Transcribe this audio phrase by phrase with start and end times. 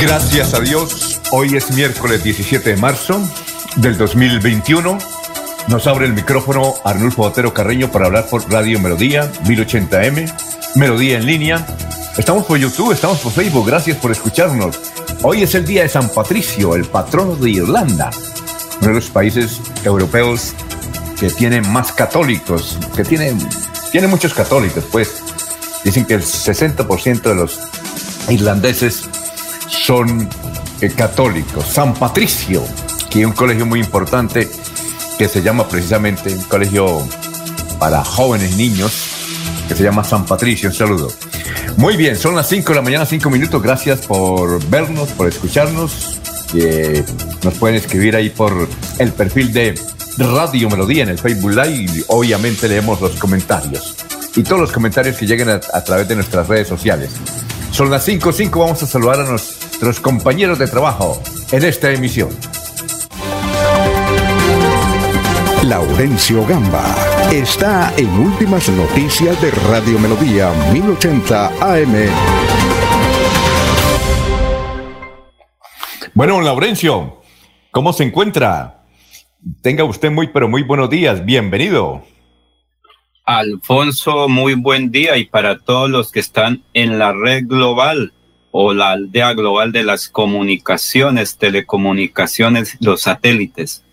[0.00, 3.20] Gracias a Dios, hoy es miércoles 17 de marzo
[3.74, 4.96] del 2021.
[5.66, 10.32] Nos abre el micrófono Arnulfo Otero Carreño para hablar por Radio Melodía 1080M,
[10.76, 11.66] Melodía en línea.
[12.16, 14.78] Estamos por YouTube, estamos por Facebook, gracias por escucharnos.
[15.22, 18.10] Hoy es el día de San Patricio, el patrono de Irlanda,
[18.80, 20.52] uno de los países europeos
[21.18, 23.36] que tienen más católicos, que tienen,
[23.90, 25.24] tiene muchos católicos, pues.
[25.82, 27.58] Dicen que el 60% de los
[28.28, 29.08] irlandeses
[29.88, 30.28] son
[30.82, 31.64] eh, católicos.
[31.64, 32.62] San Patricio,
[33.08, 34.46] que es un colegio muy importante
[35.16, 37.08] que se llama precisamente un colegio
[37.78, 38.92] para jóvenes niños,
[39.66, 40.68] que se llama San Patricio.
[40.68, 41.08] Un saludo.
[41.78, 43.62] Muy bien, son las 5 de la mañana, 5 minutos.
[43.62, 46.20] Gracias por vernos, por escucharnos.
[47.42, 49.74] nos pueden escribir ahí por el perfil de
[50.18, 53.96] Radio Melodía en el Facebook Live obviamente leemos los comentarios.
[54.36, 57.10] Y todos los comentarios que lleguen a, través de nuestras redes sociales.
[57.72, 59.24] Son las 5.05, 5, vamos a saludar a
[59.80, 61.22] nuestros compañeros de trabajo
[61.52, 62.30] en esta emisión.
[65.62, 66.96] Laurencio Gamba
[67.30, 71.94] está en Últimas Noticias de Radio Melodía 1080 AM.
[76.12, 77.22] Bueno, Laurencio,
[77.70, 78.84] ¿cómo se encuentra?
[79.62, 81.24] Tenga usted muy, pero muy buenos días.
[81.24, 82.02] Bienvenido.
[83.24, 88.12] Alfonso, muy buen día y para todos los que están en la red global
[88.50, 93.84] o la aldea global de las comunicaciones, telecomunicaciones, los satélites.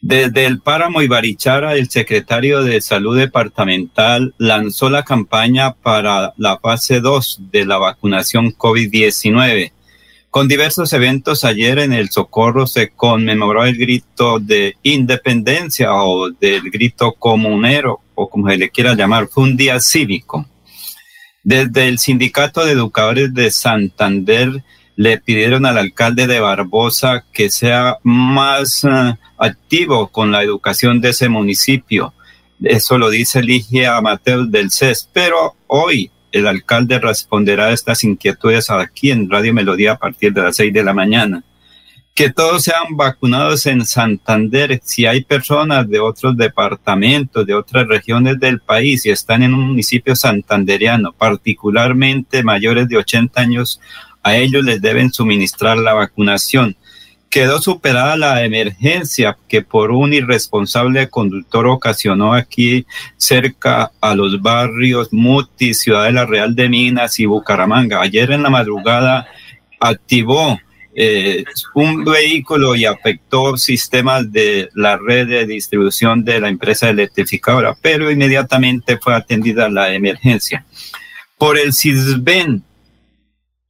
[0.00, 6.58] Desde el Páramo y Barichara, el secretario de Salud Departamental lanzó la campaña para la
[6.58, 9.72] fase 2 de la vacunación COVID-19
[10.34, 16.72] con diversos eventos ayer en el Socorro se conmemoró el grito de independencia o del
[16.72, 20.44] grito comunero o como se le quiera llamar, fue un día cívico.
[21.44, 24.64] Desde el Sindicato de Educadores de Santander
[24.96, 31.10] le pidieron al alcalde de Barbosa que sea más eh, activo con la educación de
[31.10, 32.14] ese municipio.
[32.62, 35.10] Eso lo dice Ligia Mateo del CES.
[35.12, 40.42] Pero hoy el alcalde responderá a estas inquietudes aquí en Radio Melodía a partir de
[40.42, 41.44] las seis de la mañana.
[42.14, 44.80] Que todos sean vacunados en Santander.
[44.84, 49.66] Si hay personas de otros departamentos, de otras regiones del país y están en un
[49.68, 53.80] municipio santanderiano, particularmente mayores de 80 años,
[54.22, 56.76] a ellos les deben suministrar la vacunación
[57.34, 62.86] quedó superada la emergencia que por un irresponsable conductor ocasionó aquí
[63.16, 68.00] cerca a los barrios Muti, Ciudad de la Real de Minas y Bucaramanga.
[68.00, 69.26] Ayer en la madrugada
[69.80, 70.60] activó
[70.94, 71.44] eh,
[71.74, 78.10] un vehículo y afectó sistemas de la red de distribución de la empresa electrificadora, pero
[78.10, 80.64] inmediatamente fue atendida la emergencia.
[81.36, 82.62] Por el CISBEN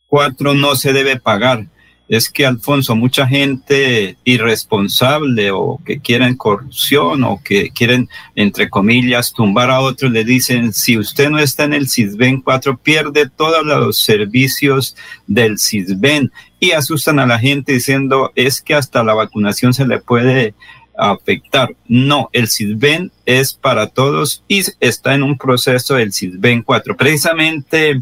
[0.09, 1.67] 4 no se debe pagar
[2.09, 9.32] es que, Alfonso, mucha gente irresponsable o que quieren corrupción o que quieren, entre comillas,
[9.32, 13.65] tumbar a otros, le dicen, si usted no está en el CISBEN 4, pierde todos
[13.65, 16.31] los servicios del CISBEN
[16.64, 20.55] y asustan a la gente diciendo, es que hasta la vacunación se le puede
[20.96, 21.76] afectar.
[21.87, 26.96] No, el CISBEN es para todos y está en un proceso del CISBEN 4.
[26.96, 28.00] Precisamente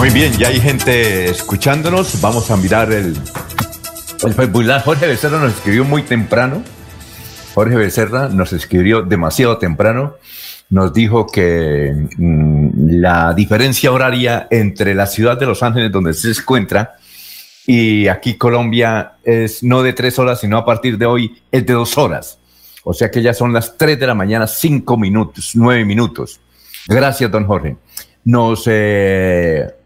[0.02, 2.20] Muy bien, ya hay gente escuchándonos.
[2.20, 3.16] Vamos a mirar el,
[4.24, 6.64] el Facebook Jorge Becerra nos escribió muy temprano.
[7.54, 10.16] Jorge Becerra nos escribió demasiado temprano.
[10.70, 16.30] Nos dijo que mm, la diferencia horaria entre la ciudad de Los Ángeles, donde se
[16.32, 16.96] encuentra,
[17.64, 21.74] y aquí Colombia es no de tres horas, sino a partir de hoy es de
[21.74, 22.40] dos horas.
[22.82, 26.40] O sea que ya son las tres de la mañana, cinco minutos, nueve minutos.
[26.88, 27.76] Gracias, don Jorge.
[28.24, 29.76] Nos eh,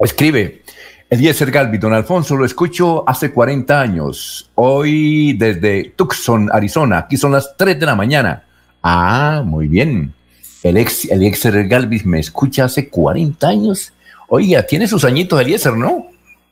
[0.00, 0.62] Escribe
[1.10, 4.50] Eliezer Galvi, don Alfonso, lo escucho hace 40 años.
[4.54, 6.98] Hoy desde Tucson, Arizona.
[6.98, 8.44] Aquí son las 3 de la mañana.
[8.82, 10.14] Ah, muy bien.
[10.62, 13.92] El ex, Eliezer Galvis me escucha hace 40 años.
[14.28, 16.06] Oiga, tiene sus añitos Eliezer, ¿no?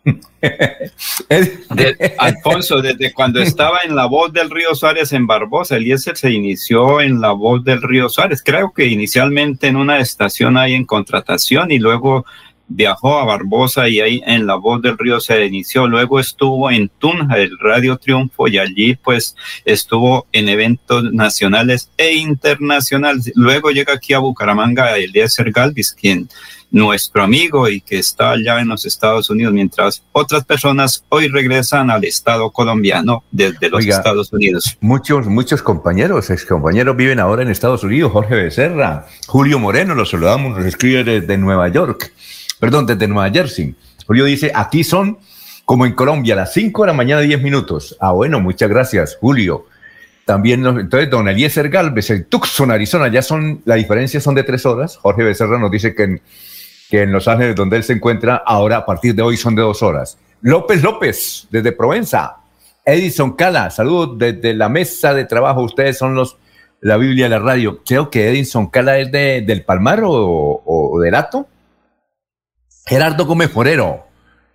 [2.18, 7.00] Alfonso, desde cuando estaba en la voz del río Suárez en Barbosa, Eliezer se inició
[7.00, 8.42] en la voz del río Suárez.
[8.44, 12.24] Creo que inicialmente en una estación ahí en contratación y luego
[12.68, 15.88] viajó a Barbosa y ahí en La Voz del Río se inició.
[15.88, 19.34] Luego estuvo en Tunja, el Radio Triunfo, y allí pues
[19.64, 23.32] estuvo en eventos nacionales e internacionales.
[23.34, 26.28] Luego llega aquí a Bucaramanga Eliezer Galvis, quien
[26.70, 31.90] nuestro amigo y que está allá en los Estados Unidos, mientras otras personas hoy regresan
[31.90, 34.76] al Estado colombiano desde los Estados Unidos.
[34.80, 38.12] Muchos, muchos compañeros, ex compañeros viven ahora en Estados Unidos.
[38.12, 42.12] Jorge Becerra, Julio Moreno, los saludamos, nos escribe desde Nueva York
[42.58, 43.74] perdón, desde Nueva Jersey.
[44.06, 45.18] Julio dice, aquí son
[45.68, 47.94] como en Colombia, a las 5 de la mañana, 10 minutos.
[48.00, 49.66] Ah, bueno, muchas gracias, Julio.
[50.24, 54.64] También, entonces, don Eliezer Galvez, el Tucson, Arizona, ya son, la diferencia son de tres
[54.64, 54.96] horas.
[54.96, 56.22] Jorge Becerra nos dice que en,
[56.88, 59.60] que en Los Ángeles, donde él se encuentra, ahora a partir de hoy son de
[59.60, 60.16] dos horas.
[60.40, 62.36] López López, desde Provenza.
[62.86, 65.60] Edison Cala, saludos desde la mesa de trabajo.
[65.60, 66.38] Ustedes son los,
[66.80, 67.82] la Biblia de la radio.
[67.84, 71.46] Creo que Edison Cala es de, del Palmar o, o del Ato.
[72.88, 74.06] Gerardo Gómez Forero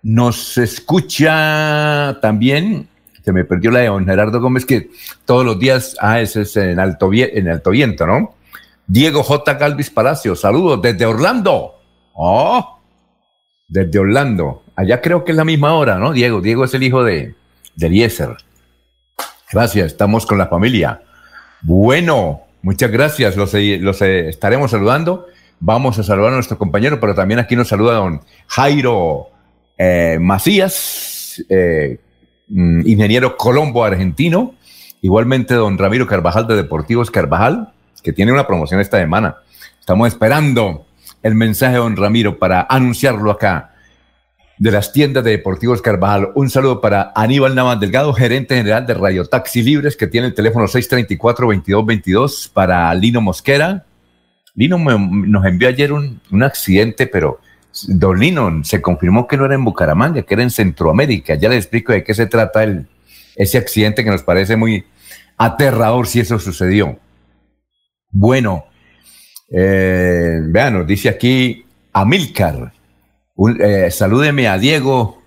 [0.02, 2.88] nos escucha también.
[3.24, 4.90] Se me perdió la de don Gerardo Gómez, que
[5.24, 8.34] todos los días, ah, ese es en alto, en alto viento, ¿no?
[8.86, 9.54] Diego J.
[9.54, 11.76] Galvis Palacio, saludos desde Orlando.
[12.12, 12.80] Oh,
[13.68, 14.64] desde Orlando.
[14.74, 16.12] Allá creo que es la misma hora, ¿no?
[16.12, 17.34] Diego, Diego es el hijo de,
[17.76, 18.36] de Eliezer.
[19.52, 21.02] Gracias, estamos con la familia.
[21.62, 25.28] Bueno, muchas gracias, los, los estaremos saludando
[25.66, 29.30] Vamos a saludar a nuestro compañero, pero también aquí nos saluda don Jairo
[29.78, 32.00] eh, Macías, eh,
[32.48, 34.56] mm, ingeniero colombo argentino.
[35.00, 37.72] Igualmente don Ramiro Carvajal de Deportivos Carvajal,
[38.02, 39.36] que tiene una promoción esta semana.
[39.80, 40.84] Estamos esperando
[41.22, 43.72] el mensaje de don Ramiro para anunciarlo acá
[44.58, 46.28] de las tiendas de Deportivos Carvajal.
[46.34, 50.34] Un saludo para Aníbal Navas Delgado, gerente general de Radio Taxi Libres, que tiene el
[50.34, 53.86] teléfono 634-2222, para Lino Mosquera,
[54.54, 57.40] Lino nos envió ayer un, accidente, pero
[57.88, 61.34] Don Lino se confirmó que no era en Bucaramanga, que era en Centroamérica.
[61.34, 62.86] Ya le explico de qué se trata el,
[63.36, 64.84] ese accidente que nos parece muy
[65.36, 66.98] aterrador si eso sucedió.
[68.10, 68.66] Bueno,
[69.50, 72.72] eh, vean, nos dice aquí Amilcar.
[73.60, 75.20] Eh, salúdeme a Diego,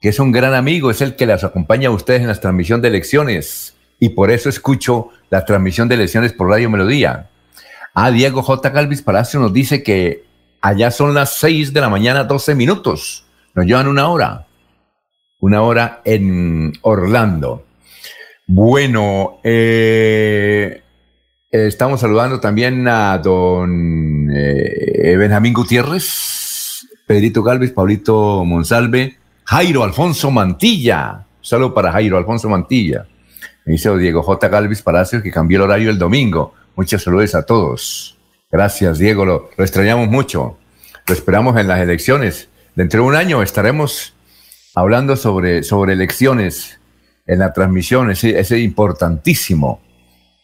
[0.00, 2.80] que es un gran amigo, es el que las acompaña a ustedes en la transmisión
[2.80, 3.74] de elecciones.
[3.98, 7.30] Y por eso escucho la transmisión de elecciones por Radio Melodía.
[8.00, 8.72] Ah, Diego J.
[8.72, 10.22] Calvis Palacio nos dice que
[10.60, 13.26] allá son las 6 de la mañana, 12 minutos.
[13.54, 14.46] Nos llevan una hora.
[15.40, 17.64] Una hora en Orlando.
[18.46, 20.80] Bueno, eh,
[21.50, 31.26] estamos saludando también a don eh, Benjamín Gutiérrez, Pedrito Galvis, Paulito Monsalve, Jairo Alfonso Mantilla.
[31.40, 33.08] Saludo para Jairo Alfonso Mantilla.
[33.64, 34.46] Me dice Diego J.
[34.46, 36.54] Galvis Palacio que cambió el horario el domingo.
[36.78, 38.16] Muchas saludos a todos.
[38.52, 39.24] Gracias, Diego.
[39.24, 40.58] Lo, extrañamos mucho.
[41.08, 42.48] Lo esperamos en las elecciones.
[42.76, 44.14] Dentro de un año estaremos
[44.76, 46.78] hablando sobre, sobre elecciones
[47.26, 49.80] en la transmisión, ese, ese importantísimo.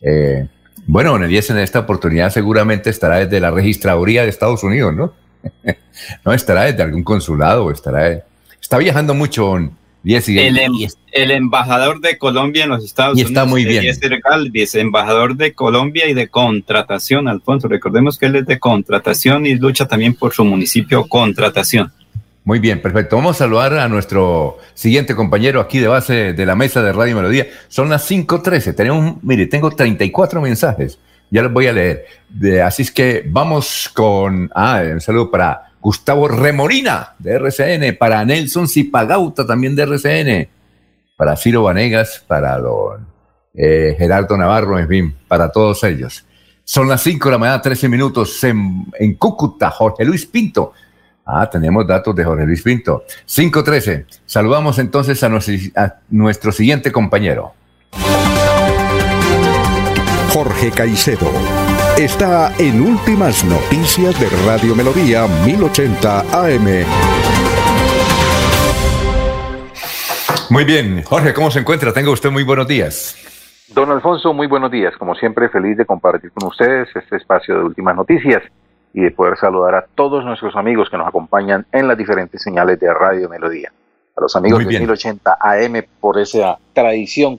[0.01, 0.49] Eh,
[0.89, 5.15] bueno, Nelly, en esta oportunidad seguramente estará desde la registraduría de Estados Unidos, ¿no?
[6.25, 8.25] no estará desde algún consulado, estará.
[8.61, 9.71] Está viajando mucho.
[10.05, 10.73] El, em,
[11.13, 13.31] el, embajador de Colombia en los Estados Unidos.
[13.31, 13.85] Está muy bien.
[14.23, 17.69] Galvez, embajador de Colombia y de contratación, Alfonso.
[17.69, 21.91] Recordemos que él es de contratación y lucha también por su municipio contratación.
[22.45, 23.17] Muy bien, perfecto.
[23.17, 27.17] Vamos a saludar a nuestro siguiente compañero aquí de base de la mesa de Radio
[27.17, 27.47] Melodía.
[27.69, 28.75] Son las 5.13.
[28.75, 30.99] Tenemos, mire, tengo 34 mensajes.
[31.31, 32.05] Ya los voy a leer.
[32.63, 38.67] así es que vamos con, ah, un saludo para Gustavo Remorina de RCN, para Nelson
[38.67, 40.49] Zipagauta también de RCN,
[41.17, 43.07] para Ciro Vanegas, para don
[43.55, 46.25] eh, Gerardo Navarro, en fin, para todos ellos.
[46.65, 49.71] Son las 5 de la mañana, 13 minutos en, en Cúcuta.
[49.71, 50.73] Jorge Luis Pinto
[51.27, 53.05] Ah, tenemos datos de Jorge Luis Pinto.
[53.25, 54.07] 513.
[54.27, 55.31] Saludamos entonces a
[56.11, 57.55] nuestro, siguiente compañero.
[60.33, 61.31] Jorge Caicedo
[61.99, 66.85] está en Últimas Noticias de Radio Melodía 1080 AM.
[70.51, 71.93] Muy bien, Jorge, ¿cómo se encuentra?
[71.93, 73.17] Tenga usted muy buenos días.
[73.69, 74.97] Don Alfonso, muy buenos días.
[74.97, 78.43] Como siempre, feliz de compartir con ustedes este espacio de Últimas Noticias
[78.93, 82.79] y de poder saludar a todos nuestros amigos que nos acompañan en las diferentes señales
[82.81, 83.73] de Radio Melodía.
[84.17, 87.39] A los amigos de 1080 AM por esa tradición,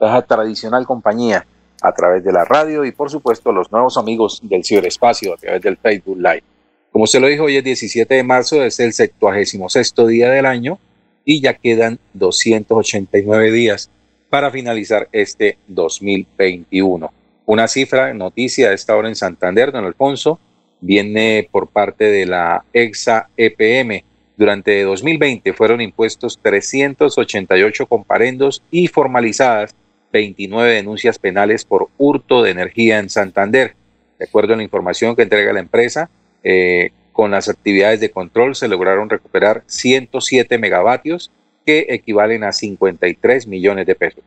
[0.00, 1.44] esa tradicional compañía
[1.80, 5.36] a través de la radio y por supuesto a los nuevos amigos del ciberespacio a
[5.36, 6.42] través del Facebook Live.
[6.90, 10.78] Como se lo dijo, hoy es 17 de marzo, es el 76 día del año
[11.24, 13.90] y ya quedan 289 días
[14.30, 17.12] para finalizar este 2021.
[17.46, 20.38] Una cifra, noticia de esta hora en Santander, don Alfonso,
[20.80, 24.04] viene por parte de la EXA EPM.
[24.36, 29.74] Durante 2020 fueron impuestos 388 comparendos y formalizadas
[30.12, 33.74] 29 denuncias penales por hurto de energía en Santander.
[34.18, 36.10] De acuerdo a la información que entrega la empresa,
[36.42, 41.30] eh, con las actividades de control se lograron recuperar 107 megavatios
[41.66, 44.22] que equivalen a 53 millones de pesos.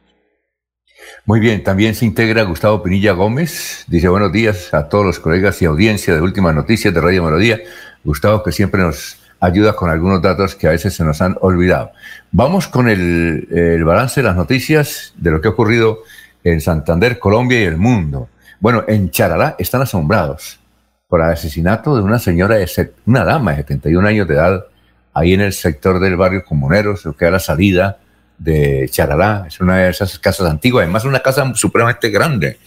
[1.26, 3.86] Muy bien, también se integra Gustavo Pinilla Gómez.
[3.88, 7.62] Dice buenos días a todos los colegas y audiencia de Últimas Noticias de Radio Melodía.
[8.04, 11.92] Gustavo que siempre nos ayuda con algunos datos que a veces se nos han olvidado.
[12.32, 16.04] Vamos con el, balance de las noticias de lo que ha ocurrido
[16.44, 18.30] en Santander, Colombia y el mundo.
[18.60, 20.60] Bueno, en Charalá están asombrados
[21.08, 24.66] por el asesinato de una señora, de una dama de 71 años de edad,
[25.14, 27.98] ahí en el sector del barrio Comuneros, lo que era la salida
[28.38, 32.60] de Charalá, es una de esas casas antiguas, además una casa supremamente grande,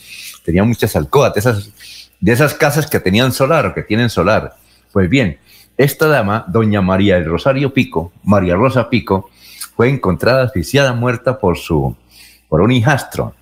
[0.44, 1.70] tenía muchas alcobas, de esas,
[2.20, 4.54] de esas casas que tenían solar o que tienen solar.
[4.92, 5.38] Pues bien,
[5.76, 9.30] esta dama, doña María del Rosario Pico, María Rosa Pico,
[9.76, 11.96] fue encontrada asfixiada muerta por, su,
[12.48, 13.34] por un hijastro.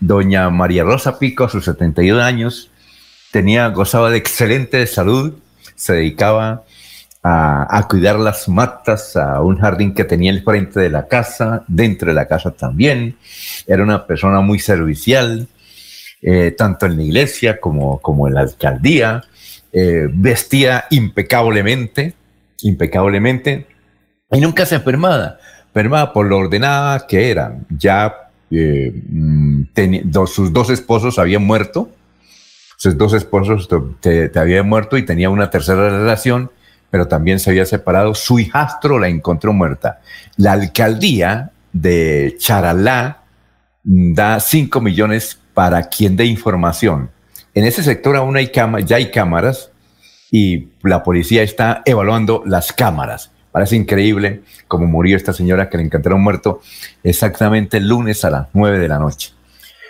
[0.00, 2.70] Doña María Rosa Pico, a sus 71 años,
[3.30, 5.34] tenía, gozaba de excelente salud,
[5.76, 6.64] se dedicaba
[7.22, 12.08] a, cuidar las matas, a un jardín que tenía el frente de la casa, dentro
[12.08, 13.16] de la casa también.
[13.66, 15.46] Era una persona muy servicial,
[16.22, 19.22] eh, tanto en la iglesia como, como en la alcaldía.
[19.72, 22.14] Eh, vestía impecablemente,
[22.62, 23.66] impecablemente,
[24.32, 27.58] y nunca se enfermaba, enfermaba por lo ordenada que era.
[27.70, 29.62] Ya eh, mm,
[30.26, 31.90] sus dos esposos habían muerto,
[32.76, 33.68] sus dos esposos
[34.00, 36.50] te habían muerto y tenía una tercera relación
[36.90, 38.14] pero también se había separado.
[38.14, 40.00] Su hijastro la encontró muerta.
[40.36, 43.22] La alcaldía de Charalá
[43.84, 47.10] da 5 millones para quien dé información.
[47.54, 48.50] En ese sector aún hay
[48.84, 49.70] ya hay cámaras
[50.30, 53.32] y la policía está evaluando las cámaras.
[53.50, 56.60] Parece increíble cómo murió esta señora que le encontraron muerto
[57.02, 59.32] exactamente el lunes a las 9 de la noche.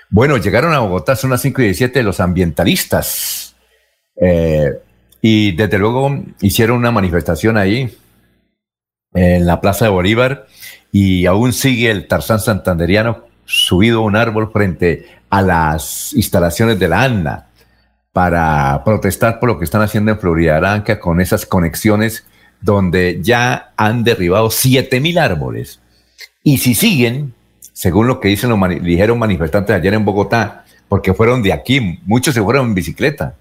[0.09, 3.55] Bueno, llegaron a Bogotá, son las 5 y 17, los ambientalistas.
[4.21, 4.73] Eh,
[5.21, 7.97] y desde luego hicieron una manifestación ahí,
[9.13, 10.47] en la Plaza de Bolívar,
[10.91, 16.89] y aún sigue el Tarzán Santanderiano subido a un árbol frente a las instalaciones de
[16.89, 17.50] la ANNA
[18.13, 22.27] para protestar por lo que están haciendo en Florida Blanca con esas conexiones
[22.61, 25.81] donde ya han derribado 7.000 árboles.
[26.43, 27.35] Y si siguen,
[27.73, 32.35] según lo que dicen los dijeron manifestantes ayer en Bogotá, porque fueron de aquí, muchos
[32.35, 33.37] se fueron en bicicleta,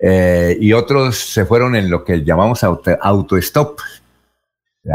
[0.00, 3.78] eh, y otros se fueron en lo que llamamos auto-stop.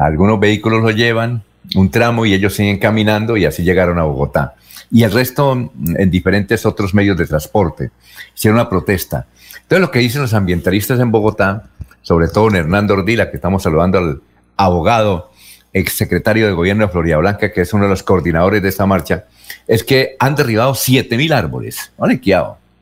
[0.01, 1.43] Algunos vehículos lo llevan
[1.75, 4.55] un tramo y ellos siguen caminando y así llegaron a Bogotá.
[4.91, 7.91] Y el resto en diferentes otros medios de transporte.
[8.35, 9.25] Hicieron una protesta.
[9.55, 11.69] Entonces lo que dicen los ambientalistas en Bogotá,
[12.01, 14.21] sobre todo en Hernando Ordila, que estamos saludando al
[14.57, 15.31] abogado
[15.73, 19.25] exsecretario de gobierno de Florida Blanca, que es uno de los coordinadores de esta marcha,
[19.67, 22.21] es que han derribado 7.000 árboles, ¿vale?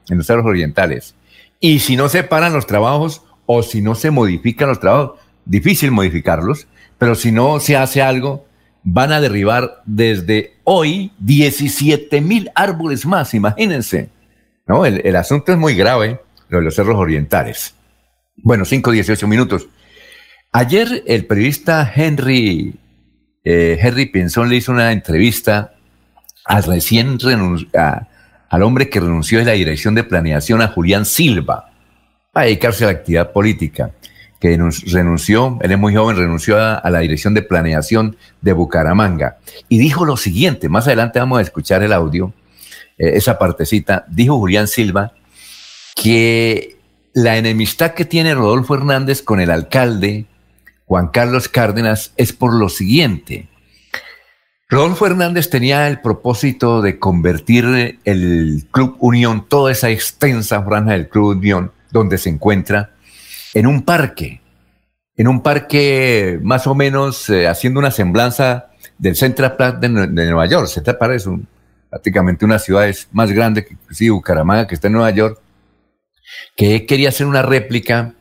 [0.10, 1.16] en los cerros orientales.
[1.60, 5.92] Y si no se paran los trabajos o si no se modifican los trabajos, difícil
[5.92, 8.46] modificarlos, pero si no se hace algo,
[8.84, 14.10] van a derribar desde hoy 17 mil árboles más, imagínense.
[14.68, 14.86] ¿no?
[14.86, 17.76] El, asunto es muy grave, lo de los cerros orientales.
[18.38, 19.68] Bueno, 5, 18 minutos.
[20.52, 22.76] Ayer el periodista Henry,
[23.44, 25.74] eh, Henry Pinzón le hizo una entrevista
[26.46, 27.18] al recién
[27.74, 31.72] al hombre que renunció de la dirección de planeación a Julián Silva
[32.32, 33.92] para dedicarse a la actividad política
[34.44, 39.38] que renunció, él es muy joven, renunció a, la dirección de planeación de Bucaramanga.
[39.70, 42.34] Y dijo lo siguiente, más adelante vamos a escuchar el audio,
[42.98, 45.14] eh, esa partecita, dijo Julián Silva
[45.96, 46.76] que
[47.14, 50.26] la enemistad que tiene Rodolfo Hernández con el alcalde
[50.88, 53.48] Juan Carlos Cárdenas es por lo siguiente.
[54.68, 61.08] Rodolfo Hernández tenía el propósito de convertir el Club Unión, toda esa extensa franja del
[61.08, 62.93] Club Unión, donde se encuentra,
[63.54, 64.42] en un parque,
[65.16, 70.48] en un parque más o menos eh, haciendo una semblanza del Central Park de, Nueva
[70.48, 70.68] York.
[70.68, 71.30] Central Park es
[71.90, 75.40] prácticamente una ciudad más grande que sí, Bucaramanga, que está en Nueva York,
[76.56, 78.14] que quería hacer una réplica,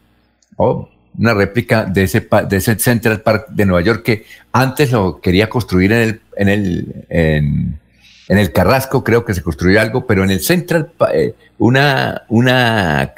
[0.57, 5.21] o una réplica de ese, de ese Central Park de Nueva York que antes lo
[5.21, 10.25] quería construir en el, en el, en, el Carrasco, creo que se construyó algo, pero
[10.25, 13.15] en el Central, eh, una, una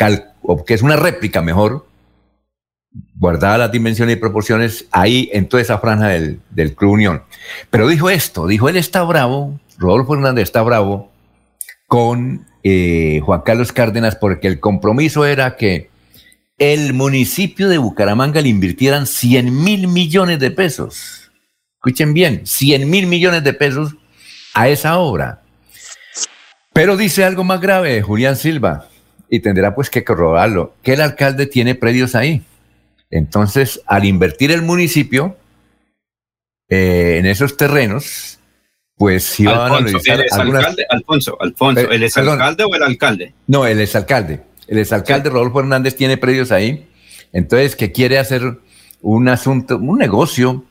[0.67, 1.87] que es una réplica mejor,
[3.17, 7.23] guardada las dimensiones y proporciones ahí en toda esa franja del, Club Unión.
[7.71, 11.11] Pero dijo esto, dijo, él está bravo, Rodolfo Hernández está bravo
[11.87, 15.91] con eh, Juan Carlos Cárdenas porque el compromiso era que
[16.59, 21.33] el municipio de Bucaramanga le invirtieran 100 mil millones de pesos.
[21.75, 23.97] Escuchen bien, 100 mil millones de pesos
[24.55, 25.43] a esa obra.
[26.73, 28.89] Pero dice algo más grave, Julián Silva,
[29.29, 32.43] y tendrá pues que corroborarlo, que el alcalde tiene predios ahí.
[33.15, 35.37] Entonces, al invertir el municipio
[36.69, 38.41] eh, en esos terrenos,
[38.97, 43.33] pues si van a analizar ¿el alcalde, Alfonso, Alfonso, eh, ¿el exalcalde o el alcalde?
[43.47, 44.41] No, el exalcalde.
[44.67, 46.89] El exalcalde Rodolfo Hernández tiene predios ahí.
[47.33, 48.59] Entonces, que quiere hacer
[49.01, 50.65] un asunto, un negocio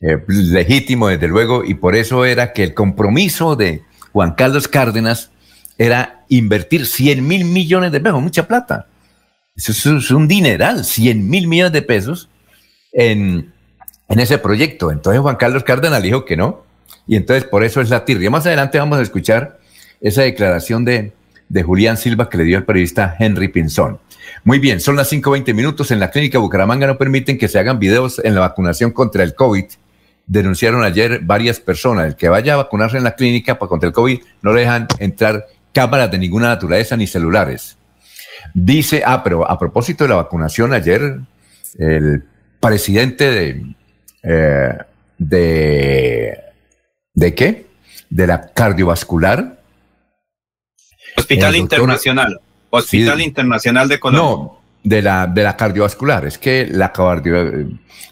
[0.00, 5.30] eh, legítimo, desde luego, y por eso era que el compromiso de Juan Carlos Cárdenas
[5.78, 8.88] era invertir 100 mil millones de pesos, mucha plata
[9.66, 12.28] eso es un dineral, 100 mil millones de pesos
[12.92, 13.52] en,
[14.08, 14.90] ese proyecto.
[14.90, 16.62] Entonces Juan Carlos Cárdenas dijo que no.
[17.06, 18.30] Y entonces por eso es la tirria.
[18.30, 19.58] Más adelante vamos a escuchar
[20.00, 21.12] esa declaración de,
[21.48, 23.98] de Julián Silva que le dio el periodista Henry Pinzón.
[24.44, 25.90] Muy bien, son las 5.20 minutos.
[25.90, 29.34] En la clínica Bucaramanga no permiten que se hagan videos en la vacunación contra el
[29.34, 29.64] COVID.
[30.26, 32.06] Denunciaron ayer varias personas.
[32.06, 34.86] El que vaya a vacunarse en la clínica para contra el COVID no le dejan
[34.98, 37.77] entrar cámaras de ninguna naturaleza ni celulares.
[38.54, 41.20] Dice, ah, pero a propósito de la vacunación, ayer
[41.78, 42.24] el
[42.60, 43.74] presidente de,
[44.22, 44.78] eh,
[45.18, 46.38] de,
[47.14, 47.66] ¿de qué?
[48.10, 49.58] De la cardiovascular.
[51.16, 52.40] Hospital Internacional.
[52.70, 54.22] Hospital Internacional de Colombia.
[54.22, 56.26] No, de la, de la cardiovascular.
[56.26, 56.92] Es que la,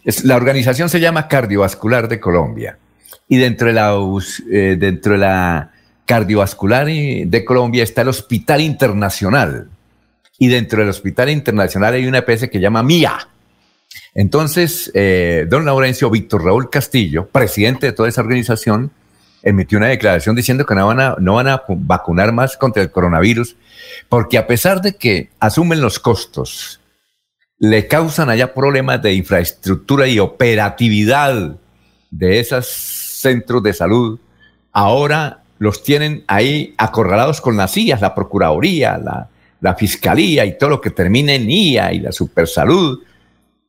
[0.05, 2.79] es, la organización se llama Cardiovascular de Colombia.
[3.29, 3.95] Y dentro de la,
[4.51, 5.73] eh, dentro de la
[6.05, 9.69] cardiovascular de Colombia está el Hospital Internacional
[10.39, 13.29] y dentro del Hospital Internacional hay una EPS que llama MIA.
[14.15, 18.91] Entonces, eh, don Laurencio Víctor Raúl Castillo, presidente de toda esa organización,
[19.43, 22.91] emitió una declaración diciendo que no van, a, no van a vacunar más contra el
[22.91, 23.57] coronavirus,
[24.09, 26.81] porque a pesar de que asumen los costos,
[27.59, 31.57] le causan allá problemas de infraestructura y operatividad
[32.11, 34.19] de esos centros de salud,
[34.73, 39.29] ahora los tienen ahí acorralados con las sillas, la Procuraduría, la,
[39.61, 43.01] la fiscalía y todo lo que termine en IA y la supersalud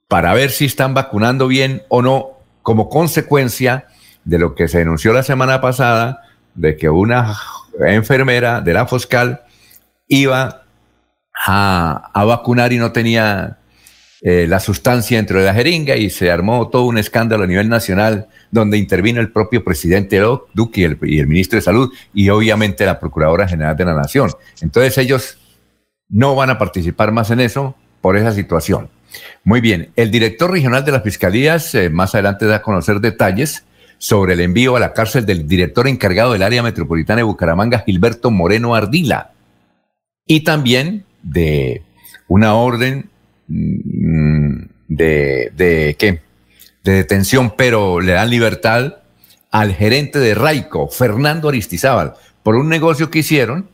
[0.08, 3.88] para ver si están vacunando bien o no, como consecuencia
[4.24, 6.22] de lo que se denunció la semana pasada,
[6.54, 7.38] de que una
[7.80, 9.42] enfermera de la Foscal
[10.08, 10.64] iba
[11.46, 13.58] a, vacunar y no tenía
[14.22, 17.70] eh, la sustancia dentro de la jeringa y se armó todo un escándalo a nivel
[17.70, 20.20] nacional donde intervino el propio presidente
[20.54, 23.94] Duque y el, y el ministro de Salud y obviamente la Procuradora General de la
[23.94, 24.32] Nación.
[24.62, 25.38] Entonces ellos
[26.10, 28.90] no van a participar más en eso por esa situación.
[29.44, 33.64] Muy bien, el director regional de las fiscalías eh, más adelante da a conocer detalles
[33.98, 38.30] sobre el envío a la cárcel del director encargado del área metropolitana de Bucaramanga, Gilberto
[38.32, 39.32] Moreno Ardila,
[40.26, 41.82] y también de
[42.28, 43.10] una orden
[43.48, 46.22] mm, de, de ¿qué?
[46.84, 48.98] de detención, pero le dan libertad
[49.52, 53.70] al gerente de Raico, Fernando Aristizábal, por un negocio que hicieron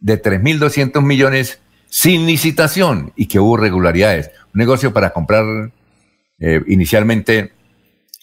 [0.00, 1.58] de 3.200 millones
[1.94, 4.32] sin licitación y que hubo regularidades.
[4.52, 5.70] Un negocio para comprar
[6.40, 7.52] eh, inicialmente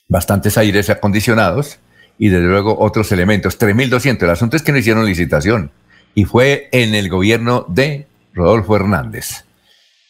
[0.09, 1.79] bastantes aires acondicionados
[2.17, 3.57] y desde luego otros elementos.
[3.57, 4.23] 3.200.
[4.23, 5.71] El asunto es que no hicieron licitación
[6.13, 9.45] y fue en el gobierno de Rodolfo Hernández.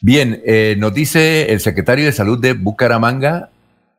[0.02, 3.52] Bien, eh, nos dice el secretario de Salud de Bucaramanga,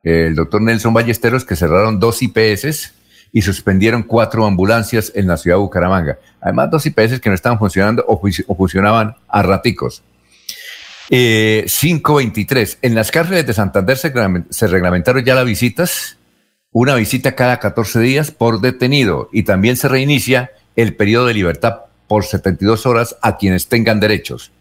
[0.03, 2.95] el doctor Nelson Ballesteros, que cerraron dos IPS
[3.33, 6.19] y suspendieron cuatro ambulancias en la ciudad de Bucaramanga.
[6.41, 8.21] Además, dos IPS que no estaban funcionando o,
[8.55, 10.03] funcionaban a raticos.
[11.09, 12.75] 523.
[12.75, 14.13] Eh, en las cárceles de Santander se,
[14.51, 16.19] se reglamentaron ya las visitas,
[16.71, 21.81] una visita cada 14 días por detenido y también se reinicia el periodo de libertad
[22.09, 24.53] por 72 horas a quienes tengan derechos.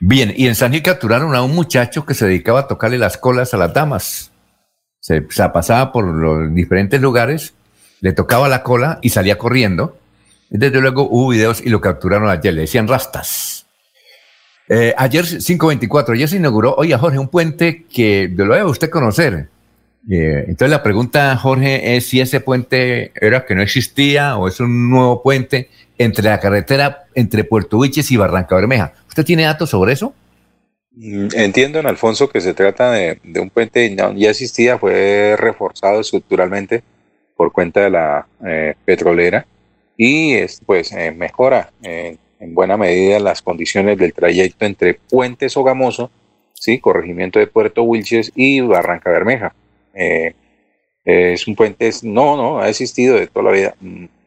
[0.00, 3.18] Bien, y en San Gil capturaron a un muchacho que se dedicaba a tocarle las
[3.18, 4.30] colas a las damas.
[5.00, 7.54] Se, pasaba por los diferentes lugares,
[8.00, 9.96] le tocaba la cola y salía corriendo.
[10.50, 13.66] Desde luego hubo videos y lo capturaron ayer, le decían rastas.
[14.68, 19.48] Eh, ayer, 524, ayer se inauguró, oye Jorge, un puente que lo debe usted conocer.
[20.10, 24.60] Eh, entonces la pregunta, Jorge, es si ese puente era que no existía o es
[24.60, 28.92] un nuevo puente entre la carretera entre Puerto Viches y Barranca Bermeja.
[29.08, 30.14] ¿Usted tiene datos sobre eso?
[30.92, 36.00] Mm, entiendo, en Alfonso, que se trata de, un puente no, ya existía, fue reforzado
[36.00, 36.82] estructuralmente
[37.38, 39.46] por cuenta de la eh, petrolera
[39.96, 45.48] y es, pues eh, mejora eh, en buena medida las condiciones del trayecto entre Puente
[45.48, 46.10] Sogamoso,
[46.52, 46.80] ¿sí?
[46.80, 49.54] corregimiento de Puerto Wilches y Barranca Bermeja.
[51.04, 53.74] es un puente, no, no, ha existido de toda la vida.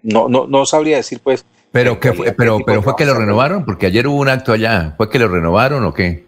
[0.02, 3.65] No, no, no sabría decir pues pero, que fue, pero, pero fue que lo renovaron,
[3.65, 4.93] porque ayer hubo un acto allá.
[4.97, 6.26] ¿Fue que lo renovaron o qué?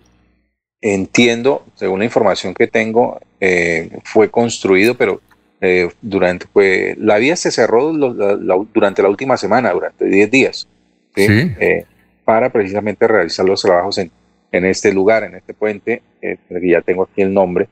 [0.81, 5.21] Entiendo, según la información que tengo, eh, fue construido, pero
[5.65, 10.67] eh, durante pues, la vía se cerró durante la última semana, durante 10 días,
[11.15, 11.85] eh,
[12.25, 14.11] para precisamente realizar los trabajos en,
[14.51, 16.37] en este lugar, en este puente, que
[16.69, 17.69] ya tengo aquí el nombre.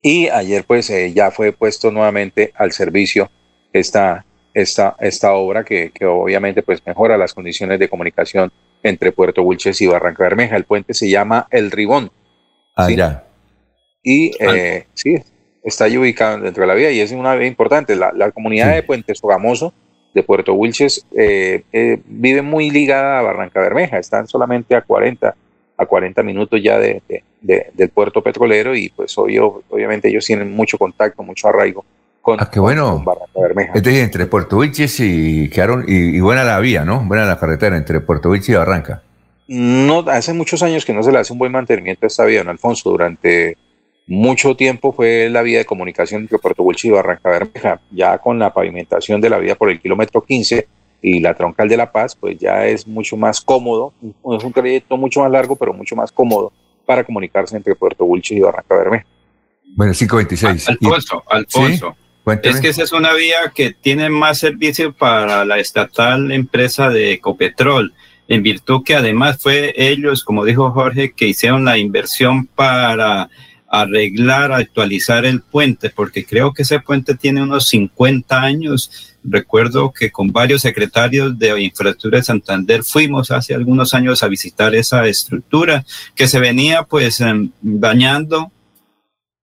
[0.00, 3.28] y ayer pues ya fue puesto nuevamente al servicio
[3.72, 8.52] esta, esta, esta obra que, que, obviamente pues mejora las condiciones de comunicación
[8.84, 10.56] entre Puerto Wilches y Barranca Bermeja.
[10.56, 12.12] El puente se llama El Ribón.
[12.76, 13.24] Ah, ya.
[14.02, 15.22] Y eh, sí,
[15.62, 17.96] está ahí ubicado dentro de la vía y es una vía importante.
[17.96, 19.72] La, la comunidad de Puente Sogamoso
[20.14, 23.98] de Puerto Wilches eh, eh, vive muy ligada a Barranca Bermeja.
[23.98, 25.34] Están solamente a 40,
[25.76, 27.02] a 40 minutos ya de,
[27.40, 31.84] de, del puerto petrolero y pues obvio, obviamente ellos tienen mucho contacto, mucho arraigo
[32.38, 33.04] ah, qué bueno.
[33.74, 37.00] Este entre Puerto Vilches y quedaron, y, buena la vía, ¿no?
[37.04, 39.02] Buena la carretera entre Puerto Vilches y Barranca.
[39.48, 42.40] No, hace muchos años que no se le hace un buen mantenimiento a esta vía,
[42.40, 42.90] don Alfonso.
[42.90, 43.56] Durante
[44.10, 47.80] mucho tiempo fue la vía de comunicación entre Puerto Vilches y Barranca Bermeja.
[47.92, 50.66] Ya con la pavimentación de la vía por el kilómetro 15
[51.00, 53.94] y la troncal de La Paz, pues ya es mucho más cómodo.
[54.02, 56.52] Es un trayecto mucho más largo, pero mucho más cómodo
[56.84, 59.06] para comunicarse entre Puerto Vilches y Barranca Bermeja.
[59.76, 60.68] Bueno, 526.
[60.70, 61.96] Alfonso, Alfonso.
[62.42, 67.12] Es que esa es una vía que tiene más servicio para la estatal empresa de
[67.12, 67.94] Ecopetrol,
[68.26, 73.30] en virtud que además fue ellos, como dijo Jorge, que hicieron la inversión para
[73.70, 79.14] arreglar, actualizar el puente, porque creo que ese puente tiene unos 50 años.
[79.22, 84.74] Recuerdo que con varios secretarios de infraestructura de Santander fuimos hace algunos años a visitar
[84.74, 85.84] esa estructura
[86.16, 88.50] que se venía pues em, dañando,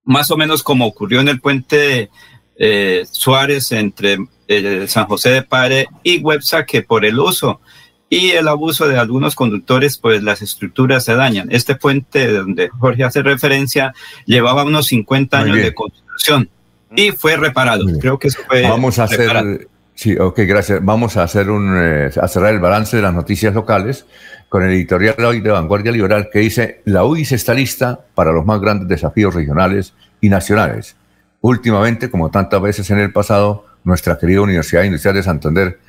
[0.03, 2.09] más o menos como ocurrió en el puente
[2.57, 4.17] eh, Suárez entre
[4.49, 7.61] eh, San José de Pare y Websa que por el uso
[8.09, 11.49] y el abuso de algunos conductores, pues las estructuras se dañan.
[11.51, 13.93] Este puente donde Jorge hace referencia
[14.25, 16.49] llevaba unos 50 años de construcción
[16.95, 17.85] y fue reparado.
[17.99, 18.63] Creo que fue.
[18.63, 19.67] Vamos a hacer.
[19.93, 20.85] Sí, ok, gracias.
[20.85, 24.05] Vamos a hacer un, eh, a cerrar el balance de las noticias locales
[24.47, 28.45] con el editorial hoy de Vanguardia Liberal que dice, la UIS está lista para los
[28.45, 30.95] más grandes desafíos regionales y nacionales.
[31.41, 35.79] Últimamente, como tantas veces en el pasado, nuestra querida Universidad Industrial de Santander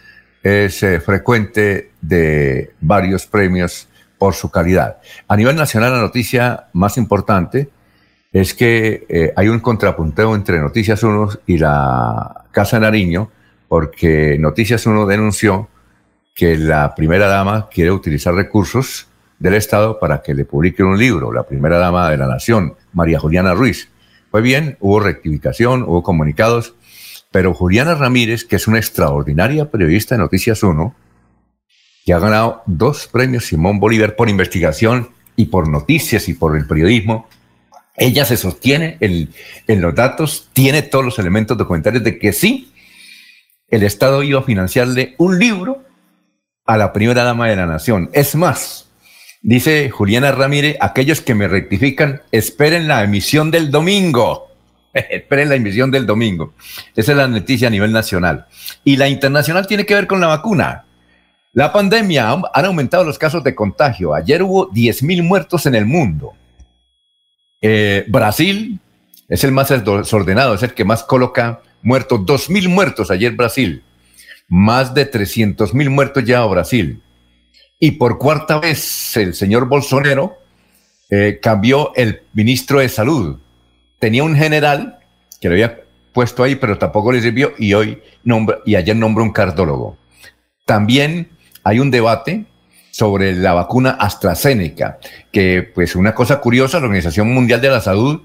[0.43, 4.99] es eh, frecuente de varios premios por su calidad.
[5.29, 7.69] A nivel nacional, la noticia más importante
[8.33, 13.31] es que eh, hay un contrapunteo entre Noticias 1 y la Casa Nariño,
[13.69, 15.69] porque Noticias 1 denunció
[16.35, 21.33] que la primera dama quiere utilizar recursos del Estado para que le publique un libro,
[21.33, 23.91] la primera dama de la Nación, María Juliana Ruiz.
[24.31, 26.75] Fue bien, hubo rectificación, hubo comunicados,
[27.31, 30.95] pero Juliana Ramírez, que es una extraordinaria periodista de Noticias 1,
[32.05, 36.67] que ha ganado dos premios Simón Bolívar por investigación y por noticias y por el
[36.67, 37.29] periodismo,
[37.97, 39.29] ella se sostiene en,
[39.67, 42.73] en los datos, tiene todos los elementos documentales de que sí,
[43.69, 45.85] el Estado iba a financiarle un libro
[46.65, 48.11] a la primera dama de la nación.
[48.13, 48.89] Es más,
[49.43, 54.48] dice Juliana Ramírez, aquellos que me rectifican, esperen la emisión del domingo.
[55.11, 56.55] esperen la emisión del domingo.
[56.95, 58.47] Esa es la noticia a nivel nacional.
[58.85, 60.85] Y la internacional tiene que ver con la vacuna.
[61.53, 64.15] La pandemia han aumentado los casos de contagio.
[64.15, 66.35] Ayer hubo 10.000 muertos en el mundo.
[67.61, 68.81] Eh, Brasil
[69.29, 72.25] es el más desordenado, es el que más coloca muertos.
[72.25, 73.83] Dos mil muertos ayer Brasil.
[74.49, 77.03] Más de 300 mil muertos ya Brasil.
[77.79, 80.39] Y por cuarta vez el señor Bolsonaro
[81.11, 83.39] eh, cambió el ministro de salud.
[83.99, 84.99] Tenía un general
[85.41, 85.81] que lo había
[86.13, 89.97] puesto ahí, pero tampoco le sirvió y hoy nombra, y ayer nombró un cardiólogo.
[90.65, 91.29] También
[91.65, 92.45] hay un debate
[92.91, 94.99] sobre la vacuna AstraZeneca,
[95.31, 98.23] que pues una cosa curiosa, la Organización Mundial de la Salud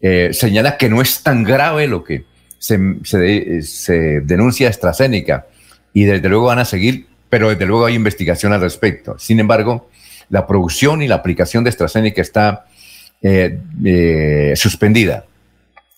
[0.00, 2.24] eh, señala que no es tan grave lo que
[2.58, 5.46] se, se, denuncia AstraZeneca
[5.92, 9.18] y desde luego van a seguir, pero desde luego hay investigación al respecto.
[9.18, 9.90] Sin embargo,
[10.28, 12.66] la producción y la aplicación de AstraZeneca está
[13.26, 15.24] eh, eh, suspendida.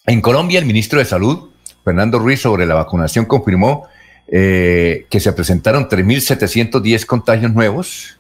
[0.07, 1.51] En Colombia, el ministro de Salud,
[1.85, 3.89] Fernando Ruiz, sobre la vacunación confirmó
[4.29, 8.17] eh, que se presentaron 3.710 contagios nuevos.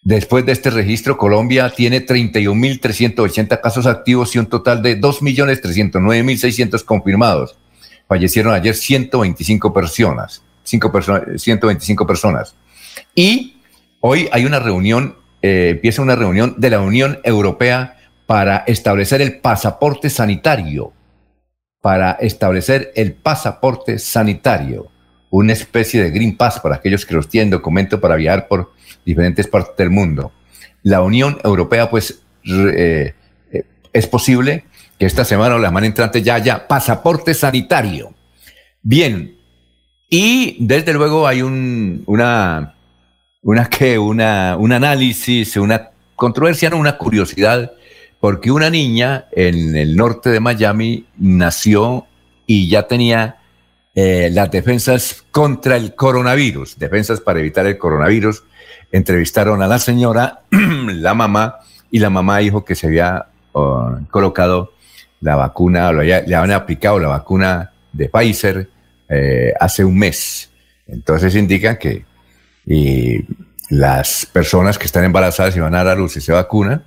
[0.00, 7.56] Después de este registro, Colombia tiene 31.380 casos activos y un total de 2.309.600 confirmados.
[8.06, 12.54] Fallecieron ayer 125 personas, 125 personas.
[13.12, 13.56] Y
[13.98, 17.93] hoy hay una reunión, empieza una reunión de la Unión Europea
[18.26, 20.92] para establecer el pasaporte sanitario,
[21.80, 24.90] para establecer el pasaporte sanitario
[25.36, 28.72] una especie de Green Pass para aquellos que los tienen documento para viajar por
[29.04, 30.30] diferentes partes del mundo.
[30.84, 33.14] La Unión Europea, pues, eh,
[33.50, 34.64] eh, es posible
[34.96, 38.14] que esta semana o la semana entrante ya haya pasaporte sanitario.
[38.80, 39.36] Bien,
[40.08, 42.76] y desde luego hay un, una,
[43.42, 43.98] una, ¿qué?
[43.98, 47.72] Una, un análisis, una controversia, una curiosidad,
[48.24, 52.06] porque una niña en el norte de Miami nació
[52.46, 53.36] y ya tenía
[53.94, 58.42] eh, las defensas contra el coronavirus, defensas para evitar el coronavirus.
[58.90, 61.56] Entrevistaron a la señora, la mamá,
[61.90, 64.72] y la mamá dijo que se había oh, colocado
[65.20, 68.70] la vacuna, le habían aplicado la vacuna de Pfizer
[69.06, 70.50] eh, hace un mes.
[70.86, 72.06] Entonces indica que
[73.68, 76.84] las personas que están embarazadas y van a dar a luz y se vacunan,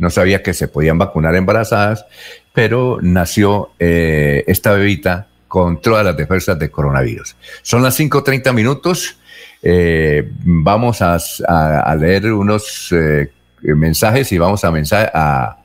[0.00, 2.06] no sabía que se podían vacunar embarazadas,
[2.54, 7.36] pero nació eh, esta bebita con todas las defensas de coronavirus.
[7.62, 9.18] Son las 5.30 minutos.
[9.62, 14.72] Eh, vamos a, leer unos eh, mensajes y vamos a,
[15.12, 15.58] a,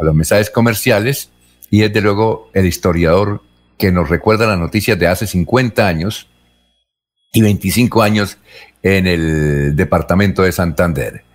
[0.00, 1.30] los mensajes comerciales.
[1.70, 3.42] Y desde luego el historiador
[3.78, 6.28] que nos recuerda las noticias de hace 50 años
[7.32, 8.38] y 25 años
[8.82, 11.25] en el departamento de Santander.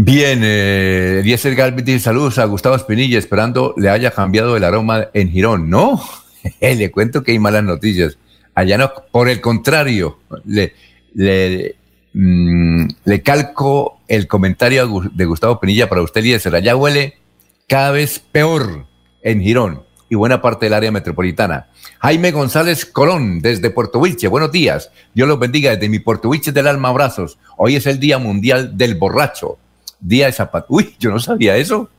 [0.00, 1.56] Bien, eh, Eliezer
[1.98, 5.68] saludos a Gustavo Espinilla, esperando le haya cambiado el aroma en Girón.
[5.68, 6.00] No,
[6.60, 8.16] le cuento que hay malas noticias.
[8.54, 10.72] Allá no, por el contrario, le,
[11.14, 11.74] le,
[12.12, 12.86] mm,
[13.24, 16.54] calco el comentario de Gustavo Penilla para usted, Eliezer.
[16.54, 17.18] Allá huele
[17.66, 18.86] cada vez peor
[19.22, 21.70] en Girón y buena parte del área metropolitana.
[21.98, 24.28] Jaime González Colón, desde Puerto Wilche.
[24.28, 24.92] Buenos días.
[25.12, 27.36] Dios los bendiga desde mi Puerto Wilche del alma abrazos.
[27.56, 29.58] Hoy es el Día Mundial del Borracho.
[30.00, 30.76] Día de San Patricio.
[30.76, 31.90] Uy, yo no sabía eso.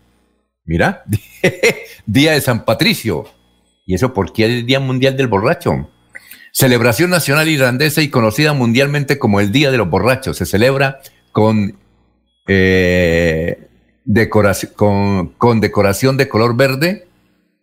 [0.65, 1.03] Mira,
[2.05, 3.25] Día de San Patricio.
[3.85, 5.89] ¿Y eso por qué es el Día Mundial del Borracho?
[6.51, 10.38] Celebración nacional irlandesa y conocida mundialmente como el Día de los Borrachos.
[10.38, 10.99] Se celebra
[11.31, 11.77] con,
[12.47, 13.69] eh,
[14.05, 17.07] decoración, con, decoración de color verde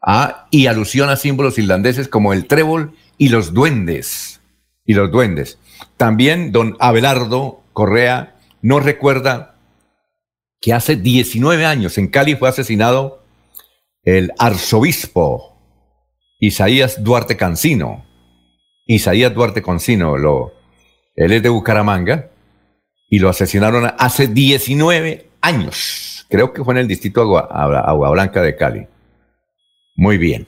[0.00, 4.40] ah, y alusión a símbolos irlandeses como el trébol y los duendes.
[4.84, 5.58] Y los duendes.
[5.96, 9.55] También don Abelardo Correa nos recuerda
[10.60, 13.22] que hace 19 años en Cali fue asesinado
[14.02, 15.56] el arzobispo
[16.38, 18.04] Isaías Duarte Cancino.
[18.86, 20.52] Isaías Duarte Cancino, lo,
[21.14, 22.30] él es de Bucaramanga
[23.08, 26.26] y lo asesinaron hace 19 años.
[26.28, 28.86] Creo que fue en el distrito Agua, Blanca de Cali.
[29.94, 30.46] Muy bien.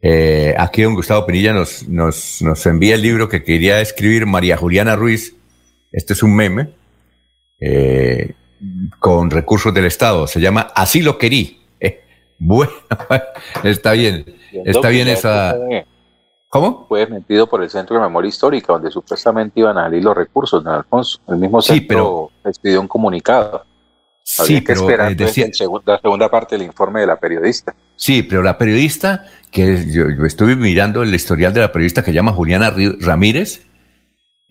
[0.00, 4.56] Eh, aquí don Gustavo Pinilla nos, nos, nos, envía el libro que quería escribir María
[4.56, 5.36] Juliana Ruiz.
[5.92, 6.74] Este es un meme
[7.60, 8.34] eh,
[8.98, 10.26] con recursos del Estado.
[10.26, 11.60] Se llama Así lo querí.
[12.38, 12.72] bueno,
[13.64, 14.24] está bien.
[14.64, 15.56] Está bien esa...
[16.48, 16.84] ¿Cómo?
[16.86, 20.62] Fue metido por el Centro de Memoria Histórica, donde supuestamente iban a salir los recursos,
[20.62, 21.18] de Alfonso?
[21.26, 22.30] El mismo centro sí, pero...
[22.44, 23.64] expidió un comunicado.
[24.22, 25.16] Sí, que pero esperar eh,
[25.86, 27.74] la segunda parte del informe de la periodista.
[27.96, 32.32] Sí, pero la periodista, que yo, estuve mirando el historial de la periodista que llama
[32.32, 33.66] Juliana Ramírez,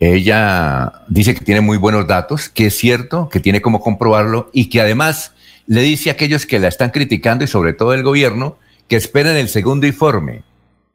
[0.02, 4.68] ella dice que tiene muy buenos datos, que es cierto, que tiene cómo comprobarlo y
[4.68, 5.36] que además
[5.68, 9.38] le dice a aquellos que la están criticando y sobre todo el gobierno que esperen
[9.38, 10.42] el segundo informe.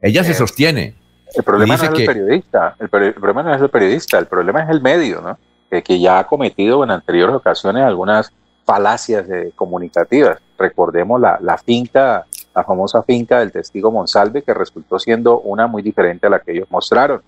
[0.01, 0.95] Ella se eh, sostiene.
[1.33, 4.69] El problema no es el periodista, el, problema no es el periodista, el problema es
[4.69, 5.37] el medio, ¿no?
[5.69, 8.33] Que, ya ha cometido en anteriores ocasiones algunas
[8.65, 10.37] falacias comunicativas.
[10.59, 15.81] Recordemos la, la finca, la famosa finca del testigo Monsalve, que resultó siendo una muy
[15.81, 17.21] diferente a la que ellos mostraron.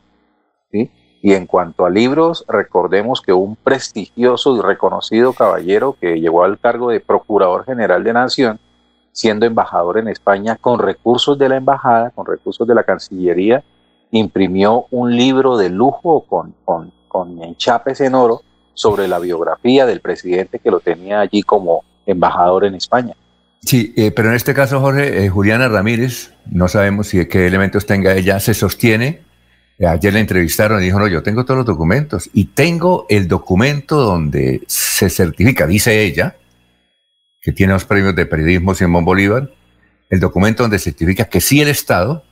[1.22, 6.60] Y en cuanto a libros, recordemos que un prestigioso y reconocido caballero que llegó al
[6.60, 8.60] cargo de Procurador General de Nación,
[9.12, 13.64] siendo embajador en España, con recursos de la embajada, con recursos de la Cancillería,
[14.12, 18.42] imprimió un libro de lujo con, con, con enchapes en oro
[18.74, 23.14] sobre la biografía del presidente que lo tenía allí como embajador en España.
[23.62, 27.86] Sí, eh, pero en este caso, Jorge, eh, Juliana Ramírez, no sabemos si qué elementos
[27.86, 29.29] tenga ella, se sostiene
[29.88, 33.96] Ayer la entrevistaron y dijo, no, yo tengo todos los documentos y tengo el documento
[33.96, 36.36] donde se certifica, dice ella,
[37.42, 39.50] que tiene los premios de periodismo Simón Bolívar,
[40.10, 42.26] el documento donde certifica que sí el Estado,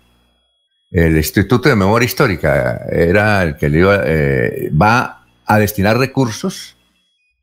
[0.92, 6.76] el Instituto de Memoria Histórica, era el que le iba, eh, va a destinar recursos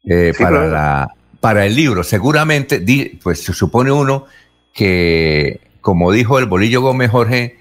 [0.05, 1.09] eh, para, la,
[1.40, 2.05] para el libro.
[2.05, 2.85] Seguramente,
[3.23, 4.27] pues se supone uno
[4.75, 7.59] que, como dijo el Bolillo Gómez Jorge,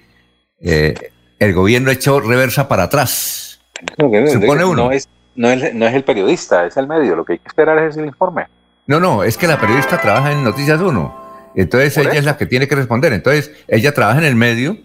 [0.60, 0.94] eh,
[1.38, 3.60] el gobierno echó reversa para atrás.
[3.98, 4.86] Supone uno.
[4.86, 7.16] No es, no, es, no es el periodista, es el medio.
[7.16, 8.46] Lo que hay que esperar es el informe.
[8.86, 11.24] No, no, es que la periodista trabaja en Noticias 1.
[11.56, 13.12] Entonces ella es la que tiene que responder.
[13.12, 14.76] Entonces ella trabaja en el medio,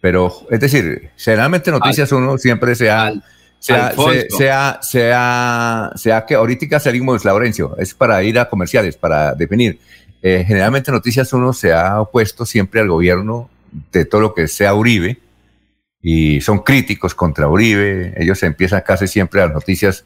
[0.00, 3.12] pero es decir, generalmente Noticias 1 siempre se ha,
[3.58, 3.94] sea,
[4.28, 9.78] sea, sea, sea, que ahorita salimos, Laurencio, es para ir a comerciales, para definir.
[10.22, 13.50] Eh, generalmente Noticias 1 se ha opuesto siempre al gobierno
[13.92, 15.18] de todo lo que sea Uribe,
[16.06, 18.12] y son críticos contra Uribe.
[18.18, 20.04] Ellos empiezan casi siempre las noticias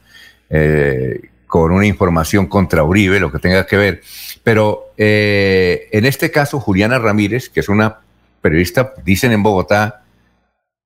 [0.49, 4.01] eh, con una información contra Uribe, lo que tenga que ver.
[4.41, 7.99] Pero eh, en este caso, Juliana Ramírez, que es una
[8.41, 10.03] periodista, dicen en Bogotá,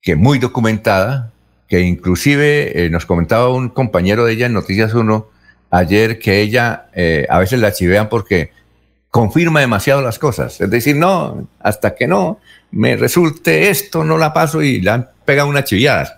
[0.01, 1.31] que muy documentada,
[1.67, 5.29] que inclusive eh, nos comentaba un compañero de ella en Noticias 1
[5.69, 6.87] ayer que ella
[7.29, 8.51] a veces la chivean porque
[9.09, 10.61] confirma demasiado las cosas.
[10.61, 12.39] Es decir, no, hasta que no
[12.73, 16.13] me resulte esto, no la paso y le han pegado unas chiviadas.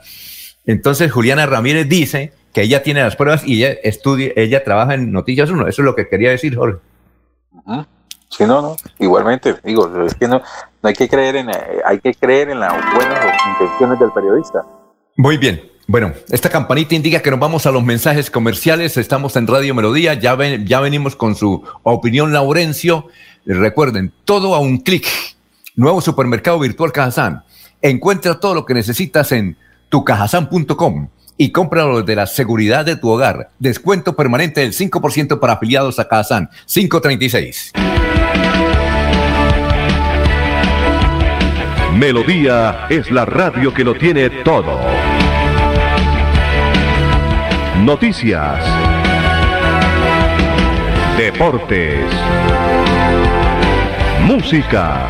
[0.65, 5.12] Entonces Juliana Ramírez dice que ella tiene las pruebas y ella estudia, ella trabaja en
[5.12, 5.68] Noticias 1.
[5.68, 6.80] Eso es lo que quería decir, Jorge.
[8.30, 8.76] Sí, no, no.
[9.00, 10.41] Igualmente, digo, es que no,
[10.82, 11.50] no hay que creer en,
[11.86, 14.65] hay que creer en las buenas intenciones del periodista.
[15.18, 15.62] Muy bien.
[15.88, 18.98] Bueno, esta campanita indica que nos vamos a los mensajes comerciales.
[18.98, 20.15] Estamos en Radio Melodía.
[20.15, 23.08] Ya, ven, ya venimos con su opinión, Laurencio.
[23.46, 25.06] Recuerden, todo a un clic.
[25.76, 27.44] Nuevo supermercado virtual Cajazán.
[27.82, 29.58] Encuentra todo lo que necesitas en
[29.90, 33.50] tucajazán.com y cómpralo de la seguridad de tu hogar.
[33.60, 36.50] Descuento permanente del 5% para afiliados a Cajazán.
[36.66, 37.74] 536.
[41.94, 44.80] Melodía es la radio que lo tiene todo.
[47.84, 48.64] Noticias.
[51.18, 52.06] Deportes.
[54.24, 55.10] Música.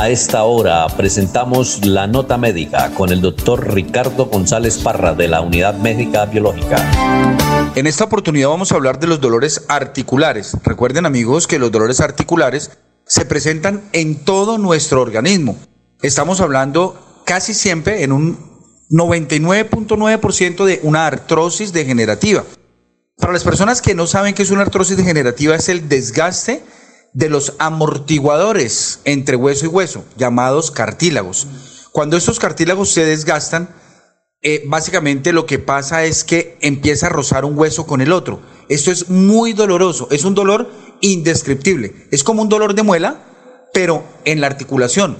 [0.00, 5.42] A esta hora presentamos la nota médica con el doctor Ricardo González Parra de la
[5.42, 7.70] Unidad Médica Biológica.
[7.74, 10.56] En esta oportunidad vamos a hablar de los dolores articulares.
[10.64, 15.58] Recuerden amigos que los dolores articulares se presentan en todo nuestro organismo.
[16.00, 18.38] Estamos hablando casi siempre en un
[18.90, 22.42] 99.9% de una artrosis degenerativa.
[23.18, 26.62] Para las personas que no saben qué es una artrosis degenerativa es el desgaste
[27.12, 31.46] de los amortiguadores entre hueso y hueso, llamados cartílagos.
[31.92, 33.74] Cuando estos cartílagos se desgastan,
[34.42, 38.40] eh, básicamente lo que pasa es que empieza a rozar un hueso con el otro.
[38.68, 40.70] Esto es muy doloroso, es un dolor
[41.00, 42.06] indescriptible.
[42.10, 45.18] Es como un dolor de muela, pero en la articulación.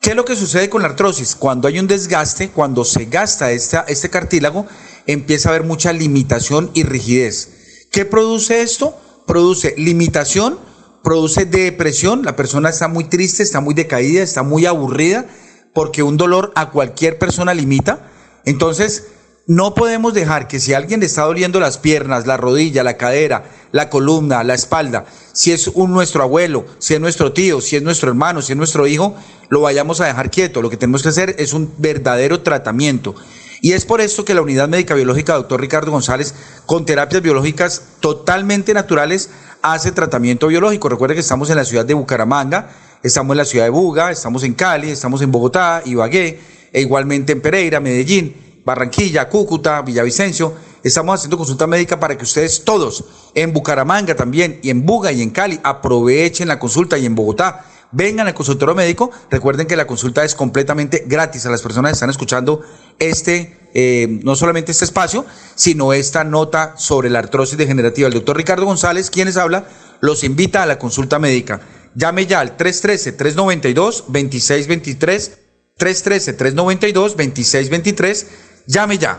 [0.00, 1.36] ¿Qué es lo que sucede con la artrosis?
[1.36, 4.66] Cuando hay un desgaste, cuando se gasta esta, este cartílago,
[5.06, 7.86] empieza a haber mucha limitación y rigidez.
[7.92, 8.96] ¿Qué produce esto?
[9.26, 10.58] Produce limitación,
[11.02, 15.26] produce depresión, la persona está muy triste, está muy decaída, está muy aburrida,
[15.74, 18.10] porque un dolor a cualquier persona limita.
[18.44, 19.04] Entonces,
[19.46, 23.44] no podemos dejar que si alguien le está doliendo las piernas, la rodilla, la cadera,
[23.72, 27.82] la columna, la espalda, si es un nuestro abuelo, si es nuestro tío, si es
[27.82, 29.16] nuestro hermano, si es nuestro hijo,
[29.48, 30.62] lo vayamos a dejar quieto.
[30.62, 33.14] Lo que tenemos que hacer es un verdadero tratamiento.
[33.60, 36.34] Y es por esto que la unidad médica biológica doctor Ricardo González,
[36.64, 39.30] con terapias biológicas totalmente naturales,
[39.62, 40.88] hace tratamiento biológico.
[40.88, 42.70] Recuerde que estamos en la ciudad de Bucaramanga,
[43.02, 46.40] estamos en la ciudad de Buga, estamos en Cali, estamos en Bogotá, Ibagué,
[46.72, 48.50] e igualmente en Pereira, Medellín.
[48.64, 50.54] Barranquilla, Cúcuta, Villavicencio.
[50.82, 53.04] Estamos haciendo consulta médica para que ustedes todos,
[53.34, 57.64] en Bucaramanga también, y en Buga y en Cali, aprovechen la consulta y en Bogotá.
[57.92, 59.10] Vengan al consultorio médico.
[59.30, 62.62] Recuerden que la consulta es completamente gratis a las personas que están escuchando
[62.98, 68.08] este, eh, no solamente este espacio, sino esta nota sobre la artrosis degenerativa.
[68.08, 69.66] El doctor Ricardo González, quienes habla,
[70.00, 71.60] los invita a la consulta médica.
[71.94, 75.30] Llame ya al 313-392-2623,
[75.78, 78.26] 313-392-2623
[78.66, 79.18] Llame ya.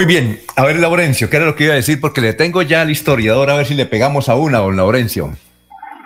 [0.00, 0.40] Muy bien.
[0.56, 2.00] A ver, Laurencio, ¿qué era lo que iba a decir?
[2.00, 5.36] Porque le tengo ya al historiador a ver si le pegamos a una, don Laurencio.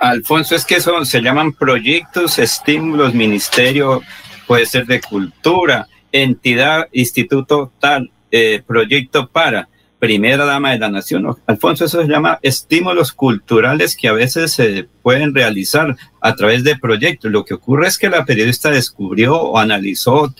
[0.01, 4.03] Alfonso, es que eso se llaman proyectos, estímulos, ministerio,
[4.49, 9.69] puede ser de cultura, entidad, instituto tal, eh, proyecto para,
[10.01, 11.29] primera dama de la nación.
[11.47, 16.77] Alfonso, eso se llama estímulos culturales que a veces se pueden realizar a través de
[16.77, 17.31] proyectos.
[17.31, 20.35] Lo que ocurre es que la periodista descubrió o analizó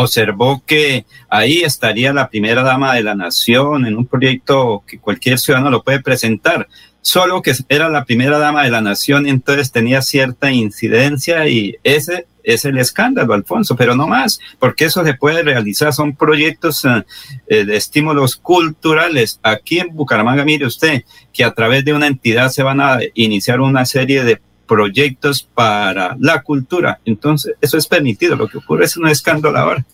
[0.00, 5.38] observó que ahí estaría la primera dama de la nación en un proyecto que cualquier
[5.38, 6.68] ciudadano lo puede presentar,
[7.00, 12.26] solo que era la primera dama de la nación entonces tenía cierta incidencia y ese
[12.44, 17.04] es el escándalo, Alfonso, pero no más, porque eso se puede realizar, son proyectos eh,
[17.46, 19.38] eh, de estímulos culturales.
[19.42, 23.60] Aquí en Bucaramanga, mire usted, que a través de una entidad se van a iniciar
[23.60, 27.00] una serie de proyectos para la cultura.
[27.04, 28.36] Entonces, eso es permitido.
[28.36, 29.84] Lo que ocurre es un escándalo ahora.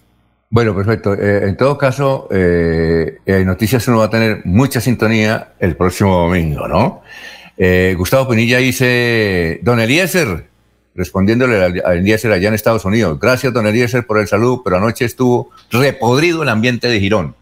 [0.51, 1.15] Bueno, perfecto.
[1.15, 6.69] Eh, en todo caso, eh, Noticias uno va a tener mucha sintonía el próximo domingo,
[6.69, 7.03] ¿no?
[7.57, 10.49] Eh, Gustavo Pinilla dice, don Eliezer,
[10.95, 15.05] respondiéndole a Eliezer allá en Estados Unidos, gracias don Eliezer por el saludo, pero anoche
[15.05, 17.35] estuvo repodrido el ambiente de Girón.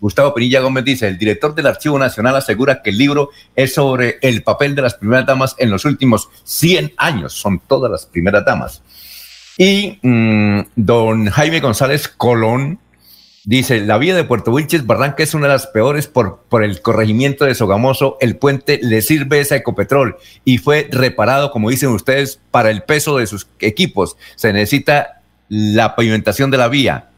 [0.00, 4.18] Gustavo Pinilla Gómez dice, el director del Archivo Nacional asegura que el libro es sobre
[4.22, 8.44] el papel de las primeras damas en los últimos 100 años, son todas las primeras
[8.44, 8.82] damas.
[9.58, 12.78] Y mm, don Jaime González Colón
[13.44, 16.80] dice, la vía de Puerto Wilches Barranca es una de las peores por, por el
[16.80, 22.40] corregimiento de Sogamoso, el puente le sirve esa Ecopetrol y fue reparado, como dicen ustedes,
[22.50, 24.16] para el peso de sus equipos.
[24.36, 25.20] Se necesita
[25.50, 27.09] la pavimentación de la vía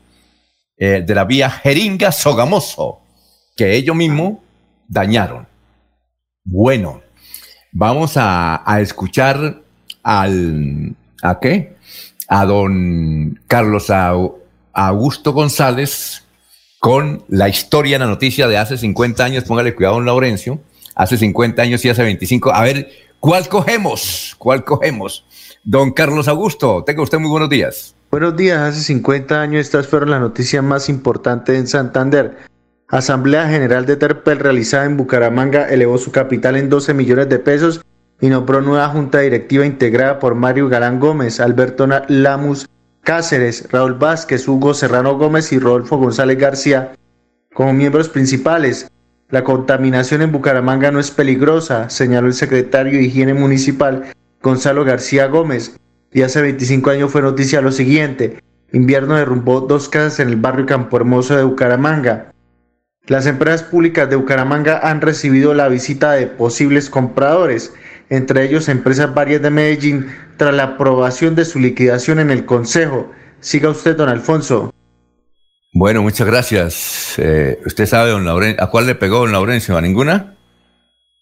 [0.77, 3.01] eh, de la vía Jeringa Sogamoso,
[3.57, 4.39] que ellos mismos
[4.89, 5.47] dañaron.
[6.45, 7.03] Bueno,
[7.73, 9.63] vamos a, escuchar
[10.03, 11.77] al, ¿a qué?
[12.29, 13.91] A don Carlos
[14.73, 16.25] Augusto González
[16.81, 20.61] con la historia, la noticia de hace 50 años, póngale cuidado, don Laurencio,
[20.97, 22.53] hace 50 años y hace 25.
[22.53, 24.35] A ver, ¿cuál cogemos?
[24.37, 25.25] ¿Cuál cogemos?
[25.63, 27.95] Don Carlos Augusto, tenga usted muy buenos días.
[28.13, 32.37] Buenos días, hace 50 años estas fueron las noticias más importantes en Santander.
[32.89, 37.81] Asamblea General de Terpel realizada en Bucaramanga elevó su capital en 12 millones de pesos
[38.21, 42.69] y nombró nueva junta directiva integrada por Mario Galán Gómez, Alberto Lamus
[43.03, 46.93] Cáceres, Raúl Vázquez, Hugo Serrano Gómez y Rodolfo González García
[47.55, 48.89] como miembros principales.
[49.31, 55.29] La contaminación en Bucaramanga no es peligrosa, señaló el secretario de Higiene Municipal Gonzalo García
[55.29, 55.77] Gómez
[56.13, 58.43] y hace 25 años fue noticia lo siguiente.
[58.73, 62.33] Invierno derrumbó dos casas en el barrio Campo Hermoso de Bucaramanga.
[63.07, 67.75] Las empresas públicas de Bucaramanga han recibido la visita de posibles compradores,
[68.11, 70.07] entre ellos empresas varias de Medellín,
[70.37, 73.11] tras la aprobación de su liquidación en el Consejo.
[73.41, 74.73] Siga usted, don Alfonso.
[75.75, 77.15] Bueno, muchas gracias.
[77.19, 79.77] Eh, ¿Usted sabe, don Laurencio, a cuál le pegó don Laurencio?
[79.77, 80.37] ¿A ninguna?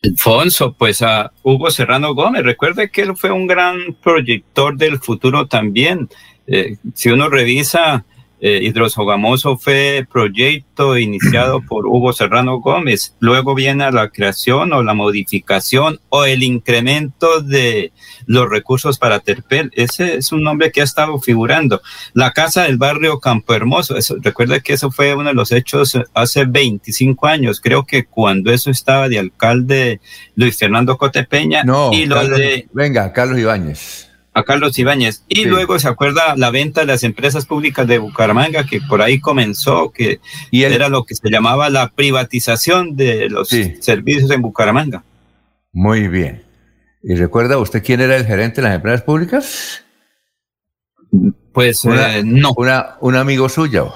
[0.03, 2.43] Alfonso, pues a Hugo Serrano Gómez.
[2.43, 6.09] Recuerde que él fue un gran proyector del futuro también.
[6.47, 8.07] Eh, si uno revisa
[8.41, 13.15] eh, Hidrosogamoso fue proyecto iniciado por Hugo Serrano Gómez.
[13.21, 17.93] Luego viene la creación o la modificación o el incremento de
[18.27, 19.71] los recursos para Terpel.
[19.75, 21.83] Ese es un nombre que ha estado figurando.
[22.15, 23.97] La casa del barrio Campo Hermoso.
[23.97, 27.61] Eso, recuerda que eso fue uno de los hechos hace 25 años.
[27.61, 30.01] Creo que cuando eso estaba de alcalde
[30.35, 31.63] Luis Fernando Cotepeña.
[31.65, 32.69] No, y lo de.
[32.73, 35.25] Venga, Carlos Ibáñez a Carlos Ibáñez.
[35.29, 39.21] Y luego se acuerda la venta de las empresas públicas de Bucaramanga, que por ahí
[39.21, 40.21] comenzó, que
[40.51, 45.03] y era lo que se llamaba la privatización de los servicios en Bucaramanga.
[45.73, 46.43] Muy bien.
[47.03, 49.85] ¿Y recuerda usted quién era el gerente de las empresas públicas?
[51.53, 52.53] Pues eh, no.
[52.57, 53.93] Una, un amigo suyo.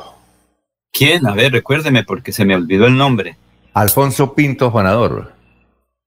[0.93, 1.27] ¿Quién?
[1.27, 3.37] A ver, recuérdeme porque se me olvidó el nombre.
[3.73, 5.34] Alfonso Pinto Juanador.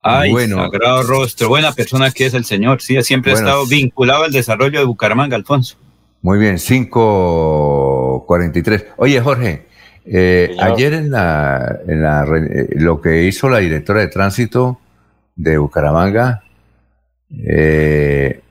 [0.07, 0.63] Ay, bueno.
[0.63, 4.79] sagrado rostro, buena persona que es el señor, sí, siempre ha estado vinculado al desarrollo
[4.79, 5.75] de Bucaramanga, Alfonso.
[6.21, 8.85] Muy bien, 5.43.
[8.97, 9.67] Oye, Jorge,
[10.05, 14.79] eh, ayer en la, en la eh, lo que hizo la directora de tránsito
[15.35, 16.43] de Bucaramanga,
[17.45, 18.41] eh,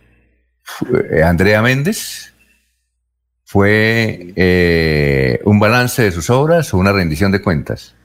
[1.25, 2.35] Andrea Méndez,
[3.45, 7.97] fue un balance de sus obras o una rendición de cuentas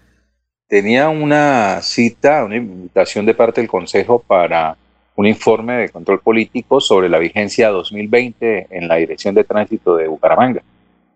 [0.72, 4.78] tenía una cita, una invitación de parte del Consejo para
[5.15, 10.07] un informe de control político sobre la vigencia 2020 en la Dirección de Tránsito de
[10.07, 10.63] Bucaramanga,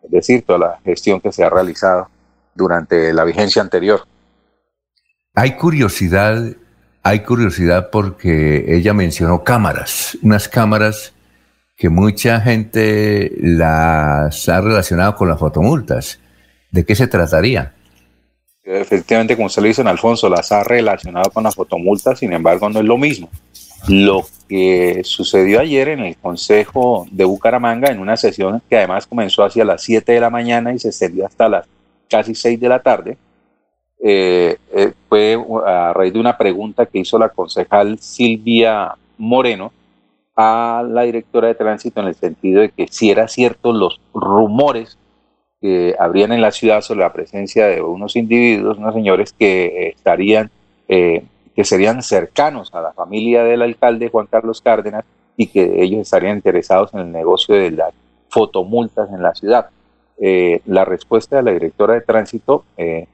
[0.03, 2.09] es decir, toda la gestión que se ha realizado
[2.53, 4.01] durante la vigencia anterior.
[5.33, 6.51] Hay curiosidad,
[7.01, 11.13] hay curiosidad porque ella mencionó cámaras, unas cámaras
[11.77, 16.19] que mucha gente las ha relacionado con las fotomultas.
[16.71, 17.74] ¿De qué se trataría?
[18.65, 22.79] Efectivamente, como usted lo dice, Alfonso, las ha relacionado con las fotomultas, sin embargo, no
[22.79, 23.29] es lo mismo.
[23.87, 29.43] Lo que sucedió ayer en el Consejo de Bucaramanga, en una sesión que además comenzó
[29.43, 31.67] hacia las 7 de la mañana y se extendió hasta las
[32.09, 33.17] casi 6 de la tarde,
[34.03, 39.71] eh, eh, fue a raíz de una pregunta que hizo la concejal Silvia Moreno
[40.35, 44.97] a la directora de tránsito en el sentido de que si era cierto los rumores
[45.65, 50.51] que habrían en la ciudad sobre la presencia de unos individuos, unos señores que estarían,
[50.87, 51.23] eh,
[51.55, 55.05] que serían cercanos a la familia del alcalde Juan Carlos Cárdenas
[55.35, 57.95] y que ellos estarían interesados en el negocio de las
[58.29, 59.69] fotomultas en la ciudad.
[60.19, 63.07] Eh, la respuesta de la directora de tránsito eh,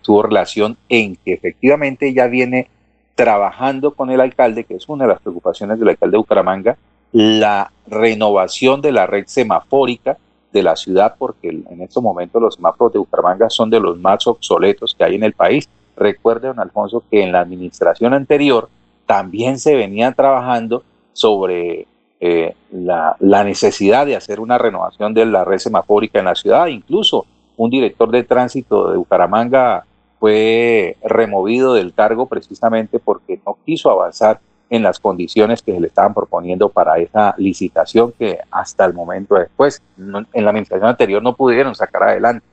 [0.00, 2.68] tuvo relación en que efectivamente ya viene
[3.16, 6.76] trabajando con el alcalde, que es una de las preocupaciones del alcalde de Bucaramanga,
[7.10, 10.18] la renovación de la red semafórica,
[10.52, 14.26] de la ciudad, porque en estos momentos los semáforos de Bucaramanga son de los más
[14.26, 15.68] obsoletos que hay en el país.
[15.96, 18.68] Recuerde, don Alfonso, que en la administración anterior
[19.06, 20.82] también se venía trabajando
[21.12, 21.86] sobre
[22.20, 26.66] eh, la, la, necesidad de hacer una renovación de la red semafórica en la ciudad.
[26.66, 27.26] Incluso
[27.56, 29.84] un director de tránsito de Bucaramanga
[30.18, 34.40] fue removido del cargo precisamente porque no quiso avanzar
[34.70, 39.34] en las condiciones que se le estaban proponiendo para esa licitación que hasta el momento
[39.34, 42.46] después, en la administración anterior no pudieron sacar adelante.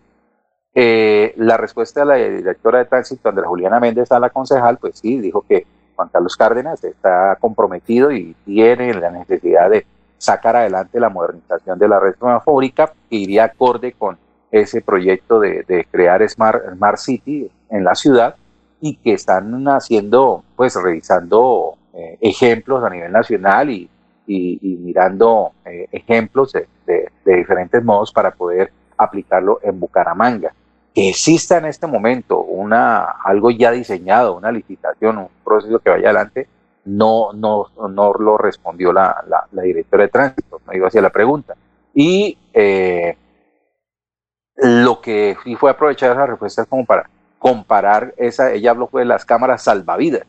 [0.74, 5.00] Eh, la respuesta de la directora de tránsito, Andrea Juliana Méndez, a la concejal, pues
[5.00, 5.66] sí, dijo que
[5.96, 9.86] Juan Carlos Cárdenas está comprometido y tiene la necesidad de
[10.18, 14.18] sacar adelante la modernización de la red semafórica que iría acorde con
[14.52, 18.36] ese proyecto de, de crear Smart, Smart City en la ciudad
[18.82, 23.90] y que están haciendo, pues revisando eh, ejemplos a nivel nacional y,
[24.28, 26.68] mirando eh, ejemplos de,
[27.26, 30.54] diferentes modos para poder aplicarlo en Bucaramanga.
[30.94, 36.10] Que exista en este momento una, algo ya diseñado, una licitación, un proceso que vaya
[36.10, 36.48] adelante,
[36.86, 41.56] no, no, no lo respondió la, la, directora de tránsito, no iba hacia la pregunta.
[41.96, 43.18] Y eh,
[44.58, 49.06] lo que sí fue aprovechar esa respuesta es como para comparar esa, ella habló de
[49.06, 50.28] las cámaras salvavidas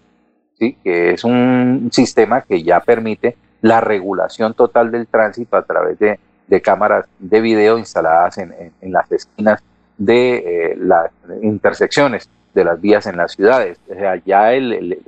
[0.59, 6.19] que es un sistema que ya permite la regulación total del tránsito a través de,
[6.63, 9.63] cámaras de video instaladas en, las esquinas
[9.97, 11.11] de eh, las
[11.43, 13.79] intersecciones de las vías en las ciudades.
[13.91, 14.99] O sea, ya el,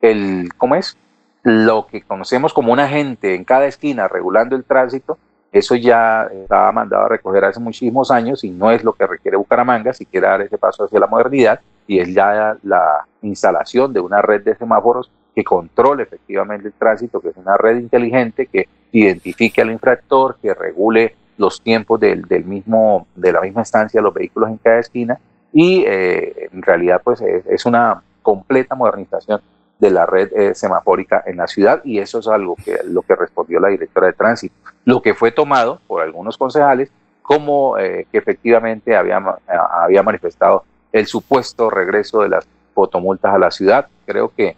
[0.00, 0.96] el, ¿cómo es?
[1.42, 5.18] Lo que conocemos como un agente en cada esquina regulando el tránsito,
[5.50, 9.36] eso ya estaba mandado a recoger hace muchísimos años y no es lo que requiere
[9.36, 14.00] Bucaramanga si quiere dar ese paso hacia la modernidad y es ya la instalación de
[14.00, 18.68] una red de semáforos que controle efectivamente el tránsito, que es una red inteligente que
[18.92, 24.14] identifique al infractor, que regule los tiempos del, del mismo, de la misma estancia, los
[24.14, 25.18] vehículos en cada esquina.
[25.52, 29.40] Y eh, en realidad pues es, una completa modernización
[29.78, 33.16] de la red eh, semafórica en la ciudad y eso es algo que lo que
[33.16, 34.54] respondió la directora de tránsito,
[34.84, 41.06] lo que fue tomado por algunos concejales como eh, que efectivamente había, había manifestado el
[41.06, 43.86] supuesto regreso de las fotomultas a la ciudad.
[44.06, 44.56] Creo que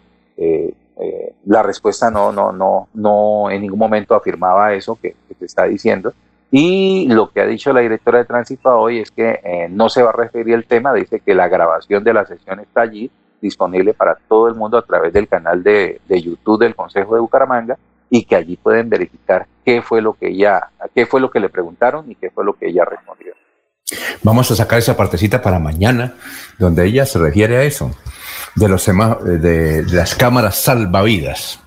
[1.45, 5.65] la respuesta no, no, no, no en ningún momento afirmaba eso que, que se está
[5.65, 6.13] diciendo
[6.57, 10.03] y lo que ha dicho la directora de tránsito hoy es que eh, no se
[10.03, 13.11] va a referir el tema, dice que la grabación de la sesión está allí
[13.41, 17.77] disponible para todo el mundo a través del canal de, YouTube del Consejo de Bucaramanga
[18.09, 21.49] y que allí pueden verificar qué fue lo que ella, qué fue lo que le
[21.49, 23.33] preguntaron y qué fue lo que ella respondió.
[24.23, 26.15] Vamos a sacar esa partecita para mañana,
[26.57, 27.95] donde ella se refiere a eso,
[28.55, 31.59] de los de las cámaras salvavidas.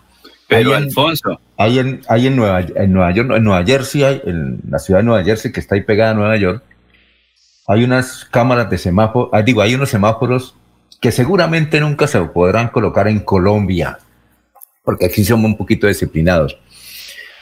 [0.49, 1.41] Pero Alfonso.
[1.57, 5.01] Hay en, hay en, Nueva, en Nueva York, en Nueva Jersey, hay, en la ciudad
[5.01, 6.63] de Nueva Jersey, que está ahí pegada a Nueva York,
[7.67, 10.55] hay unas cámaras de semáforos, ah, digo, hay unos semáforos
[11.01, 13.99] que seguramente nunca se podrán colocar en Colombia,
[14.83, 16.59] porque aquí somos un poquito disciplinados.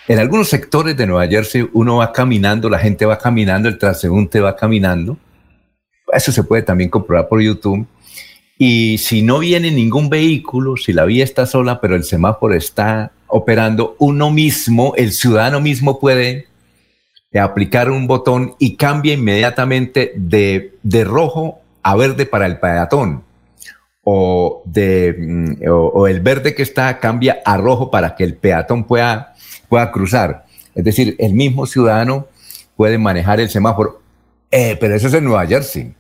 [0.09, 4.41] En algunos sectores de Nueva Jersey uno va caminando, la gente va caminando, el transeúnte
[4.41, 5.19] va caminando.
[6.13, 7.87] Eso se puede también comprobar por YouTube.
[8.57, 13.13] Y si no viene ningún vehículo, si la vía está sola, pero el semáforo está
[13.27, 16.47] operando, uno mismo, el ciudadano mismo puede
[17.35, 23.26] aplicar un botón y cambia inmediatamente de, de rojo a verde para el peatón.
[24.09, 28.85] O, de, mm, o, el verde que está cambia a rojo para que el peatón
[28.85, 29.35] pueda,
[29.69, 30.45] pueda cruzar.
[30.75, 32.29] Es decir, el mismo ciudadano
[32.77, 34.01] puede manejar el semáforo.
[34.51, 35.93] Eh, pero eso es en Nueva Jersey.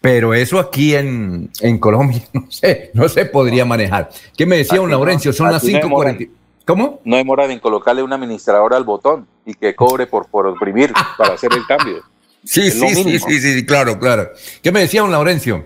[0.00, 4.08] Pero eso aquí en, Colombia, no sé, no se podría manejar.
[4.36, 5.32] ¿Qué me decía un Laurencio?
[5.32, 6.30] Son las 5.40.
[6.66, 7.00] ¿Cómo?
[7.04, 11.34] No demora en colocarle un administrador al botón y que cobre por, por oprimir para
[11.34, 12.02] hacer el cambio.
[12.42, 14.30] Sí, sí, sí, sí, sí, claro, claro.
[14.62, 15.62] ¿Qué me decía un Laurencio?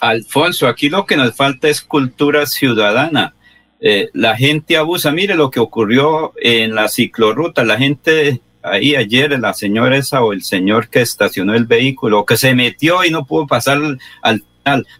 [0.00, 3.34] Alfonso, aquí lo que nos falta es cultura ciudadana.
[3.80, 5.10] Eh, la gente abusa.
[5.10, 7.64] Mire lo que ocurrió en la ciclorruta.
[7.64, 12.36] La gente ahí ayer la señora esa o el señor que estacionó el vehículo, que
[12.36, 13.80] se metió y no pudo pasar
[14.22, 14.44] al.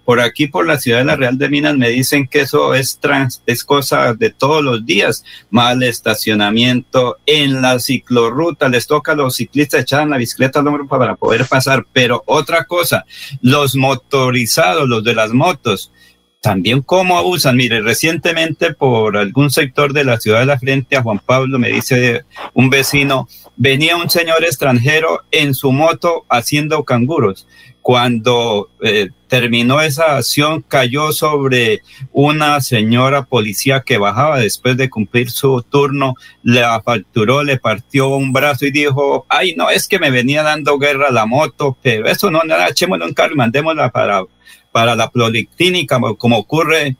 [0.04, 2.98] Por aquí, por la ciudad de la Real de Minas, me dicen que eso es,
[2.98, 5.24] trans, es cosa de todos los días.
[5.50, 8.68] Mal estacionamiento en la ciclorruta.
[8.68, 11.86] Les toca a los ciclistas echar la bicicleta al hombro para poder pasar.
[11.92, 13.04] Pero otra cosa,
[13.42, 15.92] los motorizados, los de las motos,
[16.40, 17.56] también cómo abusan.
[17.56, 21.68] Mire, recientemente por algún sector de la ciudad de la frente a Juan Pablo, me
[21.68, 27.46] dice un vecino, venía un señor extranjero en su moto haciendo canguros.
[27.82, 35.30] Cuando eh, terminó esa acción, cayó sobre una señora policía que bajaba después de cumplir
[35.30, 40.10] su turno, le facturó, le partió un brazo y dijo, ay, no, es que me
[40.10, 44.24] venía dando guerra la moto, pero eso no, nada, echémoslo en carro y mandémosla para
[44.72, 46.96] para la policlínica, como ocurre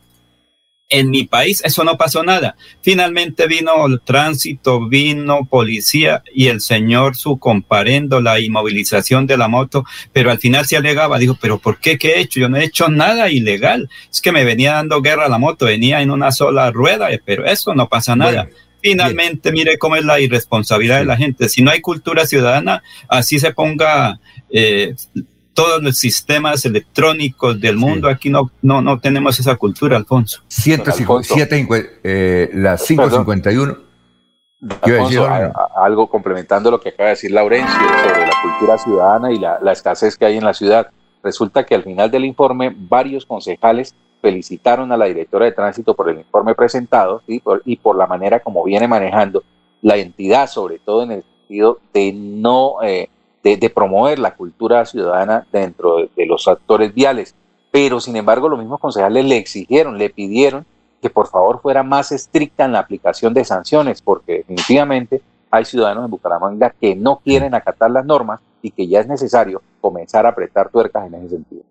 [0.91, 2.57] en mi país, eso no pasó nada.
[2.82, 9.49] Finalmente vino el tránsito, vino policía y el señor su comparendo la inmovilización de la
[9.49, 12.41] moto, pero al final se alegaba, dijo, pero ¿por qué qué he hecho?
[12.41, 13.88] Yo no he hecho nada ilegal.
[14.11, 17.74] Es que me venía dando guerra la moto, venía en una sola rueda, pero eso
[17.74, 18.49] no pasa nada.
[18.82, 21.49] Finalmente, mire cómo es la irresponsabilidad de la gente.
[21.49, 24.20] Si no hay cultura ciudadana, así se ponga
[24.51, 24.95] eh,
[25.55, 28.09] todos los sistemas electrónicos del mundo.
[28.09, 30.42] Aquí no, no, no tenemos esa cultura, Alfonso.
[30.48, 33.76] 157, eh, las 551.
[34.82, 35.26] Alfonso,
[35.76, 40.16] algo complementando lo que acaba de decir Laurencio sobre la cultura ciudadana y la, escasez
[40.16, 40.90] que hay en la ciudad.
[41.22, 46.11] Resulta que al final del informe varios concejales felicitaron a la directora de tránsito por
[46.11, 49.42] el informe presentado y por la manera como viene manejando
[49.82, 53.09] la entidad, sobre todo en el sentido de no eh,
[53.43, 57.34] de, promover la cultura ciudadana dentro de, los actores viales.
[57.70, 60.66] Pero, sin embargo, los mismos concejales le exigieron, le pidieron
[61.01, 66.05] que por favor fuera más estricta en la aplicación de sanciones, porque definitivamente hay ciudadanos
[66.05, 70.30] en Bucaramanga que no quieren acatar las normas y que ya es necesario comenzar a
[70.30, 71.62] apretar tuercas en ese sentido.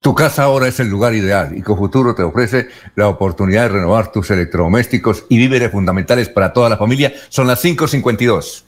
[0.00, 4.12] Tu casa ahora es el lugar ideal y Cofuturo te ofrece la oportunidad de renovar
[4.12, 7.12] tus electrodomésticos y víveres fundamentales para toda la familia.
[7.28, 8.67] Son las 552.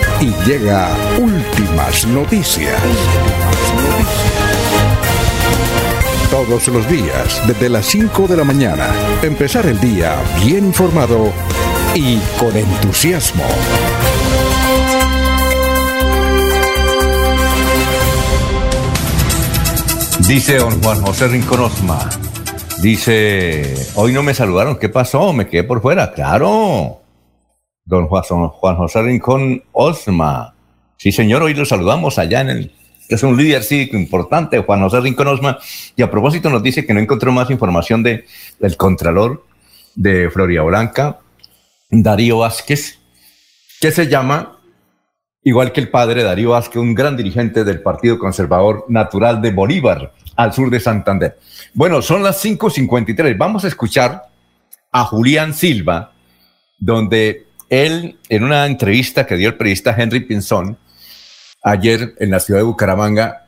[0.21, 0.87] Y llega
[1.19, 2.79] Últimas Noticias.
[6.29, 8.87] Todos los días, desde las 5 de la mañana,
[9.23, 11.33] empezar el día bien informado
[11.95, 13.43] y con entusiasmo.
[20.27, 22.07] Dice don Juan José Rincón Osma.
[22.79, 25.33] Dice, hoy no me saludaron, ¿qué pasó?
[25.33, 26.13] Me quedé por fuera.
[26.13, 27.00] Claro.
[27.91, 30.55] Don Juan José Rincón Osma.
[30.95, 32.71] Sí, señor, hoy lo saludamos allá en el
[33.09, 35.59] que es un líder cívico importante, Juan José Rincón Osma,
[35.97, 38.23] y a propósito nos dice que no encontró más información de,
[38.59, 39.45] del Contralor
[39.95, 41.19] de Floria Blanca,
[41.89, 42.97] Darío Vázquez,
[43.81, 44.57] que se llama
[45.43, 50.13] igual que el padre Darío Vázquez, un gran dirigente del Partido Conservador Natural de Bolívar,
[50.37, 51.37] al sur de Santander.
[51.73, 53.37] Bueno, son las 5.53.
[53.37, 54.29] Vamos a escuchar
[54.93, 56.13] a Julián Silva,
[56.79, 60.77] donde él, en una entrevista que dio el periodista Henry Pinzón
[61.63, 63.47] ayer en la ciudad de Bucaramanga,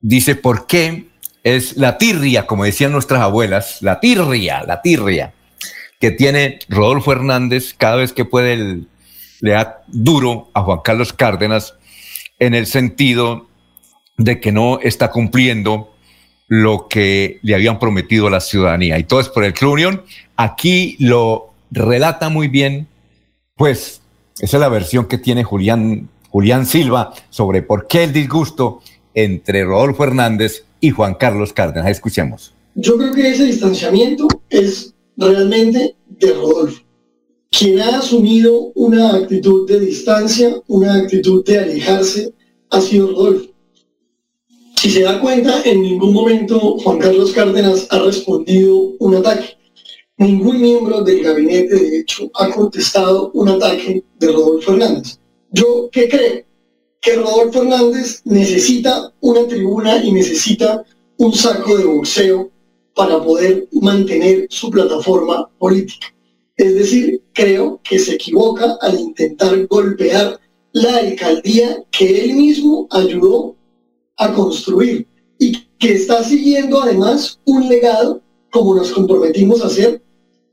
[0.00, 1.08] dice por qué
[1.42, 5.32] es la tirria, como decían nuestras abuelas, la tirria, la tirria,
[5.98, 8.84] que tiene Rodolfo Hernández cada vez que puede
[9.40, 11.74] le da duro a Juan Carlos Cárdenas
[12.38, 13.46] en el sentido
[14.16, 15.94] de que no está cumpliendo
[16.48, 18.98] lo que le habían prometido a la ciudadanía.
[18.98, 20.02] Y todo es por el Club Unión.
[20.36, 22.88] Aquí lo relata muy bien,
[23.56, 24.00] pues
[24.38, 26.08] esa es la versión que tiene Julián,
[26.66, 28.80] Silva sobre por qué el disgusto
[29.14, 31.90] entre Rodolfo Hernández y Juan Carlos Cárdenas.
[31.90, 32.52] Escuchemos.
[32.74, 36.84] Yo creo que ese distanciamiento es realmente de Rodolfo
[37.56, 42.34] quien ha asumido una actitud de distancia, una actitud de alejarse,
[42.70, 43.52] ha sido Rodolfo.
[44.76, 49.56] Si se da cuenta, en ningún momento Juan Carlos Cárdenas ha respondido un ataque.
[50.16, 55.18] Ningún miembro del gabinete, de hecho, ha contestado un ataque de Rodolfo Hernández.
[55.50, 56.44] ¿Yo qué creo?
[57.00, 60.84] Que Rodolfo Hernández necesita una tribuna y necesita
[61.16, 62.50] un saco de boxeo
[62.94, 66.06] para poder mantener su plataforma política.
[66.56, 70.38] Es decir, creo que se equivoca al intentar golpear
[70.72, 73.56] la alcaldía que él mismo ayudó
[74.16, 75.08] a construir
[75.40, 80.03] y que está siguiendo además un legado, como nos comprometimos a hacer,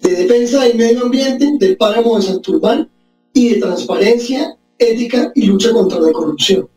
[0.02, 2.90] de defensa del medio ambiente, del páramo de Santurbán
[3.34, 6.68] y de transparencia, ética y lucha contra la corrupción.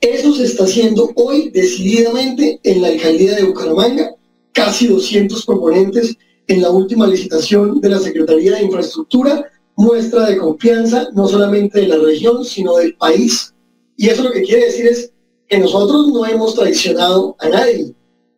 [0.00, 4.16] Eso se está haciendo hoy decididamente en la alcaldía de Bucaramanga,
[4.52, 6.16] casi 200 proponentes
[6.48, 11.88] en la última licitación de la Secretaría de Infraestructura, muestra de confianza no solamente de
[11.88, 13.54] la región, sino del país.
[13.96, 15.12] Y eso lo que quiere decir es
[15.48, 17.94] que nosotros no hemos traicionado a nadie,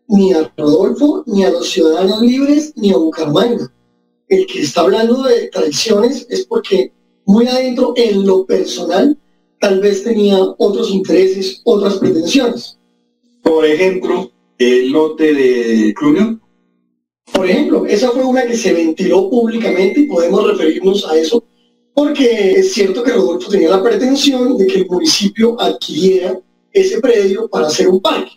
[0.06, 3.72] ni a Rodolfo, ni a los ciudadanos libres, ni a Bucaramanga.
[4.34, 6.92] El que está hablando de traiciones es porque
[7.26, 9.16] muy adentro, en lo personal,
[9.60, 12.78] tal vez tenía otros intereses, otras pretensiones.
[13.42, 16.40] Por ejemplo, el lote de Clunion
[17.32, 21.42] por ejemplo, esa fue una que se ventiló públicamente y podemos referirnos a eso
[21.92, 26.40] porque es cierto que Rodolfo tenía la pretensión de que el municipio adquiriera
[26.72, 28.32] ese predio para hacer un parque.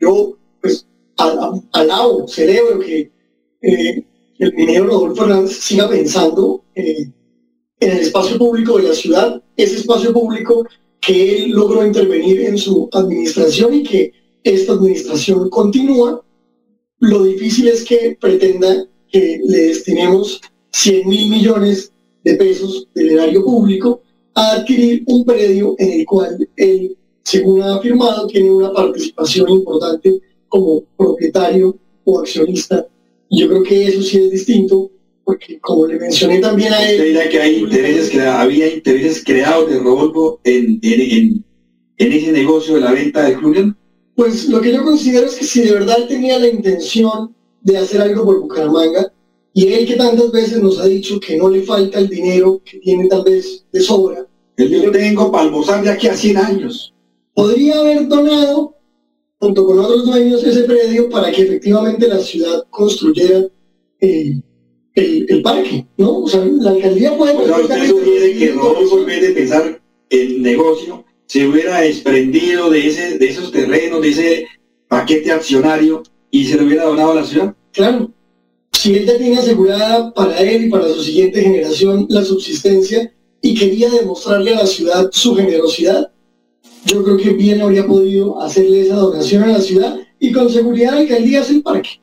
[0.00, 3.10] Yo, pues, alabo, celebro que
[3.62, 4.04] eh,
[4.38, 7.12] el minero Rodolfo Hernández siga pensando en
[7.80, 10.66] el espacio público de la ciudad, ese espacio público
[11.00, 14.12] que él logró intervenir en su administración y que
[14.42, 16.24] esta administración continúa
[17.00, 20.40] lo difícil es que pretenda que le destinemos
[20.72, 24.00] 100 mil millones de pesos del erario público
[24.34, 30.20] a adquirir un predio en el cual él, según ha afirmado, tiene una participación importante
[30.48, 32.86] como propietario o accionista.
[33.28, 34.90] Y yo creo que eso sí es distinto,
[35.24, 36.96] porque como le mencioné también a él...
[36.96, 41.44] ¿Usted dirá que hay intereses, había intereses creados de Rodolfo en, en,
[41.98, 43.76] en, ese negocio de la venta de Clunion?
[44.14, 48.00] Pues lo que yo considero es que si de verdad tenía la intención de hacer
[48.00, 49.12] algo por Bucaramanga,
[49.56, 52.78] y él que tantas veces nos ha dicho que no le falta el dinero que
[52.78, 54.26] tiene tal vez de sobra.
[54.56, 56.92] El yo tengo para almorzar de aquí a 100 años.
[57.34, 58.73] Podría haber donado,
[59.44, 63.46] junto con otros dueños, ese predio para que efectivamente la ciudad construyera
[64.00, 64.40] eh,
[64.94, 66.20] el, parque, ¿no?
[66.20, 67.36] O sea, la alcaldía puede...
[67.36, 72.70] O sea, usted sugiere que no en vez de pensar el negocio, se hubiera desprendido
[72.70, 74.46] de, ese, de esos terrenos, de ese
[74.88, 77.54] paquete accionario y se lo hubiera donado a la ciudad?
[77.72, 78.10] Claro.
[78.72, 83.54] Si él ya tiene asegurada para él y para su siguiente generación la subsistencia y
[83.54, 86.13] quería demostrarle a la ciudad su generosidad,
[86.86, 90.92] yo creo que bien habría podido hacerle esa donación a la ciudad y con seguridad
[90.92, 92.00] la alcaldía hace el parque.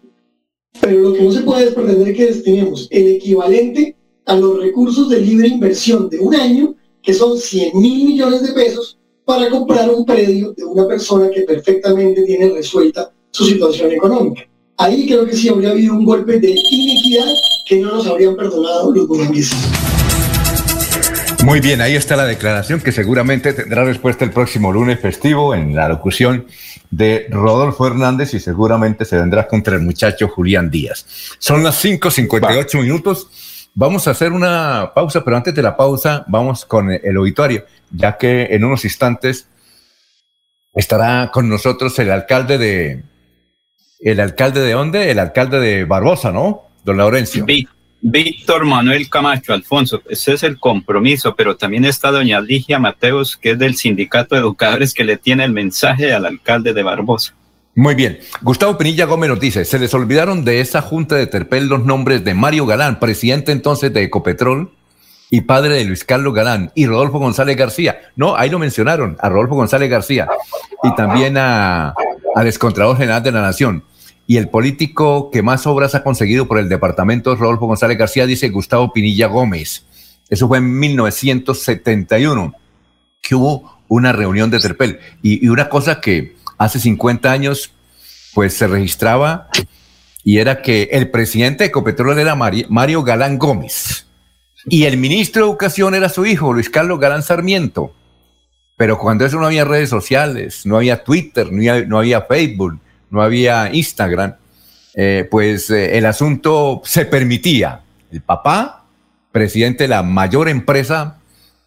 [0.79, 5.09] Pero lo que no se puede es pretender que destinemos el equivalente a los recursos
[5.09, 9.89] de libre inversión de un año que son 100 mil millones de pesos para comprar
[9.89, 14.47] un predio de una persona que perfectamente tiene resuelta su situación económica.
[14.77, 17.33] Ahí creo que sí habría habido un golpe de iniquidad
[17.67, 19.57] que no nos habrían perdonado los bumangueses.
[21.43, 25.75] Muy bien, ahí está la declaración que seguramente tendrá respuesta el próximo lunes festivo en
[25.75, 26.45] la locución
[26.91, 31.05] de Rodolfo Hernández y seguramente se vendrá contra el muchacho Julián Díaz.
[31.39, 33.69] Son las 5.58 minutos.
[33.73, 38.17] Vamos a hacer una pausa, pero antes de la pausa vamos con el obituario, ya
[38.17, 39.47] que en unos instantes
[40.75, 43.03] estará con nosotros el alcalde de...
[43.99, 45.11] ¿El alcalde de dónde?
[45.11, 46.69] El alcalde de Barbosa, ¿no?
[46.83, 47.45] Don Laurencio.
[48.03, 53.51] Víctor Manuel Camacho, Alfonso, ese es el compromiso, pero también está doña Ligia Mateos, que
[53.51, 57.35] es del Sindicato de Educadores, que le tiene el mensaje al alcalde de Barbosa.
[57.75, 58.19] Muy bien.
[58.41, 62.23] Gustavo Pinilla Gómez nos dice, se les olvidaron de esa junta de Terpel los nombres
[62.25, 64.71] de Mario Galán, presidente entonces de Ecopetrol
[65.29, 68.01] y padre de Luis Carlos Galán, y Rodolfo González García.
[68.17, 70.27] No, ahí lo mencionaron, a Rodolfo González García,
[70.83, 71.93] y también a,
[72.35, 73.83] al excontrador general de la Nación
[74.31, 78.47] y el político que más obras ha conseguido por el departamento Rodolfo González García dice
[78.47, 79.83] Gustavo Pinilla Gómez.
[80.29, 82.53] Eso fue en 1971,
[83.21, 85.01] que hubo una reunión de Terpel.
[85.21, 87.73] Y, una cosa que hace 50 años,
[88.33, 89.49] pues se registraba
[90.23, 94.07] y era que el presidente de Ecopetrol era Mario Galán Gómez
[94.65, 97.93] y el ministro de Educación era su hijo, Luis Carlos Galán Sarmiento.
[98.77, 102.79] Pero cuando eso no había redes sociales, no había Twitter, no había Facebook,
[103.11, 104.35] no había Instagram,
[104.95, 107.81] eh, pues eh, el asunto se permitía.
[108.11, 108.85] El papá,
[109.31, 111.19] presidente de la mayor empresa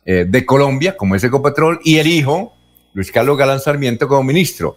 [0.04, 2.54] eh, de Colombia, como es Ecopetrol, y el hijo,
[2.94, 4.76] Luis Carlos Galán Sarmiento, como ministro.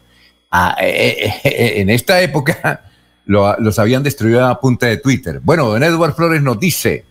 [0.51, 2.84] Ah, en esta época
[3.26, 5.41] los habían destruido a punta de Twitter.
[5.43, 7.03] Bueno, don Edward Flores nos dice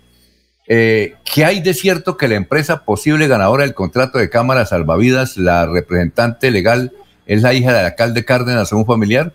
[0.67, 5.67] que hay de cierto que la empresa posible ganadora del contrato de cámara salvavidas, la
[5.67, 6.93] representante legal,
[7.27, 9.35] es la hija del alcalde Cárdenas, un familiar.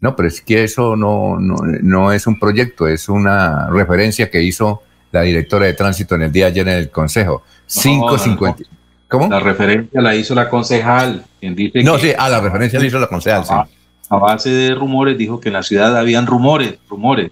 [0.00, 4.42] No, pero es que eso no, no, no, es un proyecto, es una referencia que
[4.42, 7.42] hizo la directora de tránsito en el día ayer en el Consejo.
[7.66, 8.62] 550.
[9.08, 9.28] ¿Cómo?
[9.28, 12.98] La referencia la hizo la concejal, quien dice No, sí, a la referencia la hizo
[12.98, 13.74] la concejal, a, sí.
[14.10, 17.30] A base de rumores dijo que en la ciudad habían rumores, rumores.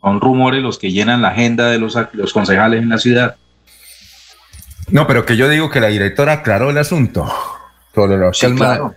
[0.00, 3.36] Son rumores los que llenan la agenda de los, los concejales en la ciudad.
[4.88, 7.30] No, pero que yo digo que la directora aclaró el asunto.
[7.94, 8.94] Sobre los sí, claro.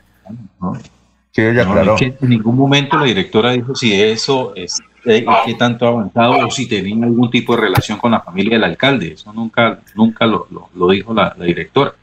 [1.34, 5.88] Sí, ella no, en ningún momento la directora dijo si eso es eh, qué tanto
[5.88, 9.14] ha avanzado o si tenía algún tipo de relación con la familia del alcalde.
[9.14, 11.96] Eso nunca, nunca lo, lo, dijo la, directora.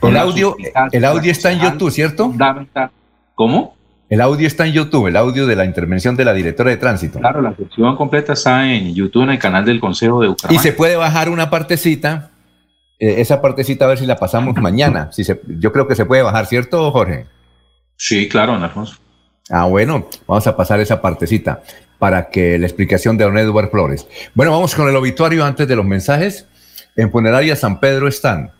[0.00, 0.56] El audio,
[0.92, 2.32] el audio está en YouTube, ¿cierto?
[3.34, 3.74] ¿Cómo?
[4.08, 7.18] El audio está en YouTube, el audio de la intervención de la directora de tránsito.
[7.18, 10.60] Claro, la sección completa está en YouTube, en el canal del Consejo de Bucaramanga.
[10.60, 12.30] Y se puede bajar una partecita,
[13.00, 15.10] eh, esa partecita a ver si la pasamos mañana.
[15.10, 17.26] Si se, yo creo que se puede bajar, ¿cierto, Jorge?
[17.96, 18.96] Sí, claro, Alfonso.
[19.50, 21.62] Ah, bueno, vamos a pasar esa partecita
[21.98, 24.06] para que la explicación de don Edward Flores.
[24.34, 26.46] Bueno, vamos con el obituario antes de los mensajes.
[26.96, 28.52] En Funeraria San Pedro están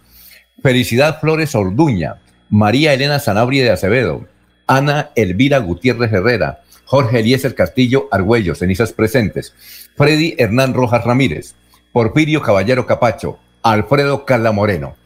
[0.63, 2.17] Felicidad Flores Orduña,
[2.49, 4.27] María Elena Sanabria de Acevedo,
[4.67, 9.55] Ana Elvira Gutiérrez Herrera, Jorge Eliezer Castillo Argüello, cenizas presentes,
[9.97, 11.55] Freddy Hernán Rojas Ramírez,
[11.93, 14.97] Porfirio Caballero Capacho, Alfredo Carla Moreno.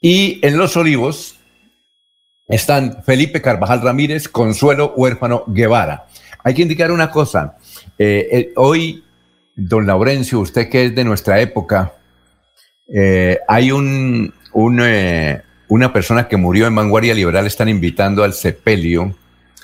[0.00, 1.38] Y en Los Olivos,
[2.48, 6.06] están Felipe Carvajal Ramírez, Consuelo Huérfano Guevara.
[6.44, 7.56] Hay que indicar una cosa.
[7.98, 9.04] Eh, eh, hoy,
[9.54, 11.94] don Laurencio, usted que es de nuestra época,
[12.92, 19.16] eh, hay un, una persona que murió en Vanguardia Liberal, están invitando al sepelio,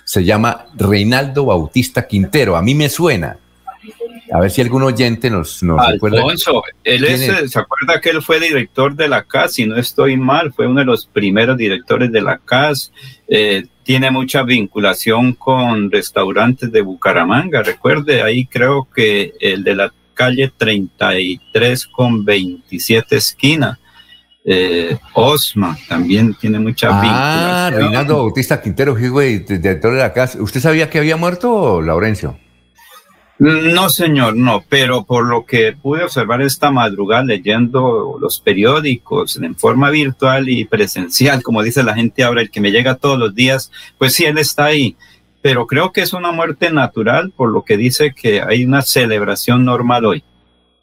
[0.04, 2.56] se llama Reinaldo Bautista Quintero.
[2.56, 3.36] A mí me suena.
[4.30, 8.40] A ver si algún oyente nos, nos Alfonso, él es, ¿se acuerda que él fue
[8.40, 9.54] director de la CAS?
[9.54, 12.92] Si no estoy mal, fue uno de los primeros directores de la CAS.
[13.26, 17.62] Eh, tiene mucha vinculación con restaurantes de Bucaramanga.
[17.62, 23.78] Recuerde, ahí creo que el de la calle 33 con 27 esquina.
[24.44, 27.20] Eh, Osma también tiene mucha ah, vinculación.
[27.20, 30.36] Ah, Reinaldo Bautista Quintero, director de la CAS.
[30.36, 32.38] ¿Usted sabía que había muerto, Laurencio?
[33.38, 39.54] No, señor, no, pero por lo que pude observar esta madrugada leyendo los periódicos en
[39.54, 43.36] forma virtual y presencial, como dice la gente ahora, el que me llega todos los
[43.36, 44.96] días, pues sí, él está ahí,
[45.40, 49.64] pero creo que es una muerte natural, por lo que dice que hay una celebración
[49.64, 50.24] normal hoy.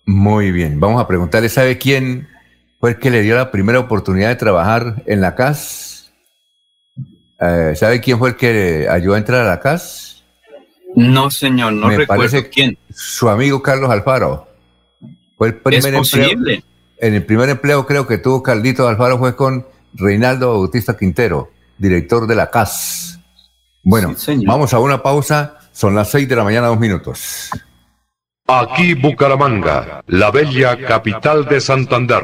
[0.06, 2.30] Muy bien, vamos a preguntarle, ¿sabe quién
[2.80, 6.14] fue el que le dio la primera oportunidad de trabajar en la CAS?
[7.42, 10.15] Eh, ¿Sabe quién fue el que ayudó a entrar a la CAS?
[10.96, 12.78] No, señor, no recuerdo quién.
[12.90, 14.48] Su amigo Carlos Alfaro.
[15.38, 16.64] Fue el primer es posible.
[16.98, 22.26] en el primer empleo creo que tuvo Caldito Alfaro fue con Reinaldo Bautista Quintero, director
[22.26, 23.20] de la CAS.
[23.84, 24.16] Bueno,
[24.46, 25.60] vamos a una pausa.
[25.72, 27.50] Son las seis de la mañana, dos minutos.
[28.48, 32.24] Aquí Bucaramanga, la bella capital de Santander.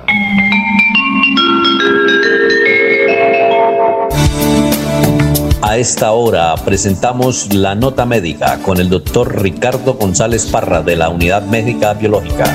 [5.63, 11.09] A esta hora presentamos la nota médica con el doctor Ricardo González Parra de la
[11.09, 12.45] Unidad Médica Biológica.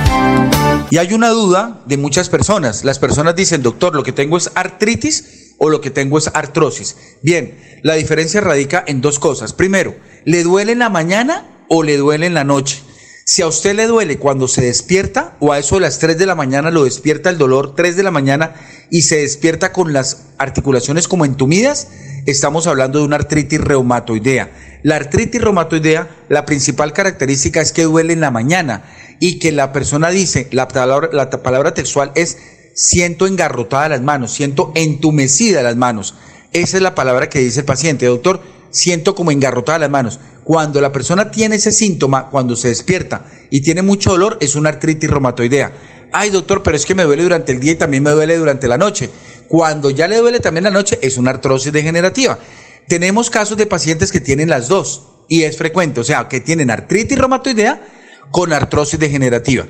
[0.91, 2.85] Y hay una duda de muchas personas.
[2.85, 6.97] Las personas dicen, doctor, lo que tengo es artritis o lo que tengo es artrosis.
[7.23, 9.53] Bien, la diferencia radica en dos cosas.
[9.53, 9.95] Primero,
[10.25, 12.83] ¿le duele en la mañana o le duele en la noche?
[13.29, 16.27] Si a usted le duele cuando se despierta o a eso de las 3 de
[16.27, 18.55] la mañana lo despierta el dolor 3 de la mañana
[18.89, 21.89] y se despierta con las articulaciones como entumidas,
[22.27, 24.53] estamos hablando de una artritis reumatoidea.
[24.85, 28.85] La artritis reumatoidea, la principal característica es que duele en la mañana
[29.19, 32.39] y que la persona dice, la palabra, la palabra textual es
[32.77, 36.15] siento engarrotada las manos, siento entumecida las manos.
[36.53, 40.21] Esa es la palabra que dice el paciente, doctor, siento como engarrotada las manos.
[40.47, 44.69] Cuando la persona tiene ese síntoma, cuando se despierta y tiene mucho dolor, es una
[44.69, 45.73] artritis reumatoidea.
[46.13, 48.69] Ay, doctor, pero es que me duele durante el día y también me duele durante
[48.69, 49.11] la noche.
[49.49, 52.39] Cuando ya le duele también la noche, es una artrosis degenerativa.
[52.87, 56.71] Tenemos casos de pacientes que tienen las dos y es frecuente, o sea, que tienen
[56.71, 57.85] artritis reumatoidea
[58.31, 59.67] con artrosis degenerativa.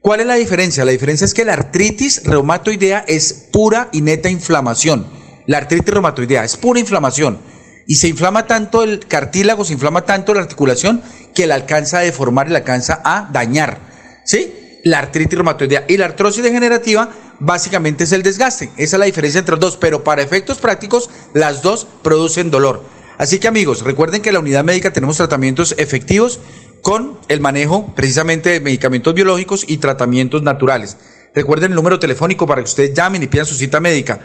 [0.00, 0.84] ¿Cuál es la diferencia?
[0.84, 5.04] La diferencia es que la artritis reumatoidea es pura y neta inflamación.
[5.48, 7.40] La artritis reumatoidea es pura inflamación
[7.86, 11.02] y se inflama tanto el cartílago, se inflama tanto la articulación
[11.34, 13.78] que la alcanza a deformar y la alcanza a dañar.
[14.24, 14.80] ¿Sí?
[14.84, 18.70] La artritis reumatoidea y la artrosis degenerativa básicamente es el desgaste.
[18.76, 22.84] Esa es la diferencia entre los dos, pero para efectos prácticos las dos producen dolor.
[23.18, 26.40] Así que amigos, recuerden que en la unidad médica tenemos tratamientos efectivos
[26.80, 30.96] con el manejo precisamente de medicamentos biológicos y tratamientos naturales.
[31.34, 34.20] Recuerden el número telefónico para que ustedes llamen y pidan su cita médica.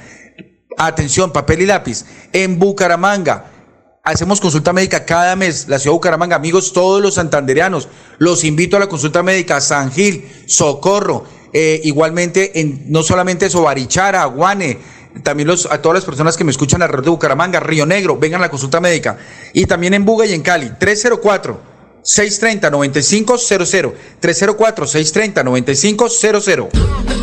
[0.76, 2.06] Atención, papel y lápiz.
[2.34, 3.52] En Bucaramanga.
[4.04, 5.68] Hacemos consulta médica cada mes.
[5.68, 7.90] La ciudad de Bucaramanga, amigos, todos los santandereanos.
[8.18, 11.26] Los invito a la consulta médica San Gil, Socorro.
[11.54, 14.80] Eh, igualmente, en, no solamente eso, Barichara, Guane,
[15.24, 18.46] también a todas las personas que me escuchan alrededor de Bucaramanga, Río Negro, vengan a
[18.46, 19.18] la consulta médica.
[19.54, 21.77] Y también en Buga y en Cali, 304.
[22.08, 23.94] 630-9500.
[24.22, 26.70] 304-630-9500.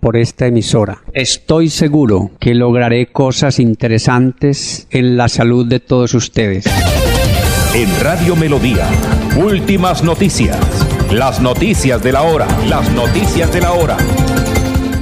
[0.00, 1.02] por esta emisora.
[1.12, 6.64] Estoy seguro que lograré cosas interesantes en la salud de todos ustedes.
[7.74, 8.88] En Radio Melodía,
[9.36, 10.58] últimas noticias.
[11.12, 12.46] Las noticias de la hora.
[12.68, 13.96] Las noticias de la hora.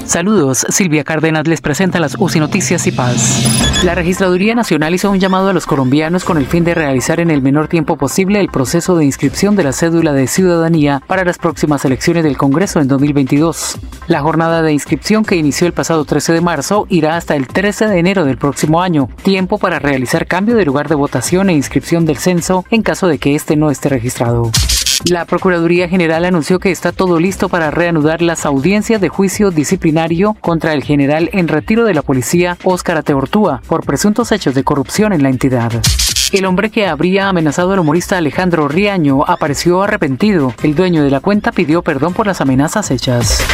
[0.07, 3.82] Saludos, Silvia Cárdenas les presenta las UCI Noticias y Paz.
[3.84, 7.30] La Registraduría Nacional hizo un llamado a los colombianos con el fin de realizar en
[7.30, 11.38] el menor tiempo posible el proceso de inscripción de la cédula de ciudadanía para las
[11.38, 13.78] próximas elecciones del Congreso en 2022.
[14.07, 17.88] La jornada de inscripción que inició el pasado 13 de marzo irá hasta el 13
[17.88, 22.05] de enero del próximo año, tiempo para realizar cambio de lugar de votación e inscripción
[22.05, 24.50] del censo en caso de que éste no esté registrado.
[25.11, 30.34] La Procuraduría General anunció que está todo listo para reanudar las audiencias de juicio disciplinario
[30.40, 35.12] contra el general en retiro de la policía Óscar Ateortúa por presuntos hechos de corrupción
[35.12, 35.72] en la entidad.
[36.32, 40.55] El hombre que habría amenazado al humorista Alejandro Riaño apareció arrepentido.
[40.62, 43.45] El dueño de la cuenta pidió perdón por las amenazas hechas.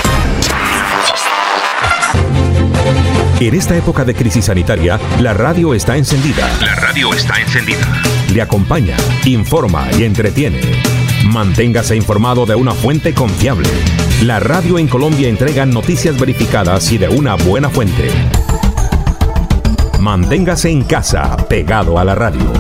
[3.41, 6.47] En esta época de crisis sanitaria, la radio está encendida.
[6.61, 7.87] La radio está encendida.
[8.33, 11.00] Le acompaña, informa y entretiene.
[11.33, 13.69] Manténgase informado de una fuente confiable.
[14.25, 18.11] La radio en Colombia entrega noticias verificadas y de una buena fuente.
[20.01, 22.53] Manténgase en casa, pegado a la radio.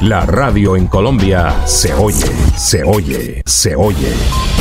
[0.00, 4.14] La radio en Colombia se oye, se oye, se oye.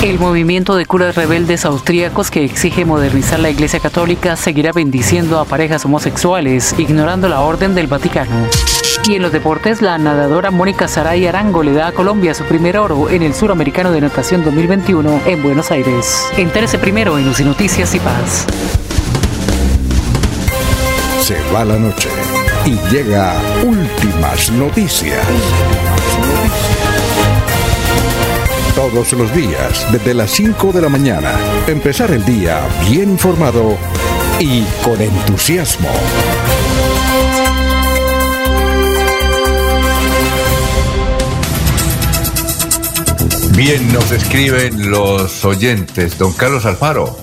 [0.04, 5.46] El movimiento de curas rebeldes austríacos que exige modernizar la Iglesia Católica seguirá bendiciendo a
[5.46, 8.50] parejas homosexuales, ignorando la orden del Vaticano.
[9.06, 12.78] Y en los deportes, la nadadora Mónica Saray Arango le da a Colombia su primer
[12.78, 16.30] oro en el Suramericano de Natación 2021 en Buenos Aires.
[16.38, 18.46] Entérese primero en UCI Noticias y Paz.
[21.22, 22.10] Se va la noche
[22.66, 23.34] y llega
[23.66, 25.26] últimas noticias.
[28.76, 31.34] Todos los días, desde las 5 de la mañana,
[31.68, 33.78] empezar el día bien informado
[34.40, 35.90] y con entusiasmo.
[43.56, 46.18] Bien, nos escriben los oyentes.
[46.18, 47.16] Don Carlos Alfaro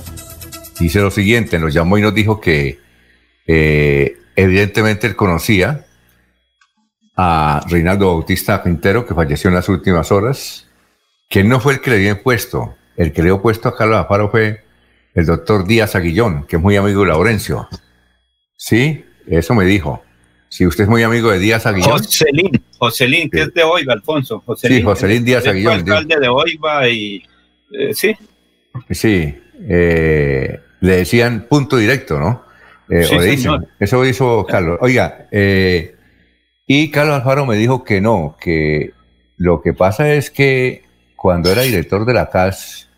[0.78, 2.78] dice lo siguiente, nos llamó y nos dijo que
[3.46, 5.86] eh, evidentemente él conocía
[7.16, 10.68] a Reinaldo Bautista Quintero, que falleció en las últimas horas,
[11.28, 13.98] que no fue el que le dio puesto, el que le dio puesto a Carlos
[13.98, 14.64] Alfaro fue
[15.14, 17.68] el doctor Díaz Aguillón, que es muy amigo de Laurencio.
[18.56, 20.02] Sí, eso me dijo.
[20.48, 22.00] Si usted es muy amigo de Díaz Aguillón.
[22.80, 24.42] Joselín, que es de Oiva, Alfonso.
[24.46, 25.74] Joselín, sí, Joselín Díaz Aguillón.
[25.74, 27.22] alcalde de Oiva y.
[27.72, 28.16] Eh, sí.
[28.90, 29.34] Sí,
[29.68, 32.42] eh, le decían punto directo, ¿no?
[32.88, 34.78] Eh, eso hizo Carlos.
[34.80, 35.94] Oiga, eh,
[36.66, 38.92] y Carlos Alfaro me dijo que no, que
[39.36, 40.84] lo que pasa es que
[41.16, 42.88] cuando era director de la CAS,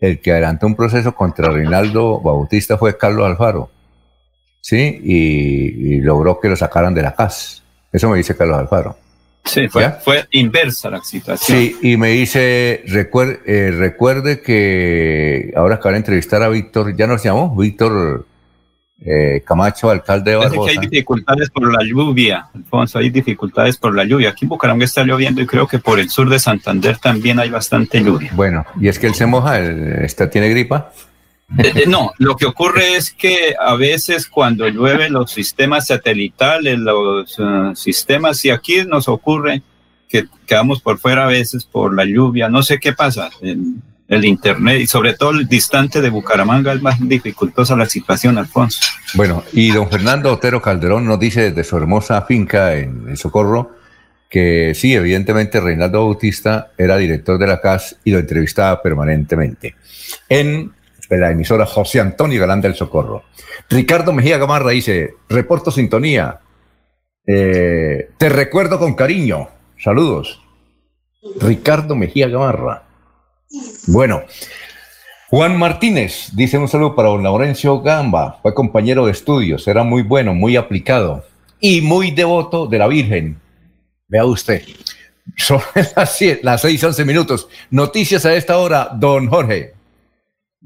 [0.00, 3.70] el que adelantó un proceso contra Reinaldo Bautista fue Carlos Alfaro,
[4.60, 5.00] ¿sí?
[5.04, 7.62] Y, logró que lo sacaran de la CAS.
[7.92, 8.98] Eso me dice Carlos Alfaro.
[9.44, 11.58] Sí, fue, fue inversa la situación.
[11.58, 17.06] Sí, y me dice, recuerde, eh, recuerde que ahora acaba de entrevistar a Víctor, ya
[17.06, 18.26] nos llamó, Víctor
[19.04, 20.70] eh, Camacho, alcalde de Barbosa.
[20.70, 24.30] hay dificultades por la lluvia, Alfonso, hay dificultades por la lluvia.
[24.30, 27.50] Aquí en Bucaramanga está lloviendo y creo que por el sur de Santander también hay
[27.50, 28.30] bastante lluvia.
[28.34, 30.90] Bueno, y es que él se moja, él, tiene gripa.
[31.58, 36.78] Eh, eh, no, lo que ocurre es que a veces cuando llueve los sistemas satelitales,
[36.78, 37.36] los
[37.74, 39.62] sistemas, y aquí nos ocurre
[40.08, 43.30] que quedamos por fuera a veces por la lluvia, no sé qué pasa
[44.08, 48.80] el Internet y sobre todo el distante de Bucaramanga es más dificultosa la situación, Alfonso.
[49.14, 53.72] Bueno, y don Fernando Otero Calderón nos dice desde su hermosa finca en el Socorro
[54.28, 59.76] que sí, evidentemente Reinaldo Bautista era director de la CAS y lo entrevistaba permanentemente
[60.28, 60.72] en
[61.10, 63.24] la emisora José Antonio Galán del Socorro.
[63.68, 66.40] Ricardo Mejía Gamarra dice, reporto sintonía,
[67.26, 69.48] eh, te recuerdo con cariño,
[69.78, 70.42] saludos.
[71.40, 72.84] Ricardo Mejía Gamarra.
[73.86, 74.22] Bueno,
[75.30, 80.02] Juan Martínez dice un saludo para don Laurencio Gamba, fue compañero de estudios, era muy
[80.02, 81.24] bueno, muy aplicado
[81.60, 83.40] y muy devoto de la Virgen.
[84.08, 84.62] Vea usted,
[85.36, 85.60] son
[85.96, 87.48] las, las 6, 11 minutos.
[87.70, 89.73] Noticias a esta hora, don Jorge.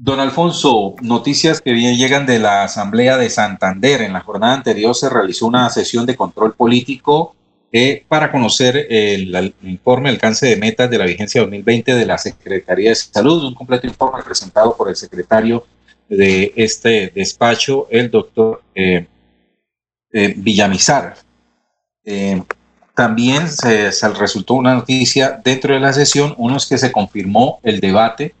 [0.01, 4.01] Don Alfonso, noticias que bien llegan de la Asamblea de Santander.
[4.01, 7.35] En la jornada anterior se realizó una sesión de control político
[7.69, 12.91] eh, para conocer el, informe alcance de metas de la vigencia 2020 de la Secretaría
[12.91, 15.65] de Salud, un completo informe presentado por el secretario
[16.07, 19.05] de este despacho, el doctor eh,
[20.13, 21.15] eh, Villamizar.
[22.95, 27.59] también se, se, resultó una noticia dentro de la sesión, uno es que se confirmó
[27.63, 28.33] el debate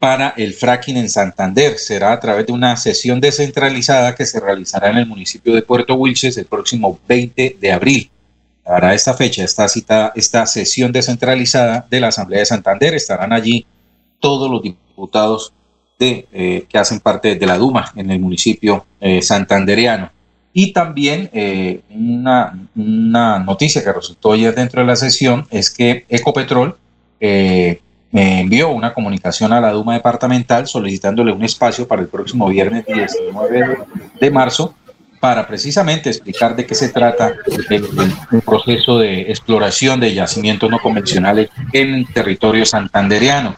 [0.00, 1.78] para el fracking en Santander.
[1.78, 5.94] Será a través de una sesión descentralizada que se realizará en el municipio de Puerto
[5.94, 8.10] Wilches el próximo 20 de abril.
[8.64, 12.94] Para esta fecha está citada esta sesión descentralizada de la Asamblea de Santander.
[12.94, 13.66] Estarán allí
[14.20, 15.52] todos los diputados
[15.98, 20.10] de, eh, que hacen parte de la Duma en el municipio eh, santandereano.
[20.54, 26.06] Y también eh, una, una, noticia que resultó ayer dentro de la sesión es que
[26.08, 26.76] Ecopetrol
[28.12, 32.84] me envió una comunicación a la Duma departamental solicitándole un espacio para el próximo viernes
[32.86, 33.78] 19
[34.20, 34.74] de marzo
[35.20, 37.32] para precisamente explicar de qué se trata
[37.68, 43.56] el, proceso de exploración de yacimientos no convencionales en territorio santandereano.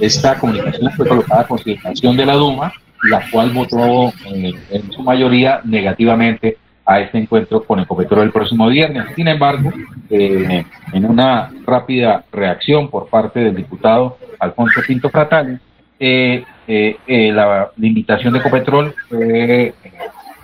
[0.00, 2.72] Esta comunicación fue colocada a consideración de la Duma,
[3.02, 8.68] la cual votó eh, en su mayoría negativamente a este encuentro con Ecopetrol el próximo
[8.68, 9.06] viernes.
[9.14, 9.72] Sin embargo,
[10.08, 15.60] eh, en una rápida reacción por parte del diputado Alfonso Pinto Fratales,
[16.02, 19.74] eh, eh, eh, la limitación de Ecopetrol fue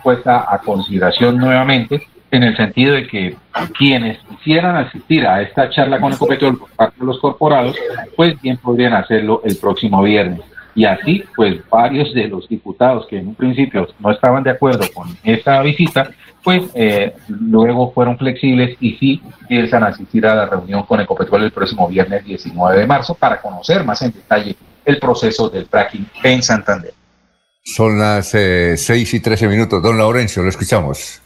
[0.03, 3.37] puesta a consideración nuevamente en el sentido de que
[3.79, 7.75] quienes quisieran asistir a esta charla con Ecopetrol por parte de los corporados,
[8.17, 10.41] pues bien podrían hacerlo el próximo viernes.
[10.75, 14.85] Y así, pues varios de los diputados que en un principio no estaban de acuerdo
[14.93, 16.11] con esta visita,
[16.47, 21.51] pues eh, luego fueron flexibles y sí piensan asistir a la reunión con Ecopetrol el
[21.51, 24.55] próximo viernes 19 de marzo para conocer más en detalle
[24.85, 26.95] el proceso del fracking en Santander.
[27.65, 29.83] Son las eh, 6 y 13 minutos.
[29.83, 31.21] Don Laurencio, lo escuchamos.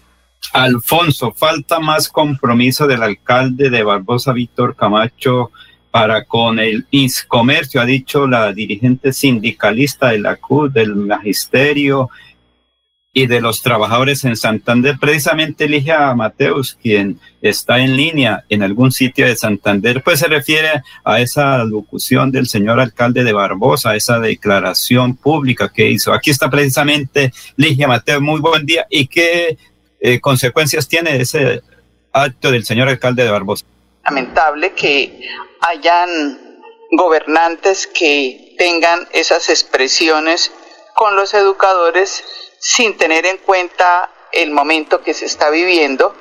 [0.54, 5.50] Alfonso, falta más compromiso del alcalde de Barbosa, Víctor Camacho,
[5.90, 6.86] para con el
[7.28, 12.08] comercio, ha dicho la dirigente sindicalista de la CUD, del magisterio
[13.12, 14.96] y de los trabajadores en Santander.
[15.00, 20.82] Precisamente Ligia Mateus, quien está en línea en algún sitio de Santander, pues se refiere
[21.04, 26.12] a esa locución del señor alcalde de Barbosa, esa declaración pública que hizo.
[26.12, 28.22] Aquí está precisamente Ligia Mateus.
[28.22, 28.86] Muy buen día.
[28.88, 29.58] ¿Y qué
[29.98, 31.62] eh, consecuencias tiene ese
[32.12, 33.64] acto del señor alcalde de Barbosa?
[34.04, 35.28] Lamentable que
[35.60, 36.38] hayan
[36.92, 40.52] gobernantes que tengan esas expresiones
[40.94, 42.24] con los educadores
[42.60, 46.14] sin tener en cuenta el momento que se está viviendo.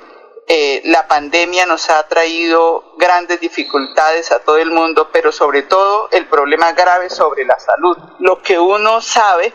[0.48, 6.10] Eh, la pandemia nos ha traído grandes dificultades a todo el mundo, pero sobre todo
[6.12, 7.96] el problema grave sobre la salud.
[8.20, 9.54] Lo que uno sabe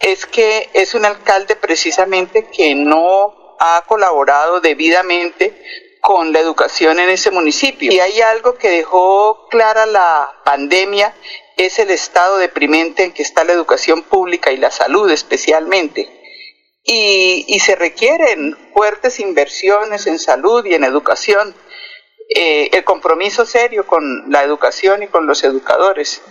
[0.00, 5.62] es que es un alcalde precisamente que no ha colaborado debidamente
[6.00, 7.92] con la educación en ese municipio.
[7.92, 11.14] Y hay algo que dejó clara la pandemia,
[11.66, 16.08] es el estado deprimente en que está la educación pública y la salud especialmente.
[16.82, 21.54] Y, se requieren fuertes inversiones en salud y en educación,
[22.34, 26.22] eh, el compromiso serio con la educación y con los educadores.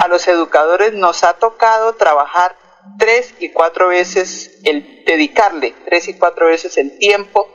[0.00, 2.56] A los educadores nos ha tocado trabajar
[2.98, 7.48] tres y cuatro veces, el dedicarle tres y cuatro veces el tiempo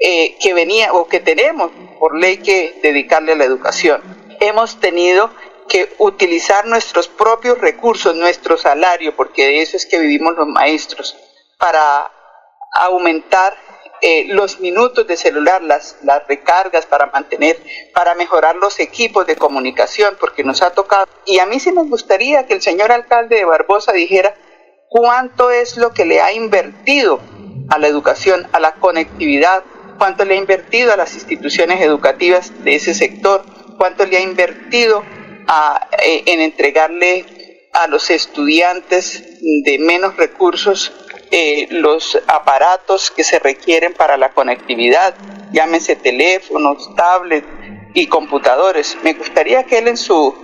[0.00, 4.02] eh, que venía o que tenemos por ley que dedicarle a la educación.
[4.40, 5.30] Hemos tenido
[5.72, 11.16] que utilizar nuestros propios recursos, nuestro salario, porque de eso es que vivimos los maestros,
[11.56, 12.12] para
[12.74, 13.56] aumentar
[14.02, 17.58] eh, los minutos de celular, las, las recargas para mantener,
[17.94, 21.06] para mejorar los equipos de comunicación, porque nos ha tocado.
[21.24, 24.34] Y a mí sí me gustaría que el señor alcalde de Barbosa dijera
[24.90, 27.18] cuánto es lo que le ha invertido
[27.70, 29.64] a la educación, a la conectividad,
[29.96, 33.42] cuánto le ha invertido a las instituciones educativas de ese sector,
[33.78, 35.02] cuánto le ha invertido
[35.98, 40.92] eh, en entregarle a los estudiantes de menos recursos
[41.30, 45.14] eh, los aparatos que se requieren para la conectividad,
[45.50, 47.48] llámese teléfonos, tablets
[47.94, 48.98] y computadores.
[49.02, 50.34] Me gustaría que él en su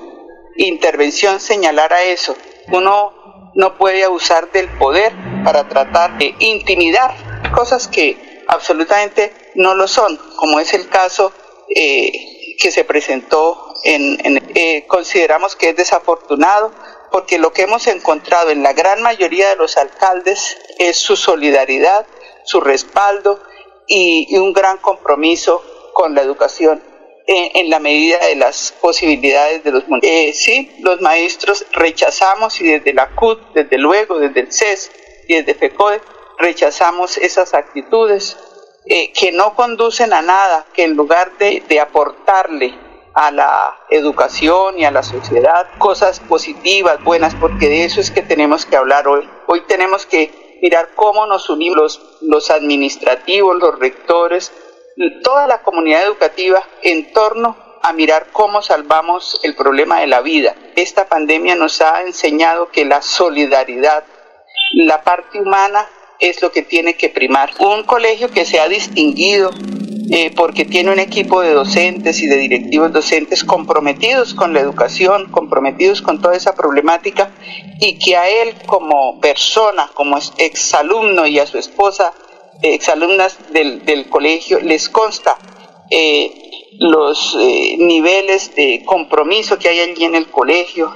[0.57, 2.35] intervención señalara eso.
[2.73, 5.13] Uno no puede abusar del poder
[5.45, 7.15] para tratar de intimidar
[7.55, 11.33] cosas que absolutamente no lo son, como es el caso
[11.69, 14.19] eh, que se presentó en,
[14.55, 16.73] eh, consideramos que es desafortunado
[17.11, 22.05] porque lo que hemos encontrado en la gran mayoría de los alcaldes es su solidaridad,
[22.45, 23.41] su respaldo
[23.87, 25.63] y, un gran compromiso
[25.95, 26.83] con la educación
[27.27, 32.93] en, la medida de las posibilidades de los eh, sí, los maestros rechazamos y desde
[32.93, 34.91] la CUT, desde luego, desde el CES
[35.29, 36.01] y desde FECODE,
[36.39, 38.37] rechazamos esas actitudes
[38.87, 42.75] eh, que no conducen a nada, que en lugar de, de aportarle
[43.15, 48.23] a la educación y a la sociedad cosas positivas, buenas, porque de eso es que
[48.23, 49.29] tenemos que hablar hoy.
[49.47, 54.53] Hoy tenemos que mirar cómo nos unimos los, los administrativos, los rectores,
[55.23, 60.55] toda la comunidad educativa en torno a mirar cómo salvamos el problema de la vida.
[60.75, 64.05] Esta pandemia nos ha enseñado que la solidaridad,
[64.75, 65.89] la parte humana
[66.21, 67.53] es lo que tiene que primar.
[67.59, 69.51] Un colegio que se ha distinguido
[70.11, 75.31] eh, porque tiene un equipo de docentes y de directivos docentes comprometidos con la educación,
[75.31, 77.31] comprometidos con toda esa problemática
[77.79, 82.15] y que a él como persona, como exalumno y a su esposa,
[82.63, 85.37] exalumnas del, del colegio, les consta
[85.91, 86.33] eh,
[86.79, 90.91] los eh, niveles de compromiso que hay allí en el colegio,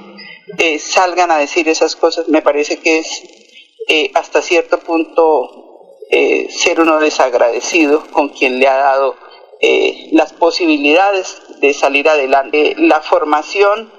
[0.79, 3.42] salgan a decir esas cosas, me parece que es
[3.87, 9.15] eh, hasta cierto punto eh, ser uno desagradecido con quien le ha dado
[9.59, 12.75] eh, las posibilidades de salir adelante.
[12.77, 13.91] la formación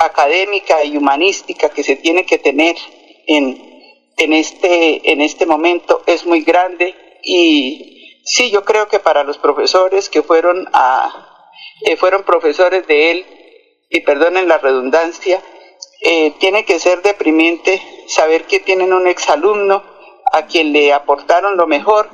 [0.00, 2.76] académica y humanística que se tiene que tener
[3.26, 3.56] en,
[4.18, 9.38] en, este, en este momento es muy grande y sí, yo creo que para los
[9.38, 11.48] profesores que fueron, a,
[11.96, 13.26] fueron profesores de él,
[13.92, 15.42] y perdonen la redundancia,
[16.02, 19.82] eh, tiene que ser deprimente saber que tienen un exalumno
[20.32, 22.08] a quien le aportaron lo mejor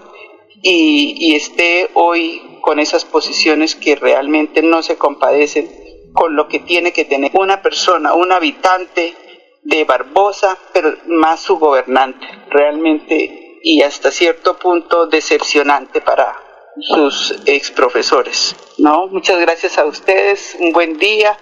[0.63, 5.71] y, y esté hoy con esas posiciones que realmente no se compadecen
[6.13, 9.15] con lo que tiene que tener una persona, un habitante
[9.63, 16.41] de Barbosa, pero más su gobernante, realmente y hasta cierto punto decepcionante para
[16.81, 18.55] sus ex profesores.
[18.79, 21.37] No, muchas gracias a ustedes, un buen día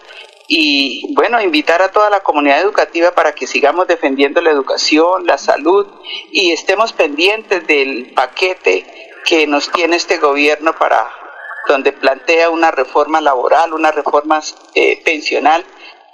[0.48, 5.39] y bueno, invitar a toda la comunidad educativa para que sigamos defendiendo la educación, la
[5.39, 5.86] salud
[6.31, 11.10] y estemos pendientes del paquete que nos tiene este gobierno para
[11.66, 14.40] donde plantea una reforma laboral, una reforma
[14.74, 15.64] eh, pensional,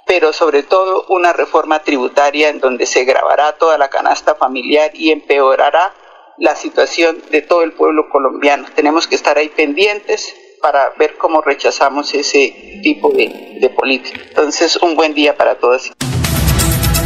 [0.05, 5.11] pero sobre todo una reforma tributaria en donde se grabará toda la canasta familiar y
[5.11, 5.93] empeorará
[6.37, 8.65] la situación de todo el pueblo colombiano.
[8.73, 14.21] Tenemos que estar ahí pendientes para ver cómo rechazamos ese tipo de, política.
[14.29, 15.91] Entonces, un buen día para todos.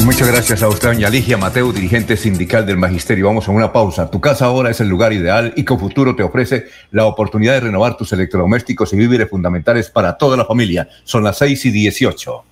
[0.07, 3.25] Muchas gracias a usted, doña Ligia Mateo, dirigente sindical del Magisterio.
[3.25, 4.09] Vamos a una pausa.
[4.09, 7.97] Tu casa ahora es el lugar ideal y Futuro te ofrece la oportunidad de renovar
[7.97, 10.87] tus electrodomésticos y víveres fundamentales para toda la familia.
[11.03, 12.43] Son las 6 y 18.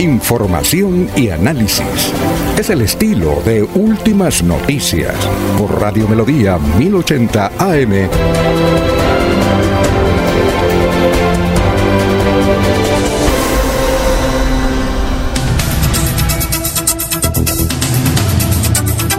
[0.00, 2.12] Información y análisis.
[2.58, 5.14] Es el estilo de Últimas Noticias
[5.56, 8.08] por Radio Melodía 1080 AM.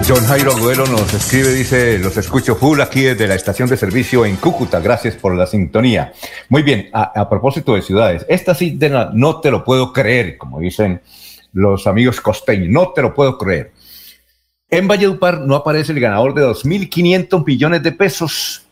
[0.07, 4.25] John Jairo Agüero nos escribe, dice, los escucho full aquí desde la estación de servicio
[4.25, 6.13] en Cúcuta, gracias por la sintonía.
[6.47, 8.79] Muy bien, a, propósito de ciudades, esta sí
[9.13, 11.01] no te lo puedo creer, como dicen
[11.51, 13.73] los amigos costeños, no te lo puedo creer.
[14.69, 18.65] En Valledupar no aparece el ganador de 2.500 millones de pesos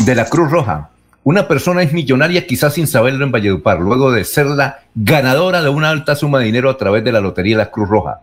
[0.00, 0.90] de la Cruz Roja.
[1.22, 5.68] Una persona es millonaria quizás sin saberlo en Valledupar, luego de ser la ganadora de
[5.68, 8.22] una alta suma de dinero a través de la Lotería de la Cruz Roja.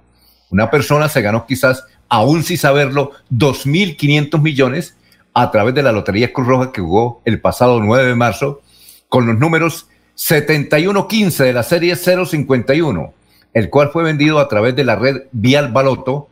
[0.50, 4.98] Una persona se ganó quizás aún sin saberlo, 2.500 millones
[5.34, 8.62] a través de la Lotería Cruz Roja que jugó el pasado 9 de marzo
[9.08, 13.14] con los números 7115 de la serie 051,
[13.54, 16.28] el cual fue vendido a través de la red Vial Baloto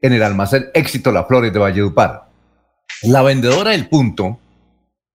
[0.00, 2.28] en el almacén Éxito Las Flores de Valledupar.
[3.02, 4.38] La vendedora del punto,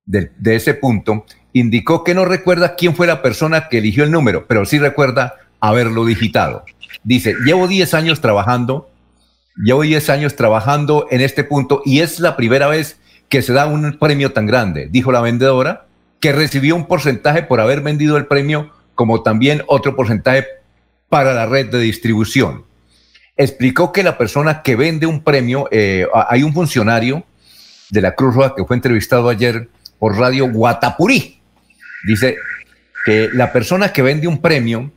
[0.06, 4.46] de, ese punto, indicó que no recuerda quién fue la persona que eligió el número,
[4.46, 6.66] pero sí recuerda haberlo digitado.
[7.06, 8.91] Dice, llevo 10 años trabajando
[9.56, 13.00] Llevo 10 años trabajando en este punto y es la primera vez
[13.30, 15.88] que se da un premio tan grande, dijo la vendedora,
[16.20, 20.46] que recibió un porcentaje por haber vendido el premio, como también otro porcentaje
[21.10, 22.66] para la red de distribución.
[23.38, 27.26] Explicó que la persona que vende un premio, eh, hay un funcionario
[27.90, 31.42] de la Cruz Roja que fue entrevistado ayer por Radio Guatapurí.
[32.06, 32.38] Dice
[33.06, 34.92] que la persona que vende un premio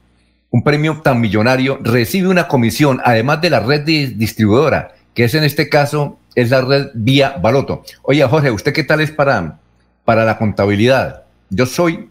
[0.55, 5.43] un premio tan millonario, recibe una comisión, además de la red distribuidora, que es en
[5.43, 7.83] este caso, es la red vía Baloto.
[8.03, 9.59] Oye, Jorge, ¿usted qué tal es para,
[10.05, 11.25] para la contabilidad?
[11.51, 12.09] Yo soy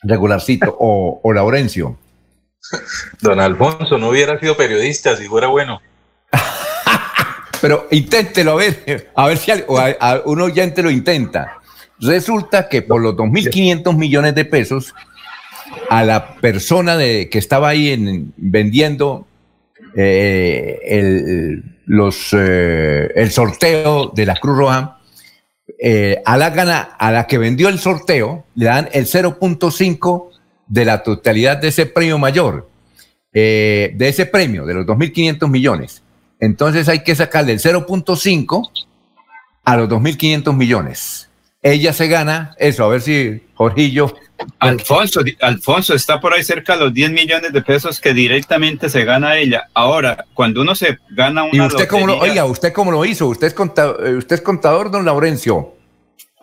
[0.00, 1.98] regularcito o, o Laurencio.
[3.20, 5.80] Don Alfonso, no hubiera sido periodista si fuera bueno.
[7.60, 9.50] Pero inténtelo a ver, a ver si
[10.24, 11.58] un oyente lo intenta.
[11.98, 14.94] Resulta que por los 2.500 millones de pesos
[15.90, 19.26] a la persona de, que estaba ahí en, vendiendo
[19.96, 24.98] eh, el, los, eh, el sorteo de la Cruz Roja,
[25.78, 30.30] eh, a, la gana, a la que vendió el sorteo le dan el 0.5
[30.66, 32.68] de la totalidad de ese premio mayor,
[33.32, 36.02] de ese premio, de los 2.500 millones.
[36.40, 38.70] Entonces hay que sacarle el 0.5
[39.64, 41.28] a los 2.500 millones.
[41.62, 44.14] Ella se gana eso, a ver si Jorgillo
[44.58, 49.04] Alfonso, Alfonso está por ahí cerca de los 10 millones de pesos que directamente se
[49.04, 49.68] gana ella.
[49.74, 53.26] Ahora, cuando uno se gana una ¿Y usted cómo lo, oiga, usted cómo lo hizo?
[53.26, 55.74] ¿Usted es contador, usted es contador don Laurencio?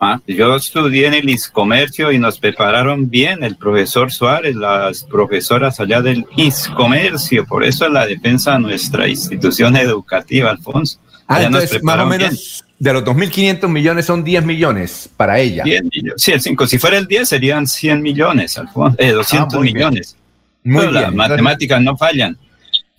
[0.00, 5.80] Ah, yo estudié en el ISComercio y nos prepararon bien el profesor Suárez, las profesoras
[5.80, 10.98] allá del ISComercio, por eso es la defensa de nuestra institución educativa, Alfonso.
[11.26, 15.64] Ah, entonces, más o menos de los 2.500 millones son 10 millones para ella.
[15.64, 16.22] 10 millones.
[16.22, 16.66] Sí, el 5.
[16.66, 18.98] Si fuera el 10 serían 100 millones, Alfonso.
[19.00, 20.16] Eh, 200 ah, millones.
[20.62, 20.92] Muy bien.
[20.92, 22.36] Las matemáticas no fallan.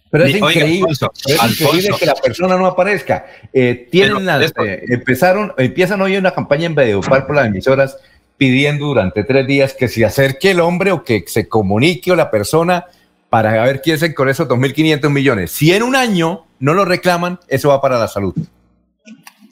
[0.09, 3.27] Pero es increíble, es increíble que la persona no aparezca.
[3.53, 7.97] Eh, tienen eh, empezaron, empiezan hoy una campaña en Valledupar por las emisoras
[8.37, 12.31] pidiendo durante tres días que se acerque el hombre o que se comunique o la
[12.31, 12.85] persona
[13.29, 15.51] para ver quién se con esos 2.500 millones.
[15.51, 18.33] Si en un año no lo reclaman, eso va para la salud.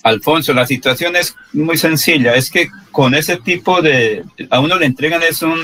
[0.04, 2.36] Alfonso, la situación es muy sencilla.
[2.36, 5.58] Es que con ese tipo de, a uno le entregan es un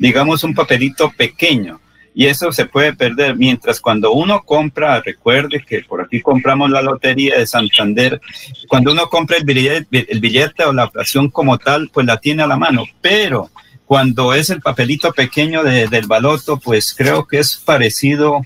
[0.00, 1.78] digamos, un papelito pequeño
[2.12, 3.36] y eso se puede perder.
[3.36, 8.20] Mientras cuando uno compra, recuerde que por aquí compramos la lotería de Santander,
[8.66, 12.42] cuando uno compra el billete, el billete o la operación como tal, pues la tiene
[12.42, 13.50] a la mano, pero
[13.84, 18.42] cuando es el papelito pequeño del baloto, pues creo que es parecido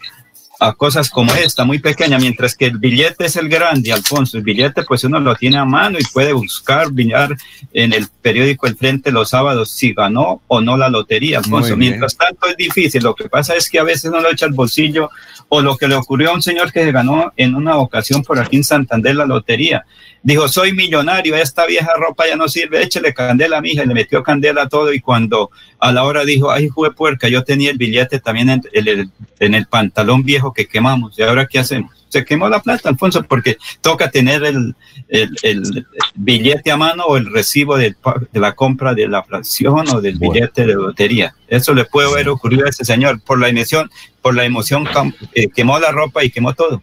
[0.61, 4.37] a cosas como esta, muy pequeña, mientras que el billete es el grande, Alfonso.
[4.37, 7.37] El billete, pues uno lo tiene a mano y puede buscar, mirar
[7.73, 11.77] en el periódico El Frente los sábados si ganó o no la lotería, Alfonso.
[11.77, 13.03] Mientras tanto es difícil.
[13.03, 15.11] Lo que pasa es que a veces no lo echa al bolsillo
[15.49, 18.57] o lo que le ocurrió a un señor que ganó en una ocasión por aquí
[18.57, 19.85] en Santander la lotería.
[20.25, 23.87] Dijo, soy millonario, esta vieja ropa ya no sirve, échele candela a mi hija, y
[23.87, 27.45] le metió candela a todo y cuando a la hora dijo, ay, jugué puerca, yo
[27.45, 31.19] tenía el billete también en el, en el pantalón viejo que quemamos.
[31.19, 31.93] ¿Y ahora qué hacemos?
[32.09, 34.75] Se quemó la plata, Alfonso, porque toca tener el,
[35.11, 37.95] el, billete a mano o el recibo de,
[38.33, 41.35] de, la compra de la fracción o del billete de lotería.
[41.49, 43.91] Eso le puede haber ocurrido a ese señor por la emoción,
[44.23, 44.89] por la emoción
[45.35, 46.81] eh, quemó la ropa y quemó todo.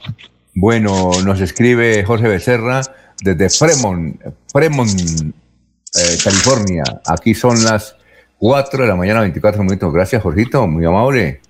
[0.54, 2.82] Bueno, nos escribe Jorge Becerra
[3.22, 4.20] desde Fremont,
[4.52, 6.84] Fremont, eh, California.
[7.06, 7.96] Aquí son las
[8.40, 9.94] 4 de la mañana, 24 minutos.
[9.94, 11.42] Gracias, Jorgito, muy amable.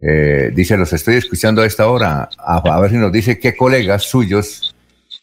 [0.00, 4.04] Eh, dice, los estoy escuchando a esta hora, a, ver si nos dice qué colegas
[4.04, 4.74] suyos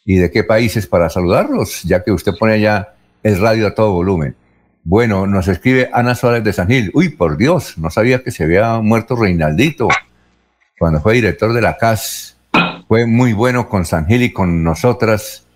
[0.04, 3.92] y de qué países para saludarlos, ya que usted pone allá el radio a todo
[3.92, 4.36] volumen.
[4.84, 6.90] Bueno, nos escribe Ana Suárez de San Gil.
[6.94, 9.88] Uy, por Dios, no sabía que se había muerto Reinaldito
[10.78, 12.36] cuando fue director de la CAS.
[12.86, 15.46] Fue muy bueno con San Gil y con nosotras,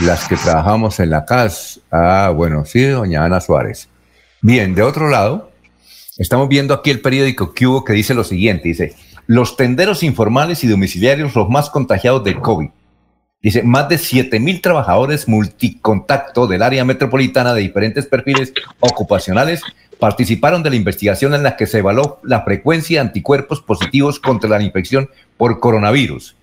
[0.00, 1.80] las que trabajamos en la CAS.
[1.90, 3.88] Ah, bueno, sí, doña Ana Suárez.
[4.42, 5.50] Bien, de otro lado,
[6.18, 8.96] Estamos viendo aquí el periódico Cubo que dice lo siguiente, dice,
[9.28, 12.70] los tenderos informales y domiciliarios los más contagiados del COVID.
[13.40, 19.62] Dice, más de 7 mil trabajadores multicontacto del área metropolitana de diferentes perfiles ocupacionales
[20.00, 24.50] participaron de la investigación en la que se evaluó la frecuencia de anticuerpos positivos contra
[24.50, 26.34] la infección por coronavirus.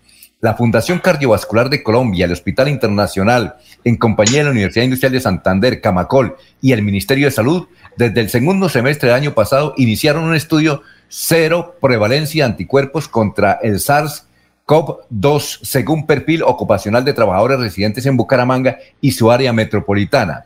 [0.42, 5.22] La Fundación Cardiovascular de Colombia, el Hospital Internacional, en compañía de la Universidad Industrial de
[5.22, 7.68] Santander, Camacol y el Ministerio de Salud,
[7.98, 13.54] desde el segundo semestre del año pasado iniciaron un estudio cero prevalencia de anticuerpos contra
[13.64, 20.46] el SARS-CoV-2 según perfil ocupacional de trabajadores residentes en Bucaramanga y su área metropolitana.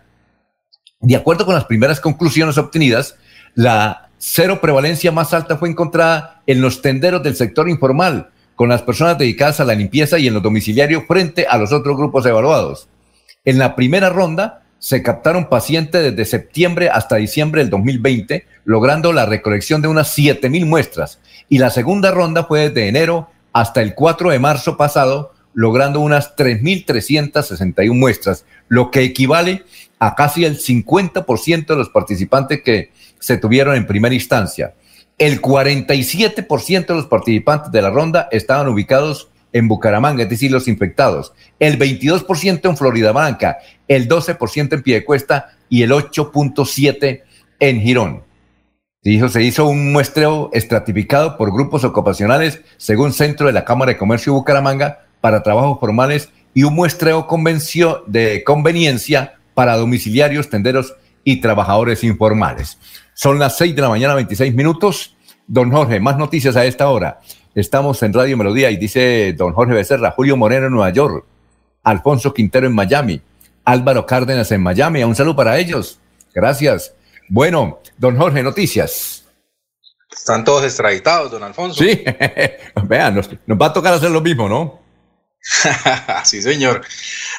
[1.01, 3.15] De acuerdo con las primeras conclusiones obtenidas,
[3.55, 8.29] la cero prevalencia más alta fue encontrada en los tenderos del sector informal,
[8.59, 11.95] con las personas dedicadas a la limpieza y en los domiciliarios frente a los otros
[11.95, 12.89] grupos evaluados.
[13.45, 19.25] En la primera ronda, se captaron pacientes desde septiembre hasta diciembre del 2020, logrando la
[19.25, 21.21] recolección de unas 7.000 muestras.
[21.47, 26.35] Y la segunda ronda fue desde enero hasta el 4 de marzo pasado, logrando unas
[26.35, 29.63] 3.361 muestras, lo que equivale
[29.99, 34.73] a casi el 50% de los participantes que se tuvieron en primera instancia.
[35.19, 40.67] El 47% de los participantes de la ronda estaban ubicados en Bucaramanga, es decir, los
[40.67, 47.21] infectados, el 22% en Florida Blanca, el 12% en Piedecuesta y el 8.7%
[47.59, 48.23] en Girón.
[49.03, 54.33] Se hizo un muestreo estratificado por grupos ocupacionales según Centro de la Cámara de Comercio
[54.33, 57.27] de Bucaramanga para trabajos formales y un muestreo
[58.07, 62.77] de conveniencia para domiciliarios, tenderos y trabajadores informales.
[63.21, 65.13] Son las 6 de la mañana, 26 minutos.
[65.45, 67.19] Don Jorge, más noticias a esta hora.
[67.53, 71.25] Estamos en Radio Melodía y dice don Jorge Becerra, Julio Moreno en Nueva York,
[71.83, 73.21] Alfonso Quintero en Miami,
[73.65, 75.03] Álvaro Cárdenas en Miami.
[75.03, 75.99] Un saludo para ellos.
[76.33, 76.93] Gracias.
[77.27, 79.25] Bueno, don Jorge, noticias.
[80.09, 81.83] Están todos extraditados, don Alfonso.
[81.83, 82.01] Sí,
[82.85, 84.78] vean, nos, va a tocar hacer lo mismo, ¿no?
[86.25, 86.81] sí, señor.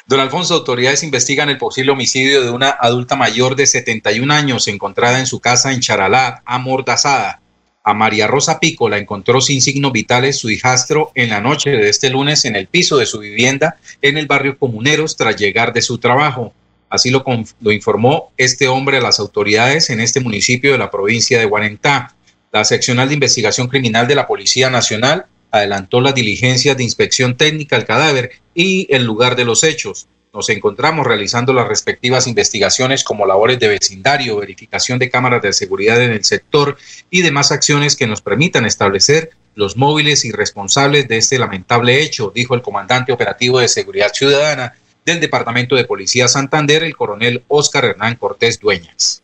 [0.07, 5.19] Don Alfonso, autoridades investigan el posible homicidio de una adulta mayor de 71 años encontrada
[5.19, 7.41] en su casa en Charalá, amordazada.
[7.83, 11.89] A María Rosa Pico la encontró sin signos vitales su hijastro en la noche de
[11.89, 15.81] este lunes en el piso de su vivienda en el barrio Comuneros tras llegar de
[15.81, 16.53] su trabajo.
[16.89, 17.23] Así lo,
[17.59, 22.13] lo informó este hombre a las autoridades en este municipio de la provincia de Guarentá.
[22.51, 27.75] La seccional de investigación criminal de la Policía Nacional adelantó las diligencias de inspección técnica
[27.75, 33.25] al cadáver y el lugar de los hechos nos encontramos realizando las respectivas investigaciones como
[33.25, 36.77] labores de vecindario, verificación de cámaras de seguridad en el sector
[37.09, 42.31] y demás acciones que nos permitan establecer los móviles y responsables de este lamentable hecho,
[42.33, 44.75] dijo el comandante operativo de seguridad ciudadana
[45.05, 49.23] del Departamento de Policía Santander, el coronel Óscar Hernán Cortés Dueñas.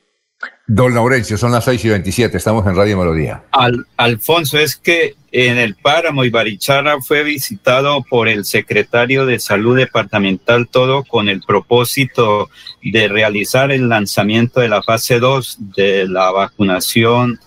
[0.65, 3.43] Don Laurencio, son las 6 y 27, estamos en Radio Melodía.
[3.51, 9.39] Al, Alfonso, es que en el Páramo y Barichara fue visitado por el secretario de
[9.39, 12.49] Salud Departamental, todo con el propósito
[12.81, 17.39] de realizar el lanzamiento de la fase 2 de la vacunación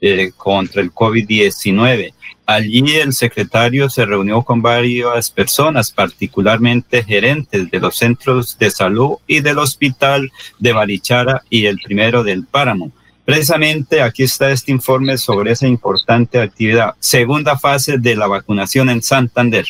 [0.00, 2.14] eh, contra el COVID-19.
[2.46, 9.16] Allí el secretario se reunió con varias personas, particularmente gerentes de los centros de salud
[9.26, 12.92] y del hospital de Barichara y el primero del Páramo.
[13.24, 16.94] Precisamente aquí está este informe sobre esa importante actividad.
[16.98, 19.64] Segunda fase de la vacunación en Santander.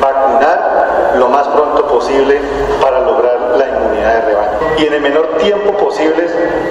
[0.00, 2.40] Vacunar lo más pronto posible
[2.82, 4.58] para lograr la inmunidad de rebaño.
[4.76, 6.26] Y en el menor tiempo posible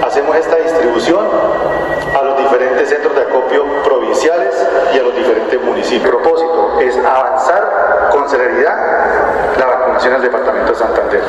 [0.05, 1.25] hacemos esta distribución
[2.19, 4.55] a los diferentes centros de acopio provinciales
[4.93, 6.03] y a los diferentes municipios.
[6.03, 11.23] El propósito es avanzar con celeridad la vacunación del Departamento de Santander.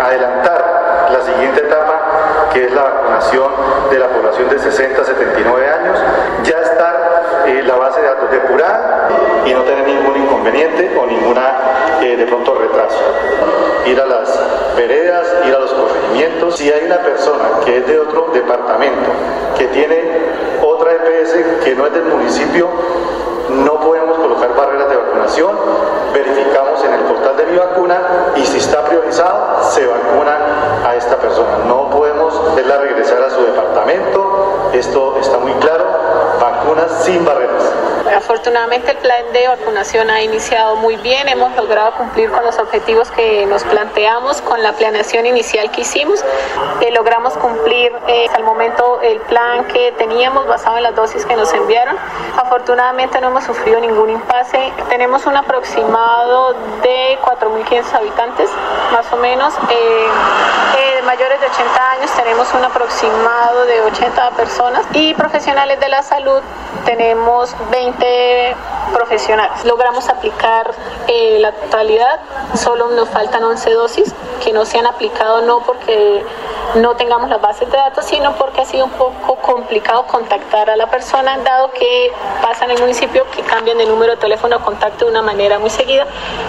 [0.00, 0.81] Adelantar
[1.12, 3.50] la siguiente etapa, que es la vacunación
[3.90, 5.98] de la población de 60 a 79 años,
[6.42, 9.08] ya estar eh, la base de datos depurada
[9.44, 11.52] y no tener ningún inconveniente o ninguna
[12.00, 12.98] eh, de pronto retraso.
[13.86, 16.56] Ir a las veredas, ir a los corregimientos.
[16.56, 19.10] Si hay una persona que es de otro departamento,
[19.58, 20.00] que tiene
[20.62, 22.68] otra EPS que no es del municipio,
[23.50, 24.88] no podemos colocar barreras
[26.12, 28.00] verificamos en el portal de mi vacuna
[28.36, 30.36] y si está priorizado, se vacuna
[30.84, 31.58] a esta persona.
[31.66, 35.84] No podemos verla regresar a su departamento, esto está muy claro,
[36.38, 37.62] vacunas sin barreras.
[38.16, 43.10] Afortunadamente el plan de vacunación ha iniciado muy bien, hemos logrado cumplir con los objetivos
[43.10, 46.22] que nos planteamos, con la planeación inicial que hicimos,
[46.80, 51.36] eh, logramos cumplir eh, el momento el plan que teníamos basado en las dosis que
[51.36, 51.96] nos enviaron.
[52.36, 58.50] Afortunadamente no hemos sufrido ningún impasse, tenemos un aproximado de 4.500 habitantes,
[58.92, 59.54] más o menos.
[59.70, 60.06] Eh,
[61.04, 66.40] mayores de 80 años tenemos un aproximado de 80 personas y profesionales de la salud
[66.84, 68.01] tenemos 20
[68.92, 69.64] profesionales.
[69.64, 70.70] Logramos aplicar
[71.08, 72.20] eh, la totalidad,
[72.54, 76.24] solo nos faltan 11 dosis que no se han aplicado no porque
[76.76, 80.76] no tengamos las bases de datos, sino porque ha sido un poco complicado contactar a
[80.76, 84.64] la persona, dado que pasa en el municipio que cambian de número de teléfono de
[84.64, 86.06] contacto de una manera muy seguida,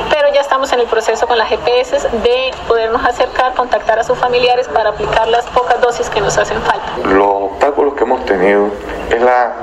[0.10, 4.18] pero ya estamos en el proceso con las GPS de podernos acercar, contactar a sus
[4.18, 7.08] familiares para aplicar las pocas dosis que nos hacen falta.
[7.08, 8.70] Los obstáculos que hemos tenido
[9.14, 9.54] es la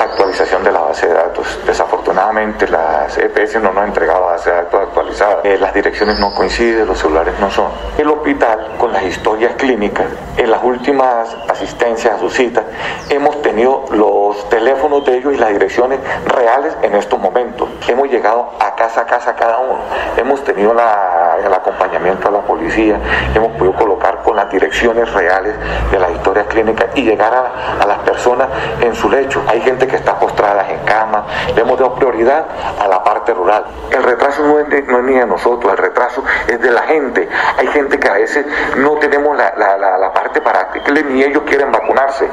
[0.00, 1.58] actualización de la base de datos.
[1.64, 5.44] Desafortunadamente las EPS no nos han entregado base de datos actualizadas.
[5.44, 7.70] Eh, las direcciones no coinciden, los celulares no son.
[7.96, 10.06] El hospital, con las historias clínicas,
[10.36, 12.64] en las últimas asistencias a su cita,
[13.08, 17.68] hemos tenido los teléfonos de ellos y las direcciones reales en estos momentos.
[17.86, 19.78] Hemos llegado a casa a casa cada uno.
[20.16, 22.98] Hemos tenido el acompañamiento a la policía,
[23.34, 25.54] hemos podido colocar con las direcciones reales
[25.90, 28.48] de las historias clínicas y llegar a, a las personas
[28.80, 29.42] en su lecho.
[29.46, 32.46] Hay gente que está postrada en cama, le hemos dado prioridad
[32.80, 33.64] a la parte rural.
[33.90, 37.28] El retraso no es, no es ni de nosotros, el retraso es de la gente.
[37.58, 38.46] Hay gente que a veces
[38.76, 42.28] no tenemos la, la, la, parte para que ni ellos quieren vacunarse.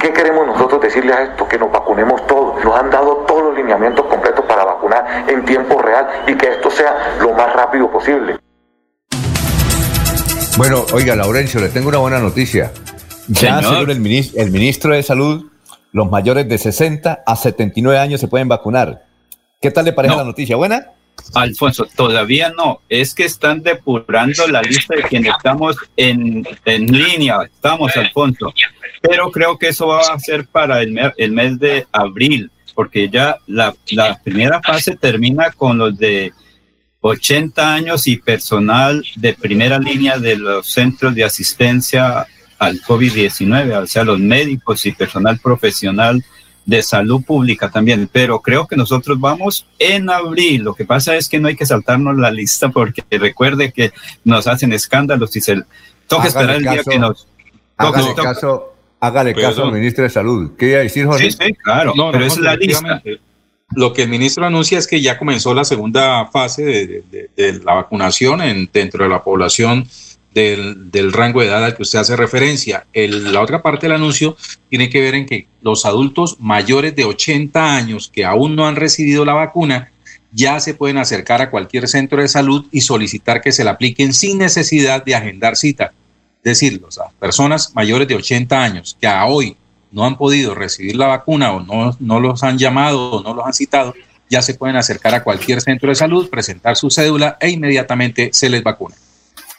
[0.00, 1.46] ¿Qué queremos nosotros decirles a esto?
[1.46, 2.64] Que nos vacunemos todos.
[2.64, 6.70] Nos han dado todos los lineamientos completos para vacunar en tiempo real y que esto
[6.70, 8.38] sea lo más rápido posible.
[10.56, 12.72] Bueno, oiga, Laurencio, le tengo una buena noticia.
[13.28, 15.51] Ya, según el ministro, el ministro de Salud,
[15.92, 19.04] los mayores de 60 a 79 años se pueden vacunar.
[19.60, 20.56] ¿Qué tal le parece la noticia?
[20.56, 20.90] ¿Buena?
[21.34, 22.80] Alfonso, todavía no.
[22.88, 27.42] Es que están depurando la lista de quienes estamos en, en línea.
[27.44, 28.52] Estamos, Alfonso.
[29.00, 33.36] Pero creo que eso va a ser para el, el mes de abril, porque ya
[33.46, 36.32] la, la primera fase termina con los de
[37.00, 42.26] 80 años y personal de primera línea de los centros de asistencia
[42.62, 46.24] al COVID-19, o sea, los médicos y personal profesional
[46.64, 50.62] de salud pública también, pero creo que nosotros vamos en abril.
[50.62, 54.46] Lo que pasa es que no hay que saltarnos la lista porque recuerde que nos
[54.46, 55.60] hacen escándalos y se
[56.06, 57.26] toca esperar el día que nos...
[57.76, 60.52] Hágale caso, hágale caso al ministro de Salud.
[60.56, 61.32] ¿Qué iba a decir, José?
[61.32, 63.02] Sí, sí, claro, pero es la lista.
[63.74, 67.74] Lo que el ministro anuncia es que ya comenzó la segunda fase de, de la
[67.74, 69.88] vacunación en, dentro de la población
[70.34, 72.86] del, rango de edad al que usted hace referencia.
[72.94, 74.36] la otra parte del anuncio
[74.68, 78.76] tiene que ver en que los adultos mayores de 80 años que aún no han
[78.76, 79.90] recibido la vacuna
[80.32, 84.14] ya se pueden acercar a cualquier centro de salud y solicitar que se la apliquen
[84.14, 85.92] sin necesidad de agendar cita.
[86.42, 89.56] Es decir, las personas mayores de 80 años que a hoy
[89.90, 93.46] no han podido recibir la vacuna o no, no los han llamado o no los
[93.46, 93.94] han citado,
[94.30, 98.48] ya se pueden acercar a cualquier centro de salud, presentar su cédula e inmediatamente se
[98.48, 98.96] les vacuna.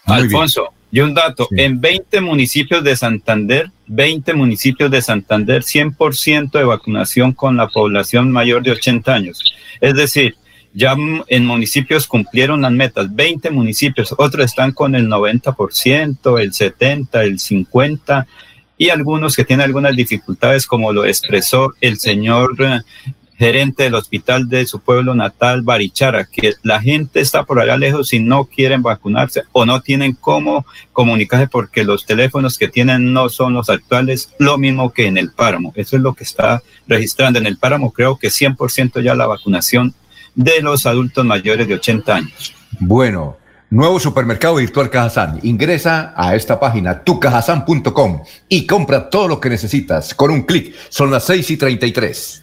[0.05, 6.63] Alfonso, y un dato, en 20 municipios de Santander, 20 municipios de Santander, 100% de
[6.63, 9.43] vacunación con la población mayor de 80 años.
[9.81, 10.35] Es decir,
[10.73, 10.95] ya
[11.27, 17.39] en municipios cumplieron las metas, 20 municipios, otros están con el 90%, el 70%, el
[17.39, 18.25] 50%,
[18.77, 22.81] y algunos que tienen algunas dificultades, como lo expresó el señor eh,
[23.38, 28.14] gerente del hospital de su pueblo natal, Barichara, que la gente está por allá lejos
[28.14, 33.30] y no quieren vacunarse o no tienen cómo comunicarse porque los teléfonos que tienen no
[33.30, 35.73] son los actuales, lo mismo que en el páramo.
[35.76, 37.39] Eso es lo que está registrando.
[37.39, 39.93] En el páramo creo que 100% ya la vacunación
[40.35, 42.55] de los adultos mayores de 80 años.
[42.80, 43.38] Bueno,
[43.69, 45.39] nuevo supermercado virtual Cajazán.
[45.43, 50.76] Ingresa a esta página, tucajazán.com, y compra todo lo que necesitas con un clic.
[50.89, 52.43] Son las 6 y 33.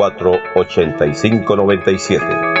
[0.09, 2.60] 8597.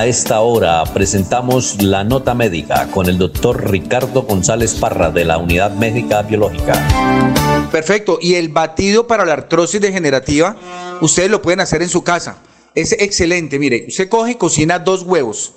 [0.00, 5.36] A esta hora presentamos la nota médica con el doctor Ricardo González Parra de la
[5.36, 7.68] Unidad Médica Biológica.
[7.70, 8.18] Perfecto.
[8.18, 10.56] Y el batido para la artrosis degenerativa,
[11.02, 12.38] ustedes lo pueden hacer en su casa.
[12.74, 13.58] Es excelente.
[13.58, 15.52] Mire, usted coge y cocina dos huevos.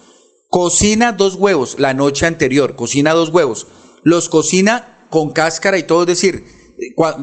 [0.50, 2.76] Cocina dos huevos la noche anterior.
[2.76, 3.68] Cocina dos huevos.
[4.04, 6.02] Los cocina con cáscara y todo.
[6.02, 6.44] Es decir,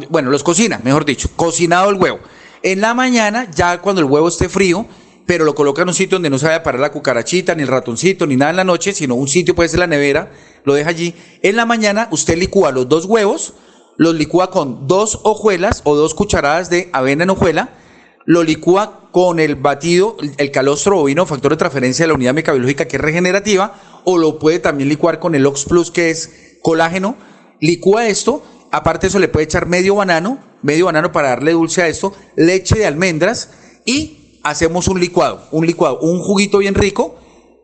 [0.08, 1.28] bueno, los cocina, mejor dicho.
[1.36, 2.20] Cocinado el huevo.
[2.62, 4.86] En la mañana, ya cuando el huevo esté frío,
[5.30, 7.62] pero lo coloca en un sitio donde no se vaya a parar la cucarachita, ni
[7.62, 10.32] el ratoncito, ni nada en la noche, sino un sitio puede ser la nevera,
[10.64, 11.14] lo deja allí.
[11.40, 13.54] En la mañana usted licúa los dos huevos,
[13.96, 17.78] los licúa con dos hojuelas o dos cucharadas de avena en hojuela,
[18.26, 22.88] lo licúa con el batido, el calostro bovino, factor de transferencia de la unidad biológica
[22.88, 27.14] que es regenerativa, o lo puede también licuar con el Ox Plus que es colágeno.
[27.60, 28.42] Licúa esto,
[28.72, 32.80] aparte eso le puede echar medio banano, medio banano para darle dulce a esto, leche
[32.80, 33.50] de almendras
[33.84, 37.16] y hacemos un licuado, un licuado, un juguito bien rico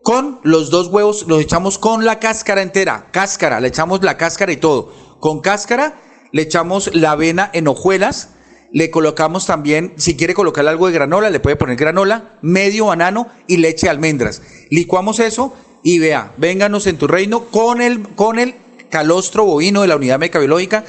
[0.02, 4.52] con los dos huevos, los echamos con la cáscara entera, cáscara, le echamos la cáscara
[4.52, 4.92] y todo.
[5.18, 6.00] Con cáscara
[6.32, 8.30] le echamos la avena en hojuelas,
[8.72, 13.28] le colocamos también, si quiere colocarle algo de granola, le puede poner granola, medio banano
[13.46, 14.42] y leche de almendras.
[14.70, 18.54] Licuamos eso y vea, vénganos en tu reino con el, con el
[18.90, 20.84] calostro bovino de la unidad biológica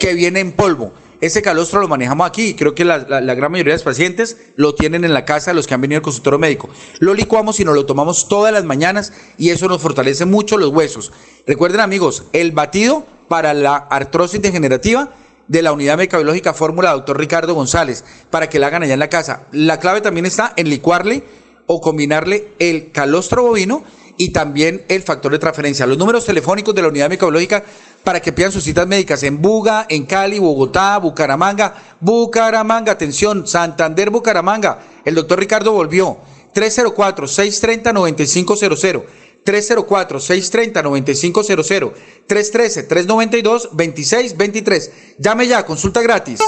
[0.00, 0.92] que viene en polvo.
[1.22, 5.04] Ese calostro lo manejamos aquí creo que la, gran mayoría de los pacientes lo tienen
[5.04, 6.68] en la casa, los que han venido al consultorio médico.
[6.98, 10.70] Lo licuamos y nos lo tomamos todas las mañanas y eso nos fortalece mucho los
[10.70, 11.12] huesos.
[11.46, 15.10] Recuerden amigos, el batido para la artrosis degenerativa
[15.46, 19.08] de la unidad biológica fórmula doctor Ricardo González, para que la hagan allá en la
[19.08, 19.46] casa.
[19.52, 21.22] La clave también está en licuarle
[21.66, 23.84] o combinarle el calostro bovino
[24.22, 25.84] y también el factor de transferencia.
[25.84, 27.64] Los números telefónicos de la unidad microbiológica
[28.04, 34.10] para que pidan sus citas médicas en Buga, en Cali, Bogotá, Bucaramanga, Bucaramanga, atención, Santander,
[34.10, 34.78] Bucaramanga.
[35.04, 36.18] El doctor Ricardo volvió.
[36.54, 39.02] 304-630-9500.
[39.44, 41.92] 304-630-9500.
[42.28, 44.90] 313-392-2623.
[45.18, 46.38] Llame ya, consulta gratis.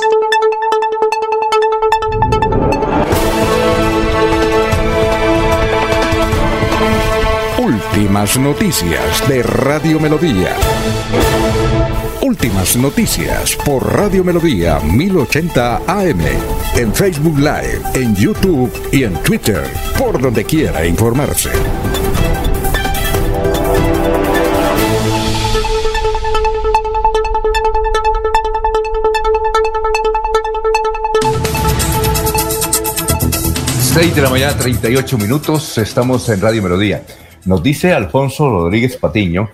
[7.97, 10.57] Últimas noticias de Radio Melodía.
[12.23, 16.21] Últimas noticias por Radio Melodía 1080 AM.
[16.75, 19.63] En Facebook Live, en YouTube y en Twitter.
[19.97, 21.51] Por donde quiera informarse.
[33.81, 35.79] Seis de la mañana, 38 minutos.
[35.79, 37.05] Estamos en Radio Melodía.
[37.47, 39.51] Nos dice Alfonso Rodríguez Patiño,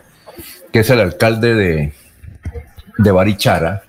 [0.73, 1.93] que es el alcalde de,
[2.99, 3.83] de Barichara,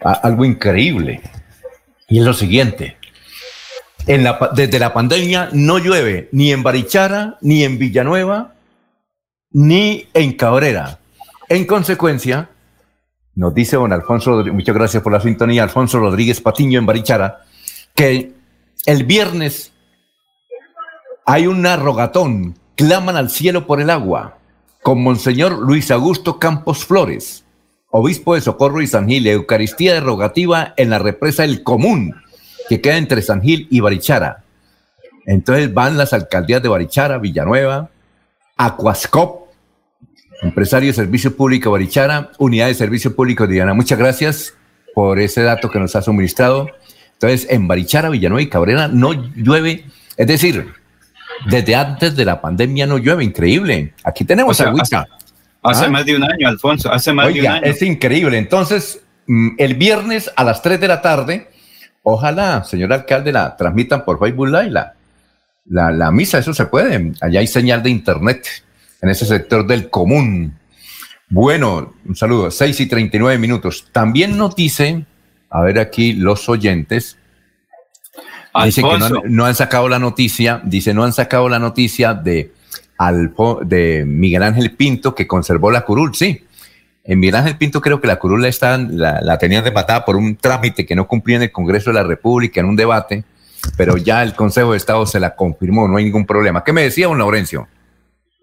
[0.00, 1.20] algo increíble.
[2.08, 2.96] Y es lo siguiente.
[4.06, 8.54] En la, desde la pandemia no llueve ni en Barichara, ni en Villanueva,
[9.50, 10.98] ni en Cabrera.
[11.48, 12.48] En consecuencia,
[13.34, 17.44] nos dice don Alfonso, muchas gracias por la sintonía, Alfonso Rodríguez Patiño en Barichara,
[17.94, 18.32] que
[18.86, 19.72] el viernes
[21.26, 24.38] hay un rogatón claman al cielo por el agua,
[24.82, 27.44] con Monseñor Luis Augusto Campos Flores,
[27.90, 32.14] obispo de Socorro y San Gil, Eucaristía derogativa en la represa El Común,
[32.68, 34.44] que queda entre San Gil y Barichara.
[35.24, 37.90] Entonces van las alcaldías de Barichara, Villanueva,
[38.56, 39.48] Acuascop,
[40.42, 43.72] empresario de servicio público Barichara, unidad de servicio público de Diana.
[43.72, 44.54] Muchas gracias
[44.94, 46.68] por ese dato que nos ha suministrado.
[47.14, 49.86] Entonces, en Barichara, Villanueva y Cabrera no llueve,
[50.18, 50.74] es decir,
[51.44, 53.92] desde antes de la pandemia no llueve, increíble.
[54.02, 55.88] Aquí tenemos Hace, ¿Ah?
[55.88, 57.64] más de un año, Alfonso, hace más de un año.
[57.64, 58.38] Es increíble.
[58.38, 61.48] Entonces, mm, el viernes a las 3 de la tarde,
[62.02, 67.12] ojalá, señor alcalde, la transmitan por Facebook Live, la, la, misa, eso se puede.
[67.20, 68.46] Allá hay señal de internet
[69.02, 70.56] en ese sector del común.
[71.28, 73.88] Bueno, un saludo, 6 y 39 minutos.
[73.90, 75.04] También nos dice,
[75.50, 77.18] a ver aquí los oyentes,
[78.64, 82.52] Dice que no, han sacado la noticia, dice, no han sacado la noticia de,
[83.64, 86.42] de Miguel Ángel Pinto que conservó la curul, sí.
[87.04, 90.36] En Miguel Ángel Pinto creo que la curul la, la, la tenían rematada por un
[90.36, 93.24] trámite que no cumplía en el Congreso de la República, en un debate,
[93.76, 96.64] pero ya el Consejo de Estado se la confirmó, no hay ningún problema.
[96.64, 97.68] ¿Qué me decía don Laurencio?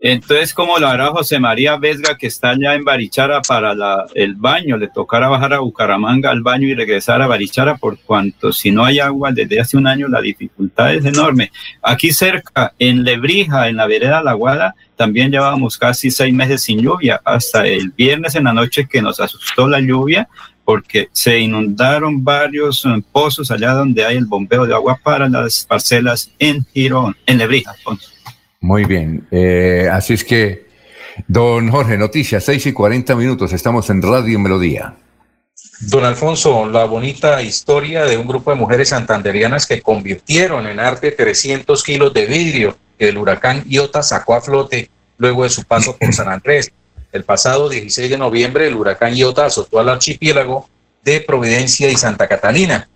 [0.05, 3.73] Entonces, ¿cómo lo hará José María Vesga, que está allá en Barichara para
[4.13, 4.75] el baño?
[4.75, 8.83] Le tocará bajar a Bucaramanga al baño y regresar a Barichara, por cuanto si no
[8.83, 11.53] hay agua desde hace un año, la dificultad es enorme.
[11.81, 16.81] Aquí cerca, en Lebrija, en la vereda La Guada, también llevábamos casi seis meses sin
[16.81, 20.27] lluvia, hasta el viernes en la noche que nos asustó la lluvia,
[20.65, 25.63] porque se inundaron varios eh, pozos allá donde hay el bombeo de agua para las
[25.63, 27.73] parcelas en Girón, en Lebrija.
[28.63, 29.27] Muy bien.
[29.29, 30.67] Eh, así es que,
[31.27, 34.95] don Jorge, noticias, 6 y 40 minutos, estamos en Radio Melodía.
[35.81, 41.11] Don Alfonso, la bonita historia de un grupo de mujeres santanderianas que convirtieron en arte
[41.11, 45.97] 300 kilos de vidrio que el huracán Iota sacó a flote luego de su paso
[45.97, 46.71] por San Andrés.
[47.11, 50.69] El pasado 16 de noviembre, el huracán Iota azotó al archipiélago
[51.03, 52.87] de Providencia y Santa Catalina.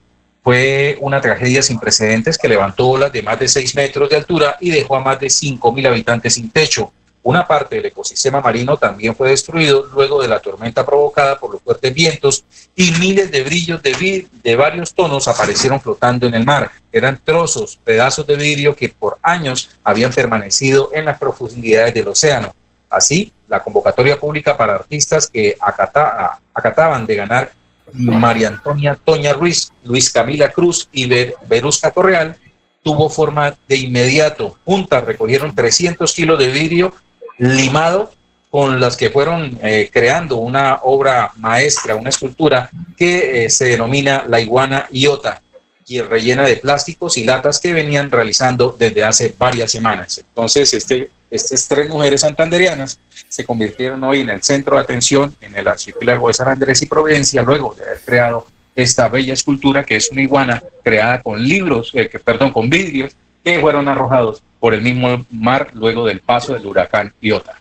[0.47, 4.55] Fue una tragedia sin precedentes que levantó olas de más de 6 metros de altura
[4.61, 6.93] y dejó a más de 5.000 habitantes sin techo.
[7.21, 11.61] Una parte del ecosistema marino también fue destruido luego de la tormenta provocada por los
[11.61, 12.45] fuertes vientos
[12.77, 16.71] y miles de brillos de, de varios tonos aparecieron flotando en el mar.
[16.93, 22.55] Eran trozos, pedazos de vidrio que por años habían permanecido en las profundidades del océano.
[22.89, 27.51] Así, la convocatoria pública para artistas que acataban de ganar
[27.93, 31.07] María Antonia Toña Ruiz, Luis Camila Cruz y
[31.47, 32.35] Verusca Correal,
[32.83, 34.57] tuvo forma de inmediato.
[34.65, 36.93] Juntas recogieron 300 kilos de vidrio
[37.37, 38.11] limado
[38.49, 44.25] con las que fueron eh, creando una obra maestra, una escultura que eh, se denomina
[44.27, 45.41] la iguana iota
[45.85, 50.17] y rellena de plásticos y latas que venían realizando desde hace varias semanas.
[50.17, 55.55] Entonces, este estas tres mujeres santanderianas se convirtieron hoy en el centro de atención en
[55.55, 59.95] el archipiélago de San Andrés y Providencia, luego de haber creado esta bella escultura que
[59.95, 64.73] es una iguana creada con libros, eh, que, perdón, con vidrios que fueron arrojados por
[64.73, 67.55] el mismo mar luego del paso del huracán Iota.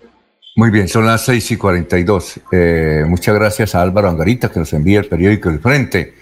[0.55, 2.41] Muy bien, son las 6 y 42.
[2.53, 6.15] Eh, muchas gracias a Álvaro Angarita que nos envía el periódico El Frente.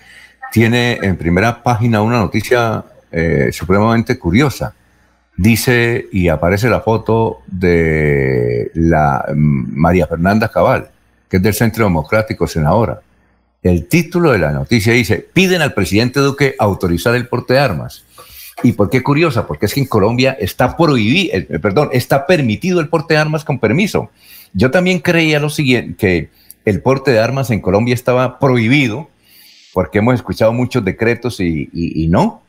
[0.51, 4.75] Tiene en primera página una noticia eh, supremamente curiosa
[5.37, 10.91] dice y aparece la foto de la mm, María Fernanda Cabal,
[11.29, 13.01] que es del Centro Democrático, senadora.
[13.63, 18.05] El título de la noticia dice, piden al presidente Duque autorizar el porte de armas.
[18.63, 19.47] ¿Y por qué curiosa?
[19.47, 23.45] Porque es que en Colombia está prohibido, eh, perdón, está permitido el porte de armas
[23.45, 24.11] con permiso.
[24.53, 26.29] Yo también creía lo siguiente, que
[26.65, 29.09] el porte de armas en Colombia estaba prohibido,
[29.73, 32.43] porque hemos escuchado muchos decretos y, y no.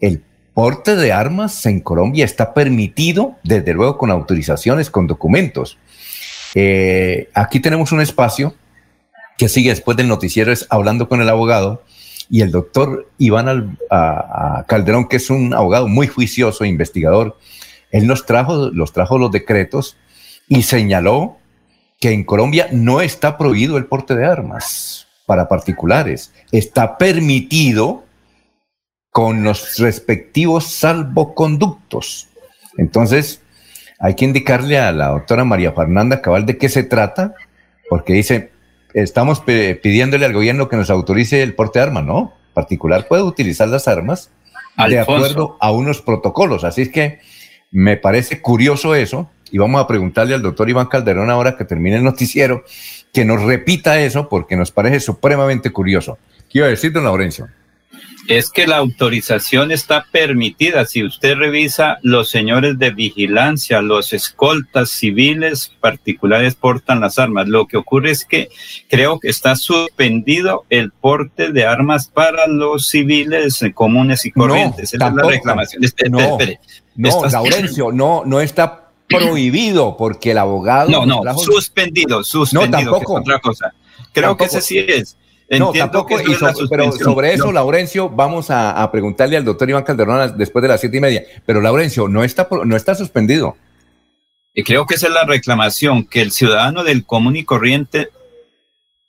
[0.00, 0.22] El
[0.54, 5.78] porte de armas en Colombia está permitido, desde luego con autorizaciones, con documentos.
[6.54, 8.54] Eh, aquí tenemos un espacio
[9.38, 11.82] que sigue después del noticiero, es hablando con el abogado,
[12.28, 13.78] y el doctor Iván
[14.66, 17.36] Calderón, que es un abogado muy juicioso, investigador,
[17.90, 19.98] él nos trajo, los trajo los decretos
[20.48, 21.36] y señaló
[22.00, 28.04] que en Colombia no está prohibido el porte de armas para particulares, está permitido
[29.12, 32.28] con los respectivos salvoconductos.
[32.78, 33.42] Entonces,
[34.00, 37.34] hay que indicarle a la doctora María Fernanda Cabal de qué se trata,
[37.90, 38.50] porque dice,
[38.94, 42.32] estamos pidiéndole al gobierno que nos autorice el porte de armas, ¿no?
[42.54, 44.30] Particular puede utilizar las armas
[44.88, 46.64] de acuerdo a unos protocolos.
[46.64, 47.20] Así es que
[47.70, 51.96] me parece curioso eso, y vamos a preguntarle al doctor Iván Calderón ahora que termine
[51.96, 52.64] el noticiero,
[53.12, 56.16] que nos repita eso, porque nos parece supremamente curioso.
[56.48, 57.48] ¿Qué iba a decir, don Laurencio?
[58.28, 60.86] Es que la autorización está permitida.
[60.86, 67.48] Si usted revisa, los señores de vigilancia, los escoltas civiles particulares portan las armas.
[67.48, 68.48] Lo que ocurre es que
[68.88, 74.94] creo que está suspendido el porte de armas para los civiles comunes y corrientes.
[74.94, 75.82] No, es la reclamación.
[76.10, 76.38] no,
[76.96, 80.90] no Laurencio, no, no está prohibido porque el abogado.
[80.90, 82.78] No, no, suspendido, suspendido.
[82.82, 83.14] No, tampoco.
[83.14, 83.74] otra cosa.
[84.12, 85.16] Creo que ese sí es
[85.58, 86.16] no, tampoco,
[86.70, 90.96] pero sobre eso, Laurencio, vamos a, preguntarle al doctor Iván Calderón después de las siete
[90.96, 91.24] y media.
[91.44, 93.56] Pero Laurencio, no está, no está suspendido.
[94.54, 98.10] Y creo que esa es la reclamación, que el ciudadano del común y corriente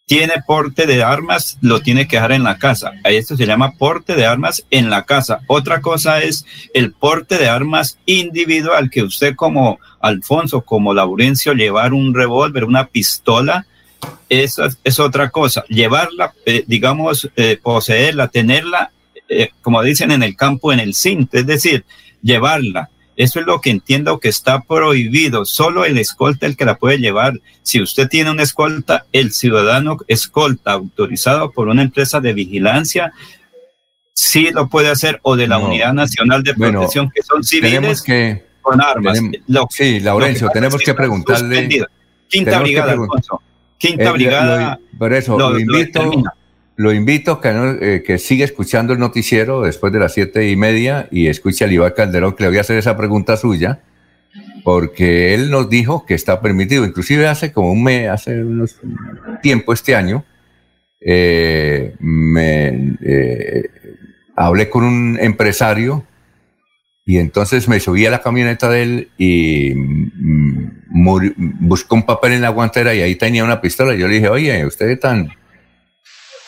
[0.06, 2.94] tiene porte de armas, lo tiene que dejar en la casa.
[3.04, 5.42] Esto se llama porte de armas en la casa.
[5.48, 11.94] Otra cosa es el porte de armas individual, que usted como Alfonso, como Laurencio, llevar
[11.94, 13.66] un revólver, una pistola,
[14.30, 15.64] esa es otra cosa.
[15.68, 18.92] Llevarla, eh, digamos, eh, poseerla, tenerla,
[19.30, 21.86] eh, como dicen en el campo, en el cinto, es decir,
[22.22, 22.90] llevarla.
[23.16, 25.46] Eso es lo que entiendo que está prohibido.
[25.46, 27.40] Solo el escolta el que la puede llevar.
[27.62, 33.14] Si usted tiene una escolta, el ciudadano escolta autorizado por una empresa de vigilancia,
[34.14, 38.44] sí lo puede hacer, o de la Unidad Nacional de Protección, que son civiles que,
[38.62, 39.20] con armas.
[39.70, 41.86] sí, Laurencio, tenemos que, preguntarle.
[42.30, 43.42] Quinta Brigada, Alfonso
[43.78, 44.80] Quinta eh, Brigada.
[44.98, 46.24] por eso, lo, invito,
[46.76, 51.08] lo, invito que, eh, que siga escuchando el noticiero después de las siete y media
[51.12, 53.82] y escuche a Iván Calderón, que le voy a hacer esa pregunta suya,
[54.64, 58.78] porque él nos dijo que está permitido, inclusive hace como un mes, hace unos
[59.42, 60.24] tiempo este año,
[61.02, 62.96] eh, me
[64.36, 66.06] hablé con un empresario
[67.06, 72.42] y entonces me subí a la camioneta de él y mm, buscó un papel en
[72.42, 73.96] la guantera y ahí tenía una pistola.
[73.96, 75.32] Yo le dije, oye, usted es tan,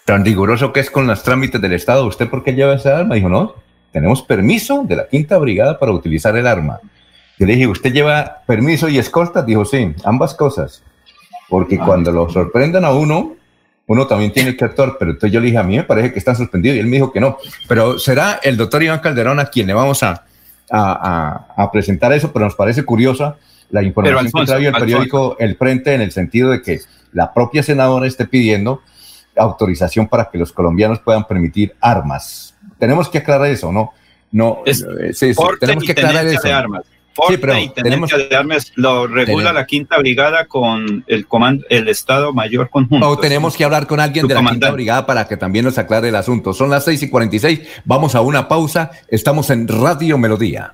[0.06, 3.16] tan riguroso que es con los trámites del Estado, ¿usted por qué lleva esa arma?
[3.16, 3.56] Dijo, no,
[3.92, 6.80] tenemos permiso de la Quinta Brigada para utilizar el arma.
[7.40, 9.42] Yo le dije, ¿usted lleva permiso y escolta?
[9.42, 10.84] Dijo, sí, ambas cosas.
[11.50, 13.36] Porque cuando lo sorprendan a uno,
[13.88, 16.20] uno también tiene que actuar, pero entonces yo le dije, a mí me parece que
[16.20, 17.38] está suspendido y él me dijo que no.
[17.68, 20.26] Pero será el doctor Iván Calderón a quien le vamos a,
[20.72, 23.38] a, presentar eso, pero nos parece curiosa
[23.70, 26.80] la información que trae el periódico El Frente en el sentido de que
[27.12, 28.82] la propia senadora esté pidiendo
[29.36, 32.56] autorización para que los colombianos puedan permitir armas.
[32.80, 33.94] Tenemos que aclarar eso, ¿no?
[34.32, 34.74] No, eh,
[35.60, 36.54] tenemos que aclarar eso.
[36.54, 36.86] armas
[37.28, 38.10] sí, pero tenemos...
[38.12, 43.08] de armas lo regula la quinta brigada con el comando, el Estado Mayor Conjunto.
[43.10, 46.10] O tenemos que hablar con alguien de la quinta brigada para que también nos aclare
[46.10, 46.54] el asunto.
[46.54, 50.74] Son las seis y 46, vamos a una pausa, estamos en Radio Melodía.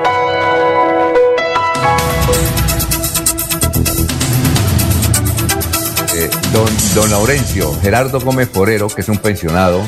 [6.53, 9.81] Don, don Laurencio, Gerardo Gómez Forero, que es un pensionado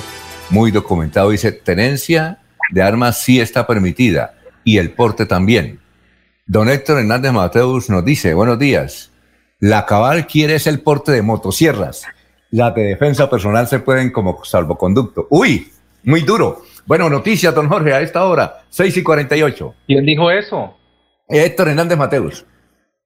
[0.49, 2.39] muy documentado, dice, tenencia
[2.71, 5.79] de armas sí está permitida y el porte también.
[6.45, 9.11] Don Héctor Hernández Mateus nos dice, buenos días,
[9.59, 12.03] la cabal quiere es el porte de motosierras.
[12.51, 15.27] Las de defensa personal se pueden como salvoconducto.
[15.29, 15.71] Uy,
[16.03, 16.61] muy duro.
[16.85, 19.75] Bueno, noticias, don Jorge, a esta hora, 6 y 48.
[19.87, 20.77] ¿Quién dijo eso?
[21.29, 22.45] Héctor Hernández Mateus.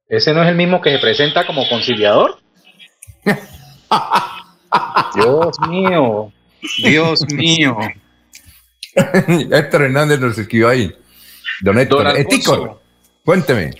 [0.10, 2.40] ¿Ese no es el mismo que se presenta como conciliador?
[5.16, 6.32] Dios mío,
[6.78, 7.78] Dios mío.
[9.52, 10.94] Héctor Hernández nos escribió ahí.
[11.62, 12.82] Don Héctor,
[13.24, 13.72] cuénteme.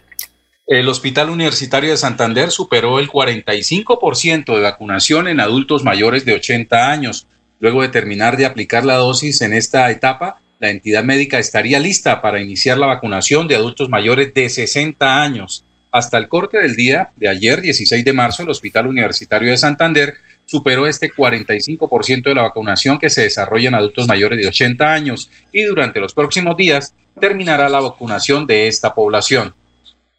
[0.66, 6.92] El Hospital Universitario de Santander superó el 45% de vacunación en adultos mayores de 80
[6.92, 7.28] años.
[7.60, 12.22] Luego de terminar de aplicar la dosis en esta etapa, la entidad médica estaría lista
[12.22, 15.64] para iniciar la vacunación de adultos mayores de 60 años.
[15.92, 20.16] Hasta el corte del día de ayer, 16 de marzo, el Hospital Universitario de Santander
[20.46, 25.30] superó este 45% de la vacunación que se desarrolla en adultos mayores de 80 años
[25.52, 29.54] y durante los próximos días terminará la vacunación de esta población.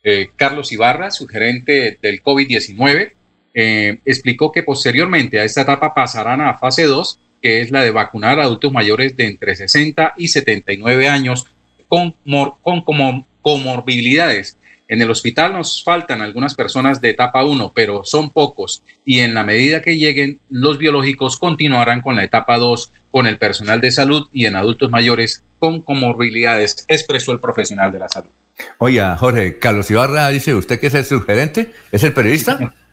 [0.02, 3.12] Eh, Carlos Ibarra, su gerente del COVID-19,
[3.54, 7.90] eh, explicó que posteriormente a esta etapa pasarán a fase 2, que es la de
[7.90, 11.46] vacunar a adultos mayores de entre 60 y 79 años
[11.88, 12.14] con,
[12.62, 14.57] con comorbilidades
[14.88, 19.34] en el hospital nos faltan algunas personas de etapa 1, pero son pocos y en
[19.34, 23.90] la medida que lleguen, los biológicos continuarán con la etapa 2 con el personal de
[23.90, 28.30] salud y en adultos mayores con comorbilidades, expresó el profesional de la salud.
[28.78, 31.72] Oiga, Jorge, Carlos Ibarra dice, ¿usted que es el subgerente?
[31.92, 32.58] ¿Es el periodista?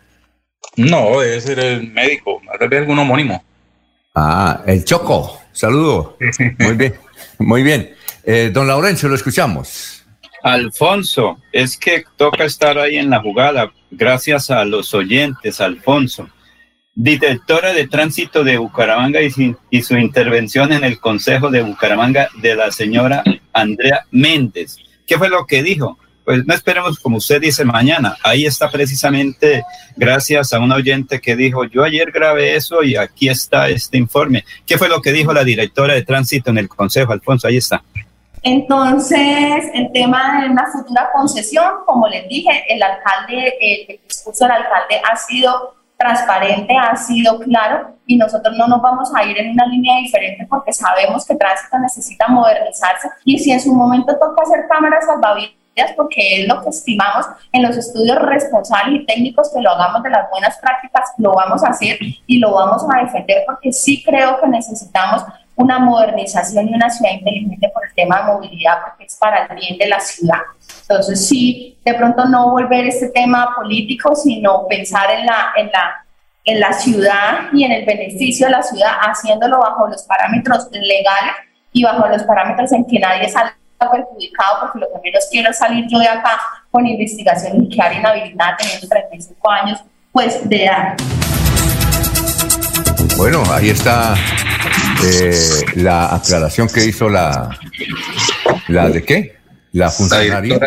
[0.77, 3.41] No, debe ser el médico, tal vez algún homónimo.
[4.13, 6.17] Ah, el Choco, saludo.
[6.59, 6.95] Muy bien,
[7.39, 7.95] muy bien.
[8.25, 9.94] Eh, don Laurencio, lo escuchamos.
[10.45, 16.29] Alfonso, es que toca estar ahí en la jugada, gracias a los oyentes, Alfonso.
[16.93, 22.71] Directora de Tránsito de Bucaramanga y, su intervención en el Consejo de Bucaramanga de la
[22.71, 23.23] señora
[23.53, 24.77] Andrea Méndez.
[25.07, 25.97] ¿Qué fue lo que dijo?
[26.23, 28.15] Pues no esperemos, como usted dice, mañana.
[28.21, 29.63] Ahí está precisamente
[29.95, 34.45] gracias a un oyente que dijo, yo ayer grabé eso y aquí está este informe.
[34.67, 37.47] ¿Qué fue lo que dijo la directora de tránsito en el Consejo, Alfonso?
[37.47, 37.83] Ahí está.
[38.47, 44.51] Entonces, el tema de una futura concesión, como les dije, el alcalde, el discurso del
[44.51, 49.49] alcalde ha sido transparente, ha sido claro y nosotros no nos vamos a ir en
[49.49, 54.43] una línea diferente porque sabemos que tránsito necesita modernizarse y si en su momento toca
[54.43, 55.55] hacer cámaras salvavidas
[55.95, 60.11] porque es lo que estimamos en los estudios responsables y técnicos que lo hagamos de
[60.11, 61.97] las buenas prácticas, lo vamos a hacer
[62.27, 65.23] y lo vamos a defender porque sí creo que necesitamos
[65.55, 69.55] una modernización y una ciudad inteligente por el tema de movilidad, porque es para el
[69.55, 70.39] bien de la ciudad.
[70.81, 76.05] Entonces, sí, de pronto no volver este tema político, sino pensar en la, en la,
[76.43, 81.35] en la ciudad y en el beneficio de la ciudad, haciéndolo bajo los parámetros legales
[81.71, 85.57] y bajo los parámetros en que nadie salga perjudicado, porque lo que menos quiero es
[85.57, 86.39] salir yo de acá
[86.71, 89.79] con investigación y quedar inhabilitada teniendo 35 años,
[90.11, 90.95] pues de edad.
[93.17, 94.15] Bueno, ahí está
[95.05, 97.49] eh, la aclaración que hizo la,
[98.67, 99.35] la de qué?
[99.71, 100.59] La funcionaria.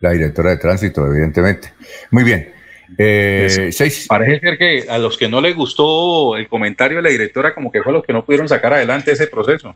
[0.00, 1.72] La directora de tránsito, evidentemente.
[2.10, 2.52] Muy bien.
[2.98, 3.70] Eh,
[4.08, 7.72] Parece ser que a los que no les gustó el comentario de la directora, como
[7.72, 9.74] que fue los que no pudieron sacar adelante ese proceso.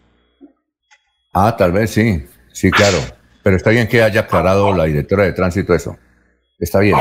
[1.33, 2.99] Ah, tal vez sí, sí, claro.
[3.43, 5.97] Pero está bien que haya aclarado la directora de tránsito eso.
[6.59, 6.97] Está bien.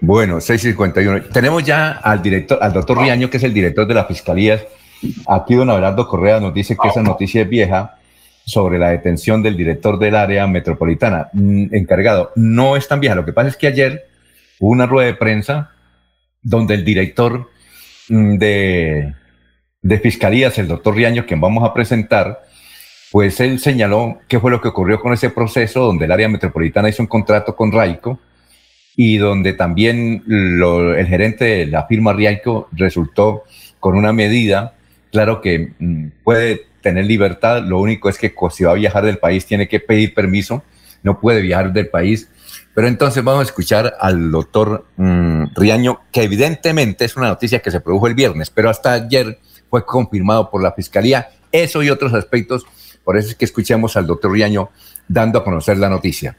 [0.00, 1.30] Bueno, 651.
[1.32, 4.64] Tenemos ya al director, al doctor Riaño, que es el director de la Fiscalía
[5.26, 7.98] Aquí don Abelardo Correa nos dice que esa noticia es vieja
[8.44, 12.32] sobre la detención del director del área metropolitana mm, encargado.
[12.34, 13.14] No es tan vieja.
[13.14, 14.08] Lo que pasa es que ayer
[14.58, 15.70] hubo una rueda de prensa
[16.42, 17.50] donde el director
[18.08, 19.14] mm, de,
[19.82, 22.40] de fiscalías, el doctor Riaño, quien vamos a presentar,
[23.12, 26.88] pues él señaló qué fue lo que ocurrió con ese proceso donde el área metropolitana
[26.88, 28.18] hizo un contrato con Raico
[28.96, 33.44] y donde también el gerente de la firma Raico resultó
[33.78, 34.74] con una medida
[35.10, 39.18] claro que mm, puede tener libertad, lo único es que si va a viajar del
[39.18, 40.62] país tiene que pedir permiso,
[41.02, 42.28] no puede viajar del país.
[42.74, 47.70] Pero entonces vamos a escuchar al doctor mm, Riaño, que evidentemente es una noticia que
[47.70, 52.14] se produjo el viernes, pero hasta ayer fue confirmado por la Fiscalía, eso y otros
[52.14, 52.66] aspectos.
[53.04, 54.70] Por eso es que escuchamos al doctor Riaño
[55.08, 56.36] dando a conocer la noticia.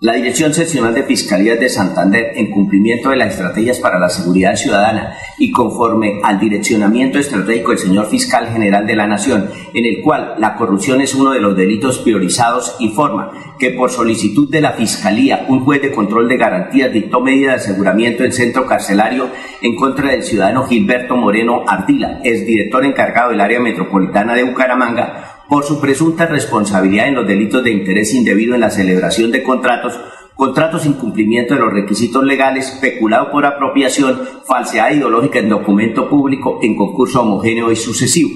[0.00, 4.54] La Dirección Seccional de Fiscalía de Santander, en cumplimiento de las estrategias para la seguridad
[4.54, 10.00] ciudadana y conforme al direccionamiento estratégico del señor Fiscal General de la Nación, en el
[10.00, 14.74] cual la corrupción es uno de los delitos priorizados, informa que por solicitud de la
[14.74, 19.28] Fiscalía, un juez de control de garantías dictó medida de aseguramiento en centro carcelario
[19.62, 25.64] en contra del ciudadano Gilberto Moreno Ardila, exdirector encargado del área metropolitana de Bucaramanga, por
[25.64, 29.98] su presunta responsabilidad en los delitos de interés indebido en la celebración de contratos,
[30.34, 36.60] contratos sin cumplimiento de los requisitos legales, peculado por apropiación, falsedad ideológica en documento público,
[36.62, 38.30] en concurso homogéneo y sucesivo.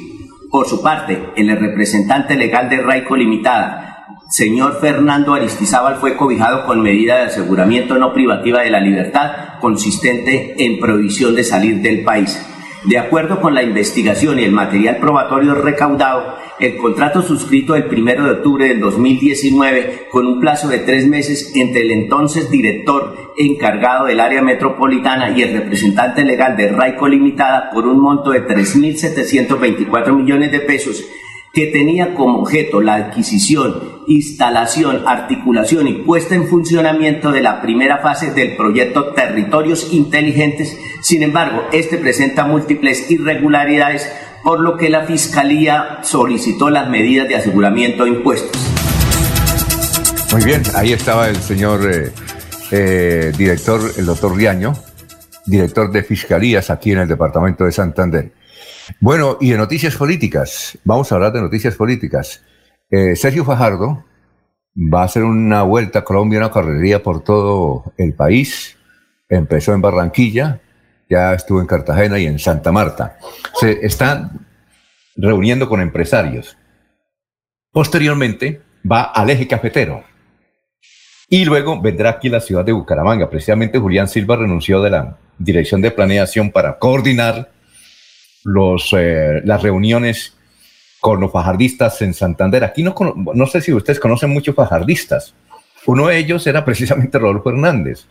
[0.50, 6.80] Por su parte, el representante legal de Raico Limitada, señor Fernando Aristizábal fue cobijado con
[6.80, 12.40] medida de aseguramiento no privativa de la libertad consistente en prohibición de salir del país.
[12.84, 18.24] De acuerdo con la investigación y el material probatorio recaudado, el contrato suscrito el 1
[18.24, 24.06] de octubre del 2019 con un plazo de tres meses entre el entonces director encargado
[24.06, 30.16] del área metropolitana y el representante legal de Raico Limitada por un monto de 3.724
[30.16, 31.04] millones de pesos
[31.52, 37.98] que tenía como objeto la adquisición, instalación, articulación y puesta en funcionamiento de la primera
[37.98, 40.78] fase del proyecto Territorios Inteligentes.
[41.02, 44.10] Sin embargo, este presenta múltiples irregularidades,
[44.42, 48.50] por lo que la Fiscalía solicitó las medidas de aseguramiento impuestos.
[50.32, 52.10] Muy bien, ahí estaba el señor eh,
[52.70, 54.72] eh, director, el doctor Riaño,
[55.44, 58.32] director de Fiscalías aquí en el departamento de Santander.
[59.00, 62.42] Bueno, y de noticias políticas, vamos a hablar de noticias políticas.
[62.90, 64.04] Eh, Sergio Fajardo
[64.76, 68.76] va a hacer una vuelta a Colombia, una carrería por todo el país.
[69.28, 70.60] Empezó en Barranquilla,
[71.08, 73.18] ya estuvo en Cartagena y en Santa Marta.
[73.54, 74.30] Se está
[75.16, 76.56] reuniendo con empresarios.
[77.70, 80.04] Posteriormente va al eje cafetero.
[81.28, 83.30] Y luego vendrá aquí la ciudad de Bucaramanga.
[83.30, 87.51] Precisamente Julián Silva renunció de la dirección de planeación para coordinar
[88.44, 90.34] los, eh, las reuniones
[91.00, 92.64] con los fajardistas en Santander.
[92.64, 92.94] Aquí no,
[93.34, 95.34] no sé si ustedes conocen muchos fajardistas.
[95.86, 98.06] Uno de ellos era precisamente Rodolfo Hernández.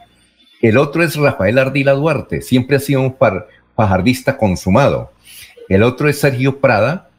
[0.62, 3.16] El otro es Rafael Ardila Duarte, siempre ha sido un
[3.76, 5.12] fajardista consumado.
[5.70, 7.10] El otro es Sergio Prada,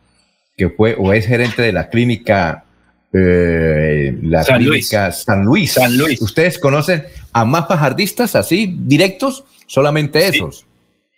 [0.57, 2.65] que fue o es gerente de la clínica,
[3.13, 5.25] eh, la San clínica Luis.
[5.25, 5.73] San, Luis.
[5.73, 6.23] San Luis.
[6.23, 9.45] ¿Ustedes conocen a más fajardistas así, directos?
[9.67, 10.67] Solamente esos.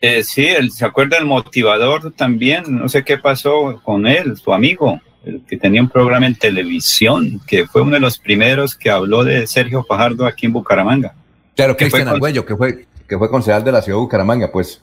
[0.07, 5.01] Eh, sí, se acuerda el motivador también, no sé qué pasó con él, su amigo,
[5.25, 9.25] el que tenía un programa en televisión, que fue uno de los primeros que habló
[9.25, 11.15] de Sergio Fajardo aquí en Bucaramanga.
[11.57, 14.83] Claro, Cristian Arguello, que fue, que fue concejal de la ciudad de Bucaramanga, pues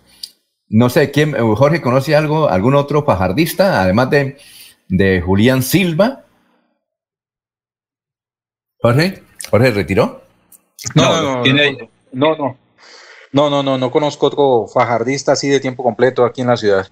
[0.69, 4.37] no sé, ¿quién, Jorge, conoce algo, algún otro fajardista, además de,
[4.87, 6.25] de Julián Silva?
[8.79, 9.21] Jorge,
[9.51, 10.23] Jorge retiró.
[10.95, 12.57] No, no, no, no, no,
[13.31, 16.87] no, no, no conozco otro fajardista así de tiempo completo aquí en la ciudad.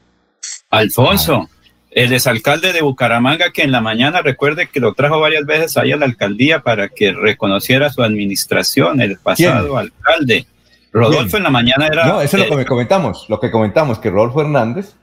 [0.69, 1.49] Alfonso,
[1.91, 5.91] el exalcalde de Bucaramanga que en la mañana recuerde que lo trajo varias veces ahí
[5.91, 10.45] a la alcaldía para que reconociera su administración, el pasado alcalde.
[10.91, 12.05] Rodolfo en la mañana era...
[12.05, 14.93] No, eso es lo que comentamos, lo que comentamos, que Rodolfo Hernández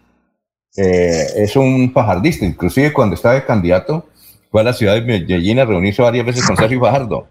[0.76, 4.08] eh, es un fajardista, inclusive cuando estaba de candidato
[4.50, 7.28] fue a la ciudad de Medellín a reunirse varias veces con Sergio Fajardo.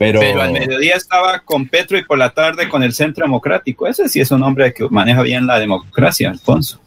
[0.00, 3.86] Pero, al mediodía estaba con Petro y por la tarde con el Centro Democrático.
[3.86, 6.80] Ese sí es un hombre que maneja bien la democracia, Alfonso.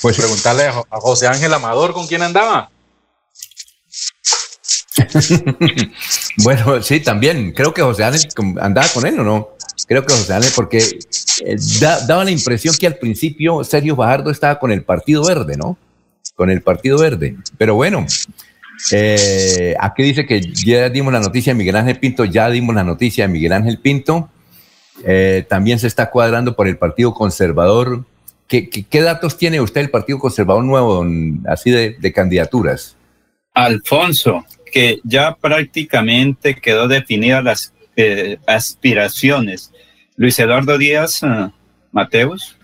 [0.00, 2.70] pues preguntarle a José Ángel Amador con quién andaba.
[6.38, 7.52] bueno, sí, también.
[7.52, 8.26] Creo que José Ángel
[8.58, 9.50] andaba con él o no.
[9.86, 11.56] Creo que José Ángel, porque eh,
[12.06, 15.76] daba la impresión que al principio Sergio Fajardo estaba con el Partido Verde, ¿no?
[16.34, 17.36] Con el Partido Verde.
[17.58, 18.06] Pero bueno,
[18.92, 22.84] eh, aquí dice que ya dimos la noticia de Miguel Ángel Pinto, ya dimos la
[22.84, 24.30] noticia de Miguel Ángel Pinto.
[25.04, 28.04] Eh, también se está cuadrando por el Partido Conservador.
[28.46, 31.06] ¿Qué, datos tiene usted del Partido Conservador nuevo,
[31.46, 32.96] así de, candidaturas?
[33.52, 39.70] Alfonso, que ya prácticamente quedó definidas las eh, aspiraciones.
[40.16, 41.20] Luis Eduardo Díaz
[41.92, 42.57] Mateus,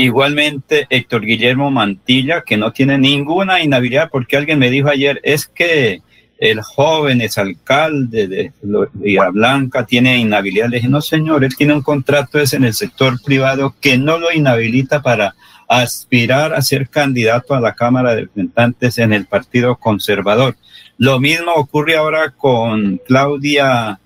[0.00, 5.48] Igualmente, Héctor Guillermo Mantilla, que no tiene ninguna inhabilidad, porque alguien me dijo ayer, es
[5.48, 6.02] que
[6.38, 10.68] el joven es alcalde de Florida Blanca, tiene inhabilidad.
[10.68, 14.18] Le dije, no, señor, él tiene un contrato es en el sector privado que no
[14.18, 15.34] lo inhabilita para
[15.66, 20.56] aspirar a ser candidato a la Cámara de Representantes en el Partido Conservador.
[20.96, 23.98] Lo mismo ocurre ahora con Claudia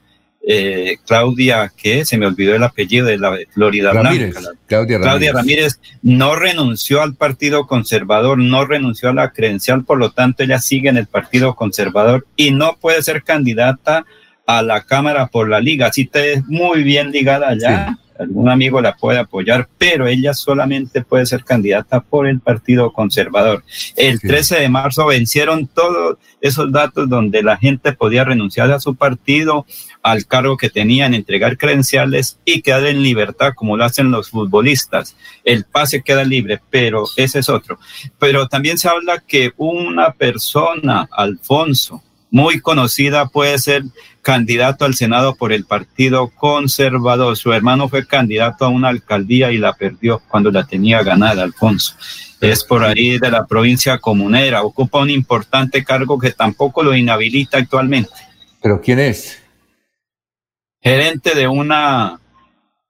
[0.47, 4.41] eh, Claudia, que se me olvidó el apellido de la Florida Blanca.
[4.67, 5.81] Claudia, Claudia Ramírez.
[6.03, 10.89] no renunció al Partido Conservador, no renunció a la credencial, por lo tanto ella sigue
[10.89, 14.05] en el Partido Conservador y no puede ser candidata
[14.47, 15.87] a la Cámara por la Liga.
[15.87, 21.03] Así te es muy bien ligada allá algún amigo la puede apoyar, pero ella solamente
[21.03, 23.65] puede ser candidata por el Partido Conservador.
[23.97, 28.95] El 13 de marzo vencieron todos esos datos donde la gente podía renunciar a su
[28.95, 29.67] partido,
[30.03, 35.17] al cargo que tenían, entregar credenciales y quedar en libertad como lo hacen los futbolistas.
[35.45, 37.79] El pase queda libre, pero ese es otro.
[38.19, 42.03] Pero también se habla que una persona, Alfonso,
[42.33, 43.85] muy conocida, puede ser
[44.23, 47.37] candidato al Senado por el Partido Conservador.
[47.37, 51.95] Su hermano fue candidato a una alcaldía y la perdió cuando la tenía ganada, Alfonso.
[52.41, 57.59] Es por ahí de la provincia comunera, ocupa un importante cargo que tampoco lo inhabilita
[57.59, 58.11] actualmente.
[58.63, 59.39] ¿Pero quién es?
[60.81, 62.19] Gerente de una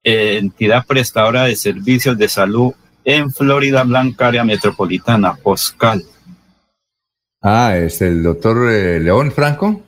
[0.05, 2.73] eh, entidad prestadora de servicios de salud
[3.05, 6.05] en Florida Blanca, área metropolitana, Poscal.
[7.43, 9.82] Ah, es el doctor eh, León Franco.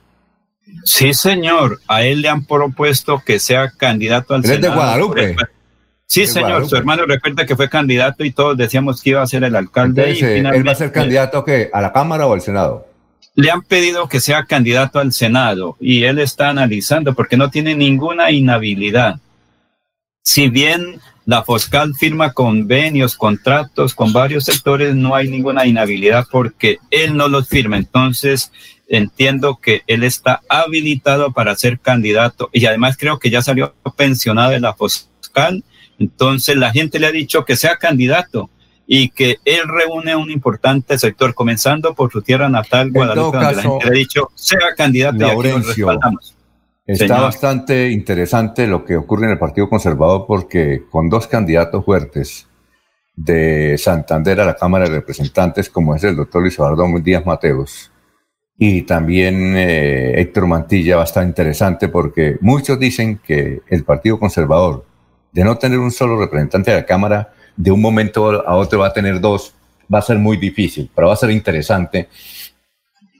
[0.85, 1.81] Sí, señor.
[1.87, 4.69] A él le han propuesto que sea candidato al Senado.
[4.69, 5.37] de Guadalupe?
[6.07, 6.69] Sí, señor.
[6.69, 10.11] Su hermano recuerda que fue candidato y todos decíamos que iba a ser el alcalde.
[10.11, 12.87] ¿Él va a ser candidato que a la Cámara o al Senado?
[13.37, 17.75] Le han pedido que sea candidato al Senado y él está analizando porque no tiene
[17.75, 19.17] ninguna inhabilidad.
[20.23, 26.79] Si bien la Foscal firma convenios, contratos con varios sectores, no hay ninguna inhabilidad porque
[26.91, 27.77] él no los firma.
[27.77, 28.53] Entonces,
[28.89, 34.51] entiendo que él está habilitado para ser candidato y además creo que ya salió pensionado
[34.51, 35.65] de la Foscal.
[35.99, 38.51] Entonces, la gente le ha dicho que sea candidato
[38.87, 43.63] y que él reúne un importante sector, comenzando por su tierra natal, Guadalupe, donde la
[43.63, 46.37] gente le ha dicho sea candidato y aquí nos respaldamos.
[46.86, 52.47] Está bastante interesante lo que ocurre en el Partido Conservador porque con dos candidatos fuertes
[53.16, 57.90] de Santander a la Cámara de Representantes, como es el doctor Luis Eduardo Díaz Mateos,
[58.59, 64.19] y también eh, Héctor Mantilla, va a estar interesante porque muchos dicen que el Partido
[64.19, 64.85] Conservador,
[65.32, 68.89] de no tener un solo representante de la Cámara, de un momento a otro va
[68.89, 69.55] a tener dos,
[69.93, 72.09] va a ser muy difícil, pero va a ser interesante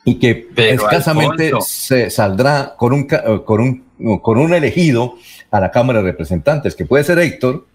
[0.05, 3.06] y que escasamente se saldrá con un,
[3.44, 5.14] con, un, con un elegido
[5.51, 7.66] a la Cámara de Representantes, que puede ser Héctor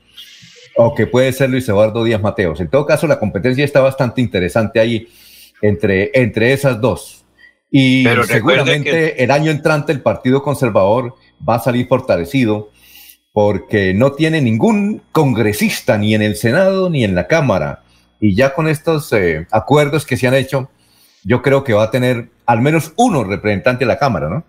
[0.76, 2.60] o que puede ser Luis Eduardo Díaz Mateos.
[2.61, 5.07] En todo caso, la competencia está bastante interesante ahí
[5.61, 7.26] entre, entre esas dos.
[7.72, 11.15] Y seguramente el año entrante el Partido Conservador
[11.47, 12.72] va a salir fortalecido
[13.31, 17.84] porque no tiene ningún congresista ni en el Senado ni en la Cámara.
[18.19, 20.69] Y ya con estos eh, acuerdos que se han hecho,
[21.23, 24.43] yo creo que va a tener al menos uno representante de la Cámara, ¿no?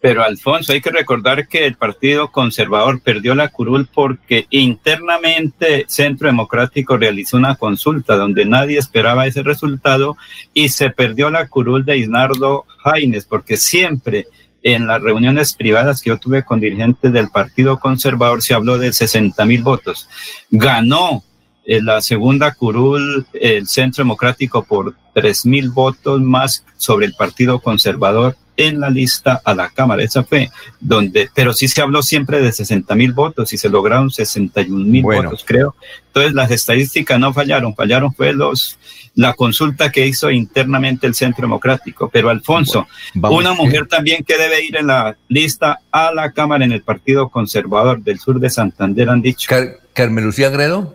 [0.00, 6.28] Pero Alfonso, hay que recordar que el Partido Conservador perdió la curul porque internamente Centro
[6.28, 10.16] Democrático realizó una consulta donde nadie esperaba ese resultado
[10.52, 14.26] y se perdió la curul de Isnardo Jaines porque siempre
[14.62, 18.92] en las reuniones privadas que yo tuve con dirigentes del Partido Conservador se habló de
[18.92, 20.08] 60 mil votos.
[20.50, 21.22] Ganó
[21.66, 28.36] la segunda curul el Centro Democrático por tres mil votos más sobre el Partido Conservador
[28.56, 30.02] en la lista a la Cámara.
[30.02, 34.10] Esa fue donde, pero sí se habló siempre de 60 mil votos y se lograron
[34.10, 35.74] 61 mil votos, creo.
[36.06, 38.78] Entonces las estadísticas no fallaron, fallaron fue los
[39.14, 42.10] la consulta que hizo internamente el Centro Democrático.
[42.12, 46.72] Pero Alfonso, una mujer también que debe ir en la lista a la Cámara en
[46.72, 49.48] el Partido Conservador del sur de Santander han dicho.
[49.94, 50.94] Carmelucía Gredo.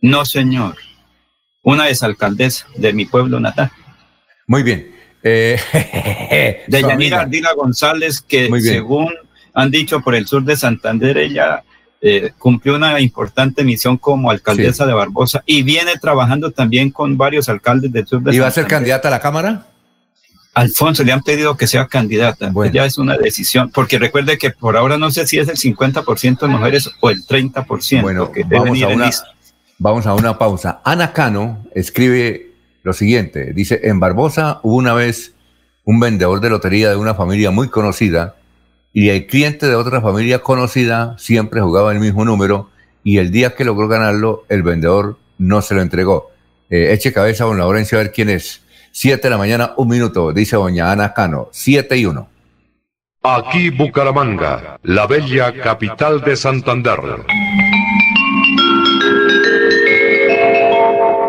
[0.00, 0.76] No, señor.
[1.62, 3.70] Una exalcaldesa de mi pueblo natal.
[4.46, 4.94] Muy bien.
[5.22, 9.12] Eh, de Yanira Ardila González, que según
[9.54, 11.64] han dicho por el sur de Santander, ella
[12.00, 17.48] eh, cumplió una importante misión como alcaldesa de Barbosa y viene trabajando también con varios
[17.48, 18.34] alcaldes del sur de Santander.
[18.34, 19.66] ¿Y va a ser candidata a la Cámara?
[20.54, 22.52] Alfonso, le han pedido que sea candidata.
[22.72, 26.40] Ya es una decisión, porque recuerde que por ahora no sé si es el 50%
[26.40, 29.10] de mujeres o el 30% bueno, que vamos a una,
[29.80, 30.80] Vamos a una pausa.
[30.84, 32.50] Ana Cano escribe
[32.82, 33.52] lo siguiente.
[33.52, 35.34] Dice, en Barbosa hubo una vez
[35.84, 38.34] un vendedor de lotería de una familia muy conocida
[38.92, 42.70] y el cliente de otra familia conocida siempre jugaba el mismo número
[43.04, 46.32] y el día que logró ganarlo, el vendedor no se lo entregó.
[46.70, 48.62] Eh, eche cabeza, don Laurencio, a ver quién es.
[48.90, 51.48] Siete de la mañana, un minuto, dice doña Ana Cano.
[51.52, 52.28] Siete y uno.
[53.22, 56.98] Aquí Bucaramanga, la bella capital de Santander.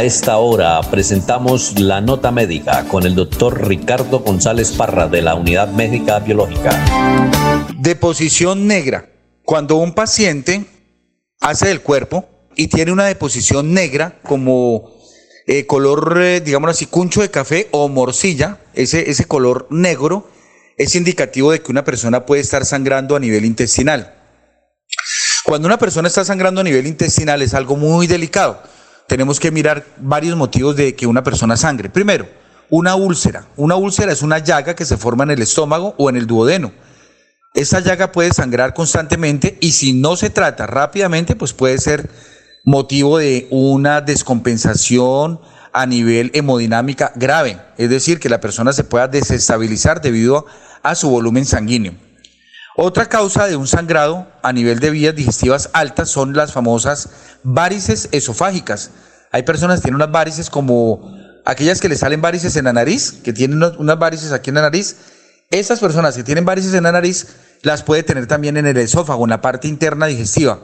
[0.00, 5.34] A esta hora presentamos la nota médica con el doctor Ricardo González Parra de la
[5.34, 6.70] Unidad Médica Biológica.
[7.76, 9.10] Deposición negra.
[9.44, 10.64] Cuando un paciente
[11.42, 14.90] hace el cuerpo y tiene una deposición negra como
[15.46, 20.30] eh, color, eh, digamos así, cuncho de café o morcilla, ese, ese color negro
[20.78, 24.14] es indicativo de que una persona puede estar sangrando a nivel intestinal.
[25.44, 28.62] Cuando una persona está sangrando a nivel intestinal es algo muy delicado.
[29.10, 31.90] Tenemos que mirar varios motivos de que una persona sangre.
[31.90, 32.28] Primero,
[32.68, 33.48] una úlcera.
[33.56, 36.70] Una úlcera es una llaga que se forma en el estómago o en el duodeno.
[37.52, 42.08] Esa llaga puede sangrar constantemente y si no se trata rápidamente, pues puede ser
[42.64, 45.40] motivo de una descompensación
[45.72, 50.46] a nivel hemodinámica grave, es decir, que la persona se pueda desestabilizar debido
[50.84, 51.94] a su volumen sanguíneo.
[52.76, 57.08] Otra causa de un sangrado a nivel de vías digestivas altas son las famosas
[57.42, 58.90] varices esofágicas.
[59.32, 61.12] Hay personas que tienen unas varices como
[61.44, 64.62] aquellas que le salen varices en la nariz, que tienen unas varices aquí en la
[64.62, 64.96] nariz.
[65.50, 67.26] Esas personas que tienen varices en la nariz
[67.62, 70.60] las puede tener también en el esófago, en la parte interna digestiva.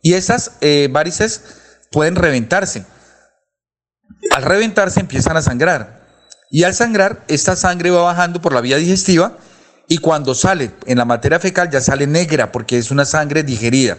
[0.00, 1.42] Y esas eh, varices
[1.90, 2.86] pueden reventarse.
[4.34, 6.02] Al reventarse empiezan a sangrar.
[6.50, 9.36] Y al sangrar, esta sangre va bajando por la vía digestiva
[9.88, 13.98] y cuando sale en la materia fecal ya sale negra porque es una sangre digerida.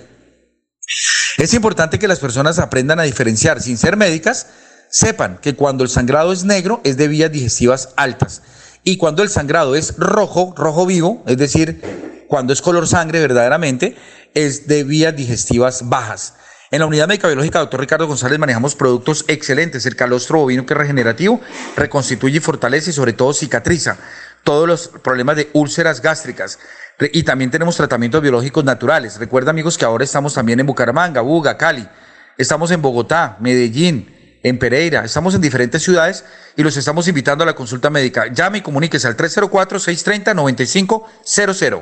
[1.37, 4.47] Es importante que las personas aprendan a diferenciar, sin ser médicas,
[4.89, 8.41] sepan que cuando el sangrado es negro es de vías digestivas altas
[8.83, 13.95] y cuando el sangrado es rojo, rojo vivo, es decir, cuando es color sangre verdaderamente,
[14.33, 16.33] es de vías digestivas bajas.
[16.71, 19.85] En la unidad médica biológica, doctor Ricardo González, manejamos productos excelentes.
[19.85, 21.39] El calostro bovino que es regenerativo,
[21.75, 23.97] reconstituye y fortalece y sobre todo cicatriza
[24.43, 26.59] todos los problemas de úlceras gástricas.
[27.11, 29.17] Y también tenemos tratamientos biológicos naturales.
[29.17, 31.87] Recuerda amigos que ahora estamos también en Bucaramanga, Buga, Cali.
[32.37, 35.05] Estamos en Bogotá, Medellín, en Pereira.
[35.05, 36.25] Estamos en diferentes ciudades
[36.55, 38.27] y los estamos invitando a la consulta médica.
[38.27, 41.81] Llame y comuníquese al 304-630-9500.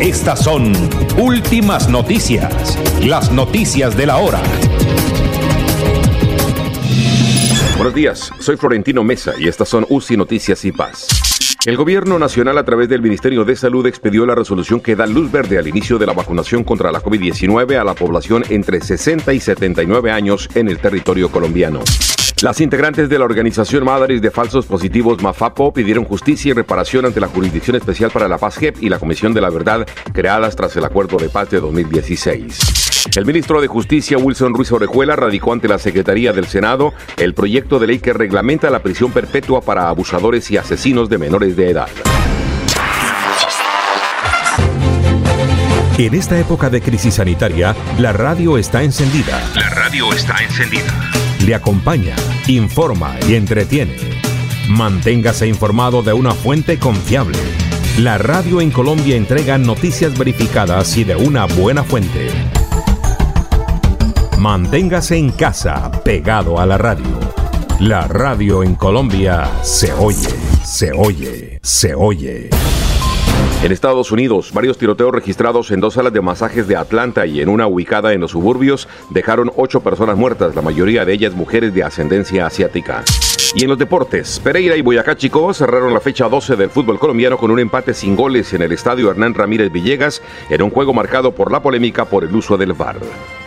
[0.00, 0.74] Estas son
[1.18, 4.42] últimas noticias, las noticias de la hora.
[7.76, 11.08] Buenos días, soy Florentino Mesa y estas son UCI Noticias y Paz.
[11.64, 15.32] El gobierno nacional a través del Ministerio de Salud expedió la resolución que da luz
[15.32, 19.40] verde al inicio de la vacunación contra la COVID-19 a la población entre 60 y
[19.40, 21.80] 79 años en el territorio colombiano.
[22.42, 27.18] Las integrantes de la organización Madres de Falsos Positivos MAFAPO pidieron justicia y reparación ante
[27.18, 30.76] la Jurisdicción Especial para la Paz JEP y la Comisión de la Verdad creadas tras
[30.76, 33.06] el Acuerdo de Paz de 2016.
[33.16, 37.78] El ministro de Justicia Wilson Ruiz Orejuela radicó ante la Secretaría del Senado el proyecto
[37.78, 41.88] de ley que reglamenta la prisión perpetua para abusadores y asesinos de menores de edad.
[45.96, 49.40] En esta época de crisis sanitaria, la radio está encendida.
[49.54, 50.92] La radio está encendida
[51.46, 52.16] le acompaña,
[52.48, 53.96] informa y entretiene.
[54.68, 57.38] Manténgase informado de una fuente confiable.
[57.98, 62.30] La radio en Colombia entrega noticias verificadas y de una buena fuente.
[64.38, 67.20] Manténgase en casa, pegado a la radio.
[67.78, 72.50] La radio en Colombia se oye, se oye, se oye.
[73.62, 77.48] En Estados Unidos, varios tiroteos registrados en dos salas de masajes de Atlanta y en
[77.48, 81.82] una ubicada en los suburbios dejaron ocho personas muertas, la mayoría de ellas mujeres de
[81.82, 83.02] ascendencia asiática.
[83.54, 87.38] Y en los deportes, Pereira y Boyacá Chico cerraron la fecha 12 del fútbol colombiano
[87.38, 91.32] con un empate sin goles en el estadio Hernán Ramírez Villegas en un juego marcado
[91.32, 92.98] por la polémica por el uso del VAR.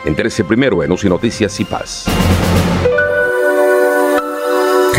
[0.05, 2.05] Entérese primero en UCI Noticias y Paz.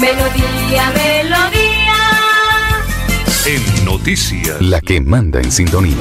[0.00, 1.94] Melodía, melodía.
[3.46, 4.60] En noticias.
[4.60, 5.96] La que manda en sintonía.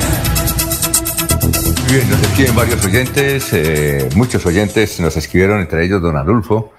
[1.89, 6.73] Bien, nos escriben varios oyentes, eh, muchos oyentes nos escribieron, entre ellos don Adolfo,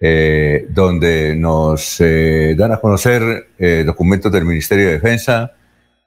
[0.00, 3.48] eh, donde nos eh, dan a conocer
[3.86, 5.52] documentos del Ministerio de Defensa,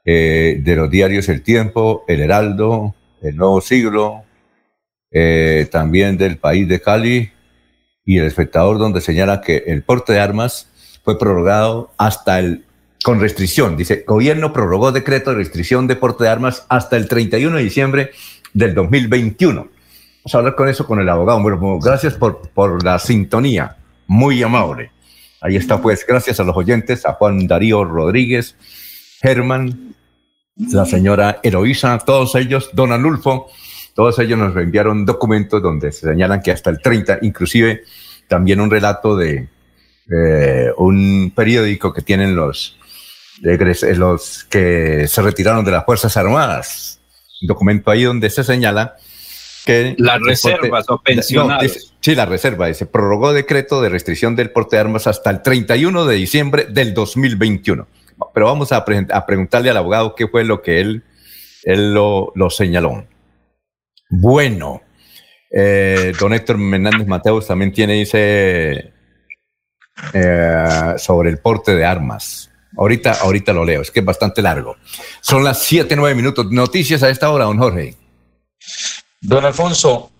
[0.04, 4.22] de los diarios El Tiempo, El Heraldo, El Nuevo Siglo,
[5.70, 7.33] también del país de Cali,
[8.04, 10.68] y el espectador donde señala que el porte de armas
[11.02, 12.64] fue prorrogado hasta el
[13.04, 13.76] con restricción.
[13.76, 18.10] Dice, gobierno prorrogó decreto de restricción de porte de armas hasta el 31 de diciembre
[18.54, 19.60] del 2021.
[19.60, 21.42] Vamos a hablar con eso con el abogado.
[21.42, 23.76] Bueno, gracias por, por la sintonía.
[24.06, 24.90] Muy amable.
[25.42, 28.56] Ahí está, pues, gracias a los oyentes, a Juan Darío Rodríguez,
[29.20, 29.94] Germán,
[30.56, 33.48] la señora Eloísa, todos ellos, don Anulfo,
[33.94, 37.84] todos ellos nos enviaron documentos donde se señalan que hasta el 30, inclusive
[38.28, 39.48] también un relato de
[40.10, 42.76] eh, un periódico que tienen los,
[43.40, 47.00] los que se retiraron de las Fuerzas Armadas.
[47.40, 48.96] Un documento ahí donde se señala
[49.64, 49.94] que...
[49.98, 51.94] Las reservas o pensionados.
[52.00, 52.66] sí, la reserva.
[52.66, 56.94] Dice, prorrogó decreto de restricción del porte de armas hasta el 31 de diciembre del
[56.94, 57.86] 2021.
[58.32, 61.02] Pero vamos a, preguntarle al abogado qué fue lo que él,
[61.64, 63.04] él lo, lo señaló.
[64.08, 64.82] Bueno,
[65.50, 68.92] eh, don Héctor Menéndez Mateos también tiene, dice,
[70.12, 72.50] eh, sobre el porte de armas.
[72.76, 74.76] Ahorita, ahorita lo leo, es que es bastante largo.
[75.20, 76.50] Son las 7, 9 minutos.
[76.50, 77.94] Noticias a esta hora, don Jorge.
[79.20, 80.10] Don Alfonso,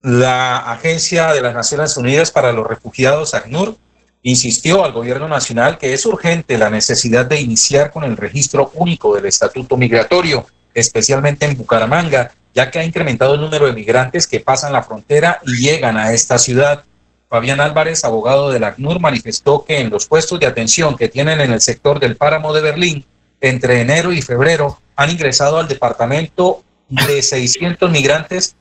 [0.00, 3.76] la Agencia de las Naciones Unidas para los Refugiados, ACNUR,
[4.22, 9.14] insistió al gobierno nacional que es urgente la necesidad de iniciar con el registro único
[9.14, 14.40] del estatuto migratorio, especialmente en Bucaramanga, ya que ha incrementado el número de migrantes que
[14.40, 16.82] pasan la frontera y llegan a esta ciudad.
[17.28, 21.52] Fabián Álvarez, abogado del ACNUR, manifestó que en los puestos de atención que tienen en
[21.52, 23.04] el sector del páramo de Berlín,
[23.40, 28.56] entre enero y febrero, han ingresado al departamento de 600 migrantes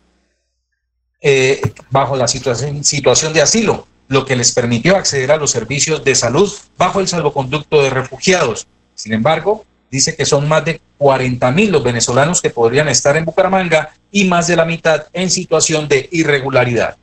[1.19, 1.59] eh,
[1.89, 6.13] bajo la situación, situación de asilo, lo que les permitió acceder a los servicios de
[6.13, 8.67] salud bajo el salvoconducto de refugiados.
[8.93, 13.25] Sin embargo, dice que son más de 40 mil los venezolanos que podrían estar en
[13.25, 16.97] Bucaramanga y más de la mitad en situación de irregularidad.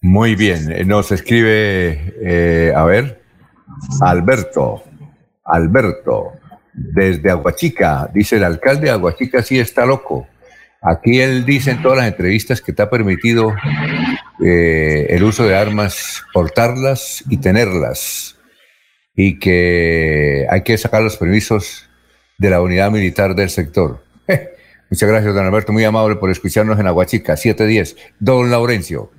[0.00, 3.22] Muy bien, eh, nos escribe, eh, a ver,
[4.00, 4.82] Alberto,
[5.44, 6.32] Alberto,
[6.72, 10.26] desde Aguachica, dice el alcalde de Aguachica sí está loco.
[10.82, 13.54] Aquí él dice en todas las entrevistas que está permitido
[14.44, 18.36] eh, el uso de armas, portarlas y tenerlas,
[19.14, 21.88] y que hay que sacar los permisos
[22.38, 24.04] de la unidad militar del sector.
[24.90, 27.96] Muchas gracias, don Alberto, muy amable por escucharnos en Aguachica, 710.
[28.18, 29.10] Don Laurencio.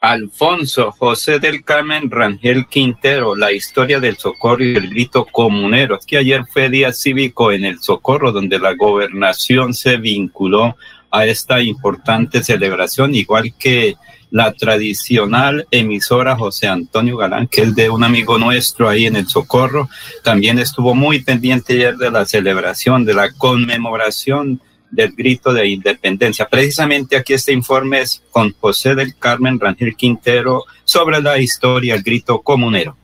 [0.00, 5.98] Alfonso José del Carmen Rangel Quintero, la historia del socorro y el grito comunero.
[5.98, 10.76] Es que ayer fue día cívico en el socorro, donde la gobernación se vinculó
[11.10, 13.96] a esta importante celebración, igual que
[14.30, 19.28] la tradicional emisora José Antonio Galán, que es de un amigo nuestro ahí en el
[19.28, 19.88] Socorro,
[20.22, 26.48] también estuvo muy pendiente ayer de la celebración, de la conmemoración del grito de independencia.
[26.48, 32.02] Precisamente aquí este informe es con José del Carmen Rangel Quintero sobre la historia del
[32.02, 32.96] grito comunero.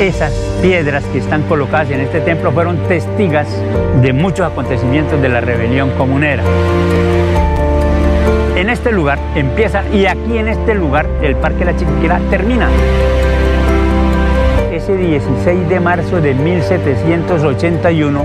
[0.00, 3.46] Esas piedras que están colocadas en este templo fueron testigas
[4.00, 6.42] de muchos acontecimientos de la rebelión comunera.
[8.56, 12.70] En este lugar empieza y aquí en este lugar el Parque La Chiquiquera termina.
[14.72, 18.24] Ese 16 de marzo de 1781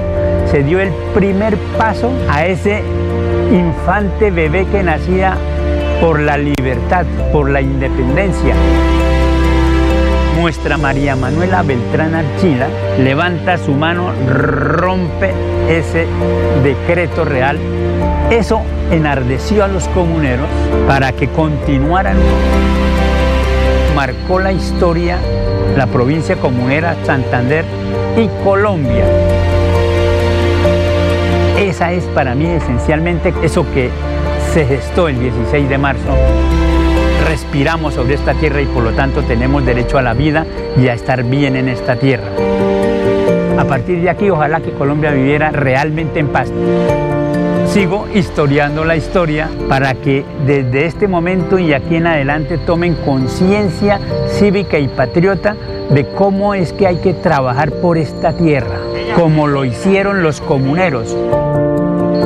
[0.50, 2.82] se dio el primer paso a ese
[3.52, 5.36] infante bebé que nacía
[6.00, 8.56] por la libertad, por la independencia
[10.40, 12.68] nuestra María Manuela Beltrán Archila
[12.98, 15.34] levanta su mano, rompe
[15.68, 16.08] ese
[16.64, 17.58] decreto real.
[18.30, 20.48] Eso enardeció a los comuneros
[20.88, 22.18] para que continuaran.
[23.96, 25.18] Marcó la historia
[25.76, 27.66] la provincia comunera Santander
[28.18, 29.06] y Colombia.
[31.58, 33.90] Esa es para mí esencialmente eso que
[34.54, 36.16] se gestó el 16 de marzo.
[37.30, 40.48] Respiramos sobre esta tierra y por lo tanto tenemos derecho a la vida
[40.82, 42.26] y a estar bien en esta tierra.
[43.56, 46.52] A partir de aquí, ojalá que Colombia viviera realmente en paz.
[47.68, 54.00] Sigo historiando la historia para que desde este momento y aquí en adelante tomen conciencia
[54.30, 55.56] cívica y patriota
[55.92, 58.80] de cómo es que hay que trabajar por esta tierra,
[59.16, 61.16] como lo hicieron los comuneros.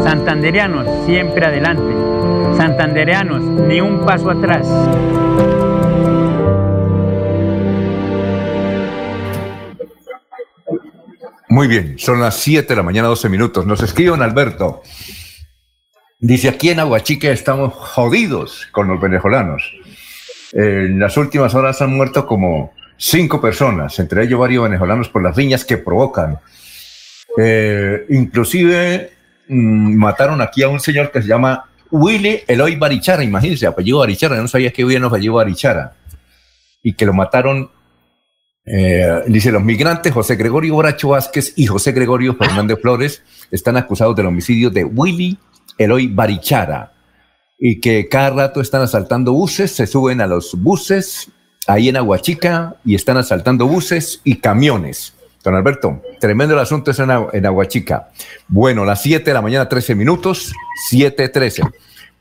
[0.05, 2.12] Santanderianos, siempre adelante.
[2.57, 4.67] Santandereanos, ni un paso atrás.
[11.49, 13.65] Muy bien, son las 7 de la mañana, 12 minutos.
[13.65, 14.81] Nos escriben Alberto.
[16.19, 19.71] Dice, aquí en Aguachique estamos jodidos con los venezolanos.
[20.53, 25.35] En las últimas horas han muerto como cinco personas, entre ellos varios venezolanos por las
[25.35, 26.39] riñas que provocan.
[27.38, 29.11] Eh, inclusive
[29.47, 34.36] mm, mataron aquí a un señor que se llama Willy Eloy Barichara, imagínense, apellido Barichara,
[34.38, 35.95] no sabía que hubiera un apellido Barichara,
[36.82, 37.70] y que lo mataron,
[38.65, 43.22] eh, dice, los migrantes José Gregorio Bracho Vázquez y José Gregorio Fernández Flores
[43.52, 45.38] están acusados del homicidio de Willy
[45.78, 46.94] Eloy Barichara,
[47.60, 51.30] y que cada rato están asaltando buses, se suben a los buses
[51.68, 55.14] ahí en Aguachica y están asaltando buses y camiones.
[55.44, 58.10] Don Alberto, tremendo el asunto es en, en Aguachica.
[58.48, 60.53] Bueno, las 7 de la mañana, 13 minutos,
[60.90, 61.70] 7.13.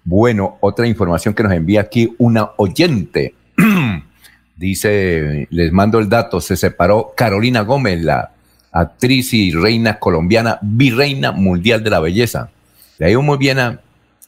[0.03, 3.35] Bueno, otra información que nos envía aquí una oyente.
[4.57, 8.33] Dice, les mando el dato, se separó Carolina Gómez, la
[8.73, 12.51] actriz y reina colombiana, virreina mundial de la belleza.
[12.99, 13.81] Le digo muy bien a,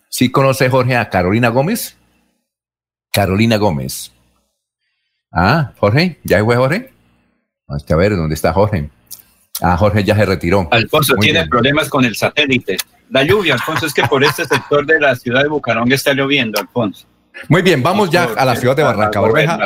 [0.09, 1.97] ¿sí conoce Jorge a Carolina Gómez?
[3.13, 4.13] Carolina Gómez.
[5.33, 6.94] Ah, Jorge, ¿ya fue Jorge?
[7.75, 8.89] Vamos a ver dónde está Jorge.
[9.61, 10.69] Ah, Jorge ya se retiró.
[10.71, 12.77] Alfonso tiene problemas con el satélite.
[13.11, 16.61] La lluvia, Alfonso, es que por este sector de la ciudad de Bucaramanga está lloviendo,
[16.61, 17.07] Alfonso.
[17.49, 19.59] Muy bien, vamos ya a la ciudad de Barranca Bermeja.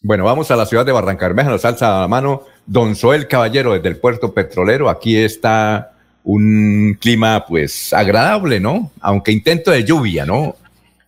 [0.00, 3.74] Bueno, vamos a la ciudad de Barranca Bermeja, nos alza la mano Don Soel Caballero
[3.74, 4.88] desde el puerto petrolero.
[4.88, 5.90] Aquí está
[6.22, 8.92] un clima pues agradable, ¿no?
[9.00, 10.54] Aunque intento de lluvia, ¿no?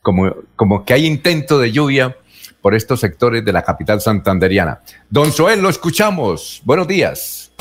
[0.03, 2.17] Como, como que hay intento de lluvia,
[2.63, 4.81] por estos sectores de la capital santanderiana.
[5.11, 6.63] Don Soel, lo escuchamos.
[6.65, 7.53] Buenos días.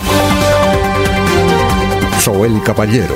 [2.20, 3.16] Soel Caballero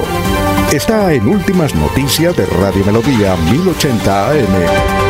[0.73, 5.04] está en Últimas Noticias de Radio Melodía 1080 AM.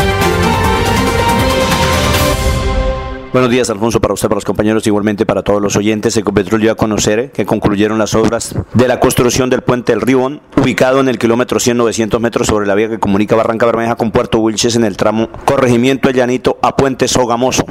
[3.35, 6.15] Buenos días, Alfonso, para usted, para los compañeros, igualmente para todos los oyentes.
[6.15, 10.39] Ecopetrol dio a conocer que concluyeron las obras de la construcción del puente del Ribón,
[10.55, 14.39] ubicado en el kilómetro 100-900 metros sobre la vía que comunica Barranca Bermeja con Puerto
[14.39, 17.65] Wilches en el tramo Corregimiento El Llanito a Puente Sogamoso.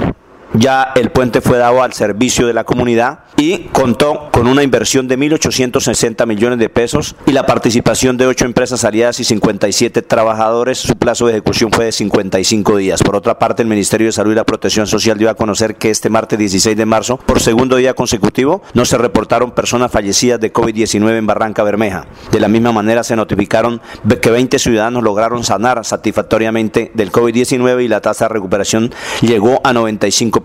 [0.57, 5.09] Ya el puente fue dado al servicio de la comunidad y contó con una inversión
[5.09, 10.79] de 1.860 millones de pesos y la participación de ocho empresas aliadas y 57 trabajadores.
[10.79, 13.03] Su plazo de ejecución fue de 55 días.
[13.03, 15.91] Por otra parte, el Ministerio de Salud y la Protección Social dio a conocer que
[15.91, 20.53] este martes 16 de marzo, por segundo día consecutivo, no se reportaron personas fallecidas de
[20.53, 22.07] COVID-19 en Barranca Bermeja.
[22.31, 23.81] De la misma manera, se notificaron
[24.23, 29.73] que 20 ciudadanos lograron sanar satisfactoriamente del COVID-19 y la tasa de recuperación llegó a
[29.73, 30.44] 95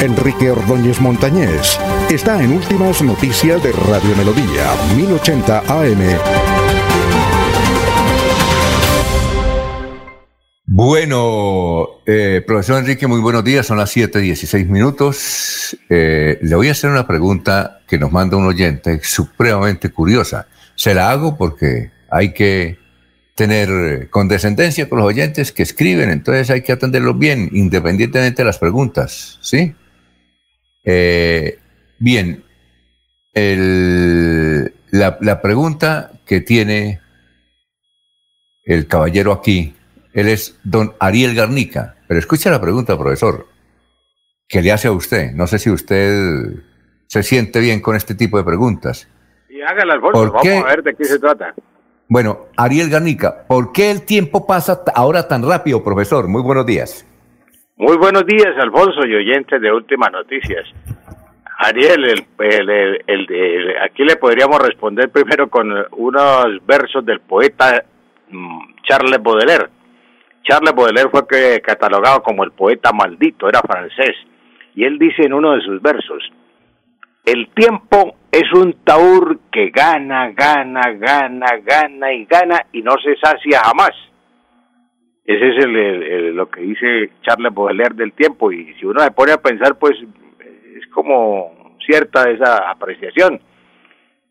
[0.00, 1.76] Enrique Ordóñez Montañés
[2.08, 5.98] está en Últimas Noticias de Radio Melodía, 1080 AM.
[10.66, 13.66] Bueno, eh, profesor Enrique, muy buenos días.
[13.66, 15.76] Son las 7:16 minutos.
[15.88, 20.46] Eh, le voy a hacer una pregunta que nos manda un oyente supremamente curiosa.
[20.76, 22.78] Se la hago porque hay que
[23.34, 28.58] tener condescendencia con los oyentes que escriben, entonces hay que atenderlos bien, independientemente de las
[28.58, 29.74] preguntas, ¿sí?
[30.84, 31.58] Eh,
[31.98, 32.44] bien,
[34.90, 37.00] la, pregunta que tiene
[38.64, 39.74] el caballero aquí.
[40.12, 41.96] Él es don Ariel Garnica.
[42.06, 43.46] Pero escucha la pregunta, profesor,
[44.48, 45.32] que le hace a usted.
[45.32, 46.62] No sé si usted
[47.06, 49.08] se siente bien con este tipo de preguntas.
[49.48, 51.54] Y hágala, Alfonso, vamos a ver de qué se trata.
[52.08, 56.26] Bueno, Ariel Garnica, ¿por qué el tiempo pasa ahora tan rápido, profesor?
[56.26, 57.04] Muy buenos días.
[57.78, 60.66] Muy buenos días, Alfonso y oyentes de Últimas Noticias.
[61.58, 67.84] Ariel, el, aquí le podríamos responder primero con unos versos del poeta
[68.30, 69.68] mm, Charles Baudelaire.
[70.42, 74.16] Charles Baudelaire fue catalogado como el poeta maldito, era francés,
[74.74, 76.24] y él dice en uno de sus versos,
[77.24, 83.14] el tiempo es un taur que gana, gana, gana, gana y gana y no se
[83.22, 83.92] sacia jamás.
[85.28, 89.32] Ese es el, lo que dice Charles Baudelaire del tiempo y si uno se pone
[89.32, 89.92] a pensar, pues
[90.74, 93.38] es como cierta esa apreciación.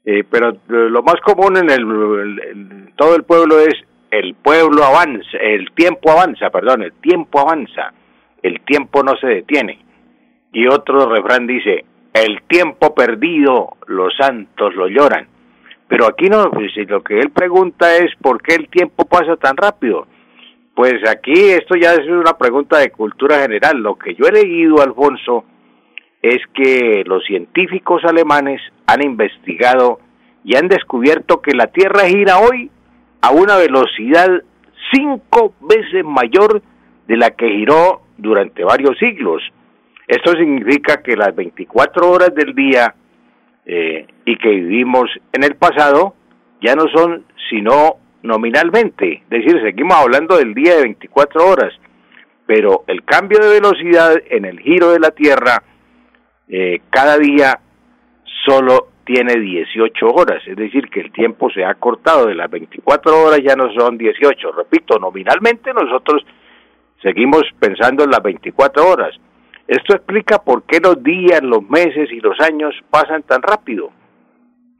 [0.04, 3.76] Eh, pero lo más común en, el, todo el pueblo es
[4.10, 7.94] el pueblo avanza, el tiempo avanza, perdón, el tiempo avanza,
[8.42, 9.78] el tiempo no se detiene.
[10.52, 15.28] Y otro refrán dice, el tiempo perdido, los santos lo lloran.
[15.88, 19.56] Pero aquí no, pues, lo que él pregunta es por qué el tiempo pasa tan
[19.56, 20.08] rápido.
[20.78, 23.80] Pues aquí esto ya es una pregunta de cultura general.
[23.80, 25.44] Lo que yo he leído, Alfonso,
[26.22, 30.00] es que los científicos alemanes han investigado
[30.44, 32.70] y han descubierto que la Tierra gira hoy
[33.22, 34.30] a una velocidad
[34.94, 36.62] cinco veces mayor
[37.08, 39.42] de la que giró durante varios siglos.
[40.08, 42.94] Esto significa que las 24 horas del día
[43.66, 46.14] eh, y que vivimos en el pasado
[46.62, 47.96] ya no son sino
[48.28, 51.74] nominalmente, es decir, seguimos hablando del día de 24 horas,
[52.46, 55.64] pero el cambio de velocidad en el giro de la Tierra
[56.48, 57.60] eh, cada día
[58.46, 62.28] solo tiene 18 horas, es decir, que el tiempo se ha cortado.
[62.28, 66.26] De las 24 horas ya no son 18, repito, nominalmente nosotros
[67.02, 69.16] seguimos pensando en las 24 horas,
[69.68, 73.92] esto explica por qué los días, los meses y los años pasan tan rápido.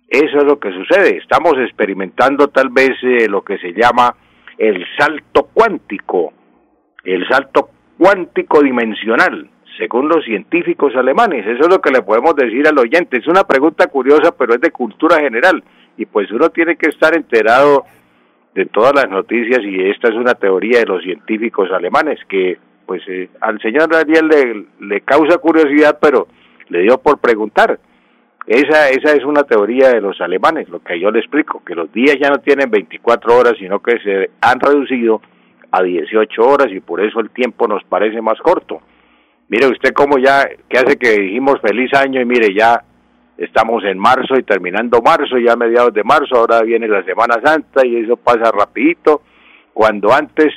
[0.08, 1.18] Eso es lo que sucede.
[1.18, 4.16] Estamos experimentando tal vez eh, lo que se llama
[4.58, 6.34] el salto cuántico,
[7.04, 11.46] el salto cuántico dimensional, según los científicos alemanes.
[11.46, 13.18] Eso es lo que le podemos decir al oyente.
[13.18, 15.64] Es una pregunta curiosa, pero es de cultura general.
[15.98, 17.84] Y pues uno tiene que estar enterado
[18.56, 22.58] de todas las noticias y esta es una teoría de los científicos alemanes que
[22.88, 26.28] pues eh, al señor Daniel le, le causa curiosidad, pero
[26.70, 27.78] le dio por preguntar.
[28.48, 31.92] Esa, esa es una teoría de los alemanes, lo que yo le explico, que los
[31.92, 35.22] días ya no tienen 24 horas, sino que se han reducido
[35.70, 38.82] a 18 horas y por eso el tiempo nos parece más corto.
[39.50, 42.82] Mire usted cómo ya, que hace que dijimos feliz año y mire ya
[43.38, 47.86] estamos en marzo y terminando marzo, ya mediados de marzo, ahora viene la Semana Santa
[47.86, 49.24] y eso pasa rapidito,
[49.74, 50.54] cuando antes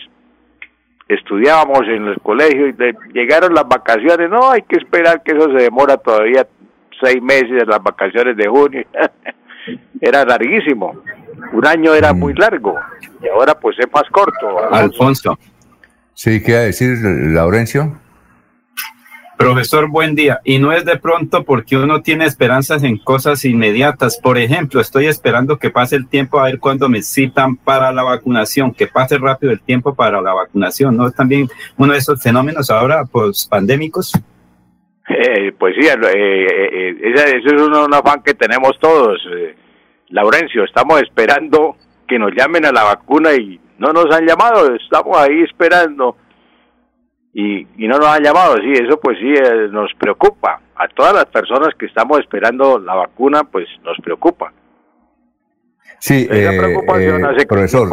[1.08, 5.64] estudiábamos en los colegios y llegaron las vacaciones, no, hay que esperar que eso se
[5.64, 6.46] demora todavía
[7.02, 8.84] seis meses de las vacaciones de junio,
[10.00, 11.02] era larguísimo,
[11.52, 12.78] un año era muy largo
[13.22, 14.72] y ahora pues es más corto.
[14.72, 15.38] Alfonso.
[16.14, 17.98] Sí, ¿qué a decir, Laurencio?
[19.40, 20.38] Profesor, buen día.
[20.44, 24.18] Y no es de pronto porque uno tiene esperanzas en cosas inmediatas.
[24.18, 28.02] Por ejemplo, estoy esperando que pase el tiempo a ver cuándo me citan para la
[28.02, 30.94] vacunación, que pase rápido el tiempo para la vacunación.
[30.94, 31.48] ¿No es también
[31.78, 34.12] uno de esos fenómenos ahora pues, pandémicos?
[35.12, 39.20] Eh, pues sí, eh, eh, eso es un, un, afán que tenemos todos.
[40.08, 45.16] Laurencio, estamos esperando que nos llamen a la vacuna y no nos han llamado, estamos
[45.16, 46.16] ahí esperando
[47.32, 50.60] y, no nos han llamado, sí, eso pues sí eh, nos preocupa.
[50.74, 54.52] A todas las personas que estamos esperando la vacuna, pues nos preocupa.
[55.98, 57.88] Sí, eh, eh, profesor,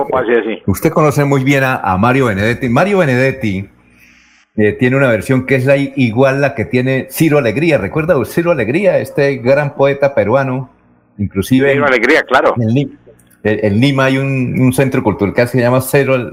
[0.65, 2.69] usted conoce muy bien a, Mario Benedetti.
[2.69, 3.69] Mario Benedetti
[4.79, 7.77] tiene una versión que es la, igual la que tiene Ciro Alegría.
[7.77, 10.71] ¿Recuerda Ciro Alegría, este gran poeta peruano?
[11.19, 11.73] Inclusive...
[11.73, 12.55] Ciro Alegría, claro.
[13.43, 16.31] En Lima hay un, centro cultural que se llama Cero,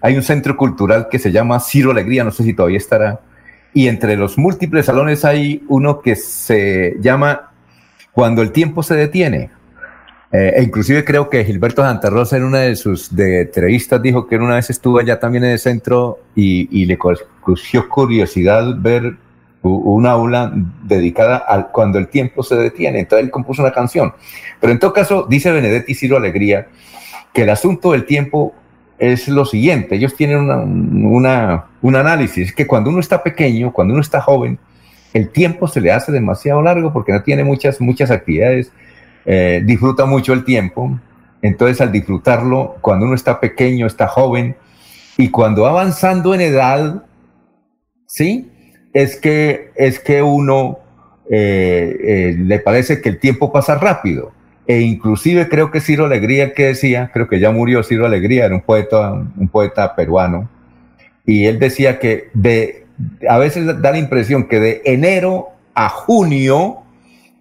[0.00, 3.20] hay un centro cultural que se llama Ciro Alegría, no sé si todavía estará.
[3.72, 7.50] Y entre los múltiples salones hay uno que se llama
[8.12, 9.50] Cuando el tiempo se detiene.
[10.36, 14.26] Eh, e inclusive creo que Gilberto Santa Rosa en una de sus de entrevistas dijo
[14.26, 19.14] que una vez estuvo allá también en el centro y, le causó curiosidad ver
[19.62, 22.98] un aula dedicada a cuando el tiempo se detiene.
[22.98, 24.12] Entonces él compuso una canción.
[24.60, 26.66] Pero en todo caso, dice Benedetti Ciro Alegría
[27.32, 28.54] que el asunto del tiempo
[28.98, 29.94] es lo siguiente.
[29.94, 34.58] Ellos tienen una, un análisis que cuando uno está pequeño, cuando uno está joven,
[35.12, 38.72] el tiempo se le hace demasiado largo porque no tiene muchas, muchas actividades,
[39.26, 40.98] eh, disfruta mucho el tiempo,
[41.42, 44.56] Entonces, al disfrutarlo, cuando uno está pequeño, está joven,
[45.18, 47.04] y cuando va avanzando en edad,
[48.06, 48.50] ¿sí?
[48.94, 50.78] Es que, es que uno
[51.30, 54.32] eh, eh, le parece que el tiempo pasa rápido.
[54.66, 58.54] E inclusive creo que Ciro Alegría que decía, creo que ya murió Ciro Alegría, era
[58.54, 60.48] un poeta, un poeta peruano,
[61.26, 62.86] y él decía que de,
[63.28, 66.83] a veces da la impresión que de enero a junio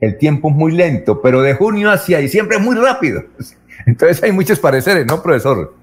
[0.03, 3.23] el tiempo es muy lento, pero de junio hacia diciembre es muy rápido.
[3.85, 5.73] Entonces hay muchos pareceres, ¿no, profesor?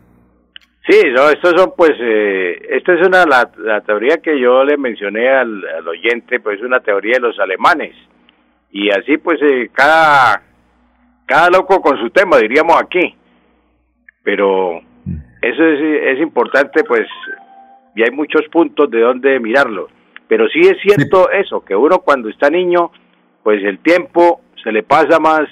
[0.89, 5.29] Sí, no, estos son pues, eh, esta es una, la, teoría que yo le mencioné
[5.29, 7.95] al, oyente, pues es una teoría de los alemanes.
[8.71, 10.43] Y así pues eh, cada,
[11.27, 13.15] cada loco con su tema, diríamos aquí.
[14.23, 14.81] Pero
[15.43, 15.81] eso es,
[16.17, 17.07] es importante pues,
[17.95, 19.89] y hay muchos puntos de donde mirarlo.
[20.29, 22.93] Pero sí es cierto eso, que uno cuando está niño,
[23.43, 25.43] pues el tiempo se le pasa más,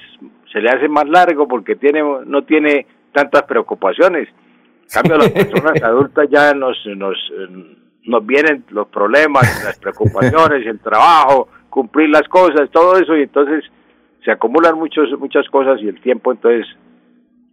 [0.52, 4.28] se le hace más largo porque tiene, no tiene tantas preocupaciones
[4.88, 7.16] en cambio, las personas adultas ya nos, nos,
[8.04, 13.64] nos vienen los problemas, las preocupaciones, el trabajo, cumplir las cosas, todo eso, y entonces
[14.24, 16.66] se acumulan muchos, muchas cosas y el tiempo entonces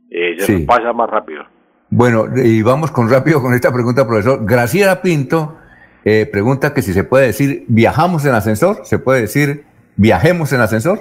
[0.09, 1.43] eh, se nos pasa más rápido.
[1.89, 4.39] Bueno, y vamos con rápido con esta pregunta, profesor.
[4.43, 5.57] Graciela Pinto
[6.03, 9.63] eh, pregunta que si se puede decir viajamos en ascensor, se puede decir
[9.95, 10.99] viajemos en ascensor.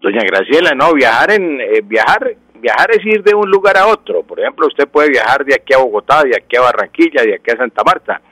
[0.00, 4.22] Doña Graciela, no, viajar en eh, viajar viajar es ir de un lugar a otro.
[4.22, 7.50] Por ejemplo, usted puede viajar de aquí a Bogotá, de aquí a Barranquilla, de aquí
[7.50, 8.22] a Santa Marta.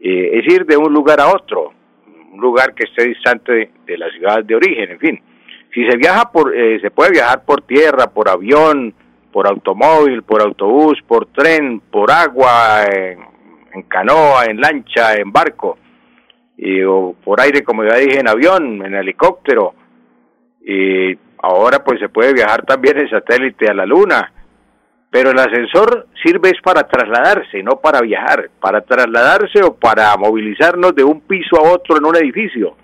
[0.00, 1.72] Eh, es ir de un lugar a otro,
[2.32, 5.22] un lugar que esté distante de, la ciudad de origen, en fin.
[5.72, 8.94] Si se viaja por, eh, se puede viajar por tierra, por avión,
[9.32, 15.78] por automóvil, por autobús, por tren, por agua, en, canoa, en lancha, en barco,
[16.56, 19.74] y, o por aire, como ya dije, en avión, en helicóptero.
[20.64, 24.32] Y Ahora pues se puede viajar también en satélite a la Luna,
[25.10, 30.94] pero el ascensor sirve es para trasladarse, no para viajar, para trasladarse o para movilizarnos
[30.94, 32.78] de un piso a otro en un edificio.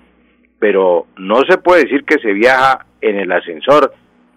[0.59, 3.95] Pero no se puede decir que se viaja en el ascensor,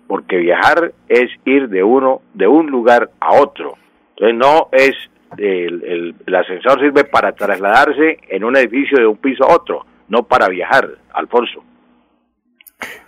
[0.08, 3.74] porque viajar es ir de uno de un lugar a otro.
[4.12, 4.96] Entonces no es
[5.38, 10.24] el, el ascensor sirve para trasladarse en un edificio de un piso a otro, no
[10.24, 11.64] para viajar, Alfonso.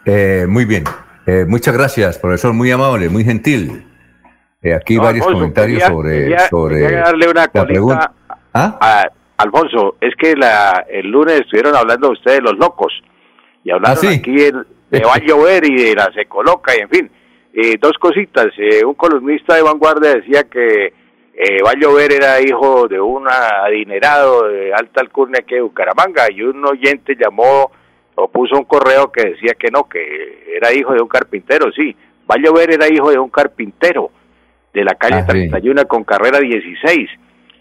[0.05, 0.83] Eh, muy bien.
[1.25, 2.53] Eh, muchas gracias, profesor.
[2.53, 3.85] Muy amable, muy gentil.
[4.61, 8.11] Eh, aquí varios comentarios sobre, sobre darle una la pregunta.
[8.53, 8.77] ¿Ah?
[8.79, 9.03] A,
[9.37, 12.93] Alfonso, es que la, el lunes estuvieron hablando ustedes los locos
[13.63, 14.51] y hablaron ¿Ah, aquí de
[15.05, 17.11] Va a llover y de la se coloca y en fin.
[17.81, 18.47] dos cositas.
[18.85, 20.93] un columnista de vanguardia decía que
[21.37, 26.41] eh, a llover era hijo de un adinerado de alta alcurnia que de Bucaramanga y
[26.41, 27.71] un oyente llamó
[28.15, 31.93] o puso un correo que decía que no, que era hijo de un carpintero, sí.
[32.29, 34.11] A llover era hijo de un carpintero
[34.73, 37.09] de la calle 31 ah, con carrera 16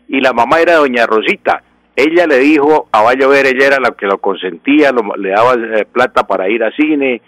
[0.08, 1.62] y la mamá era doña Rosita.
[1.96, 5.84] Ella le dijo a Va llover, ella era la que lo consentía, le daba eh,
[5.84, 7.20] plata para ir a cine,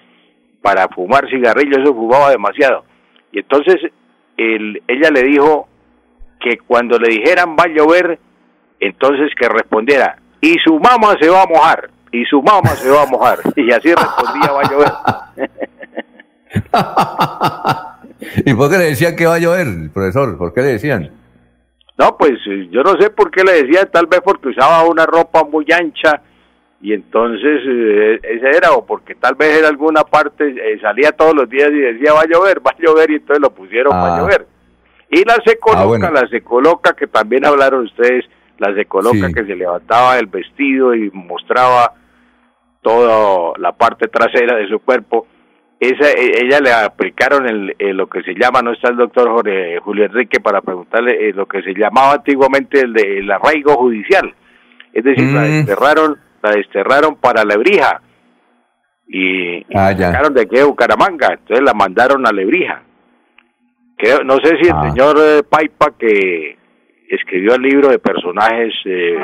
[0.62, 2.84] para fumar cigarrillos, eso fumaba demasiado.
[3.32, 3.76] Y entonces
[4.36, 5.68] ella le dijo
[6.40, 8.18] que cuando le dijeran va a llover,
[8.80, 13.02] entonces que respondiera, y su mamá se va a mojar y su mamá se va
[13.02, 13.38] a mojar.
[13.56, 14.92] Y así respondía va a llover.
[18.46, 20.38] ¿Y por qué le decían que va a llover, profesor?
[20.38, 21.10] ¿Por qué le decían?
[21.98, 25.06] No, pues eh, yo no sé por qué le decían, tal vez porque usaba una
[25.06, 26.22] ropa muy ancha
[26.80, 31.34] y entonces eh, ese era, o porque tal vez en alguna parte eh, salía todos
[31.34, 34.08] los días y decía va a llover, va a llover y entonces lo pusieron va
[34.08, 34.20] a ah.
[34.20, 34.46] llover.
[35.10, 38.24] Y la se coloca, ah, la se coloca, que también hablaron ustedes,
[38.58, 41.92] la se coloca que se levantaba el vestido y mostraba
[42.82, 45.26] toda la parte trasera de su cuerpo.
[45.78, 49.78] Esa, e, ella le aplicaron el, lo que se llama, no está el doctor Jorge,
[49.80, 54.34] Julio Enrique para preguntarle eh, lo que se llamaba antiguamente el, de, el arraigo judicial.
[54.92, 55.44] Es decir, la mm.
[55.44, 58.00] desterraron, la desterraron para Lebrija
[59.06, 62.82] y, y ah, sacaron de que Bucaramanga, entonces la mandaron a Lebrija.
[63.98, 64.90] Que, no sé si el ah.
[64.90, 66.56] señor eh, Paipa que
[67.08, 69.16] escribió el libro de personajes eh,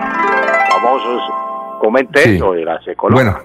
[0.71, 1.23] famosos
[1.81, 3.39] comente eso de la Bueno,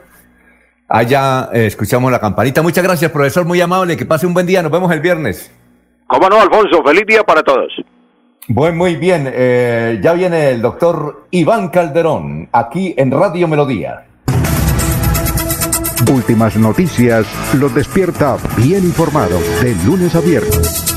[0.88, 2.62] allá eh, escuchamos la campanita.
[2.62, 3.98] Muchas gracias, profesor, muy amable.
[3.98, 4.62] Que pase un buen día.
[4.62, 5.52] Nos vemos el viernes.
[6.06, 6.84] ¿Cómo no, Alfonso?
[6.84, 7.74] Feliz día para todos.
[8.48, 9.30] Bueno, muy bien.
[9.34, 14.06] Eh, ya viene el doctor Iván Calderón, aquí en Radio Melodía.
[16.14, 17.26] Últimas noticias
[17.56, 20.97] los despierta bien informado de lunes a viernes.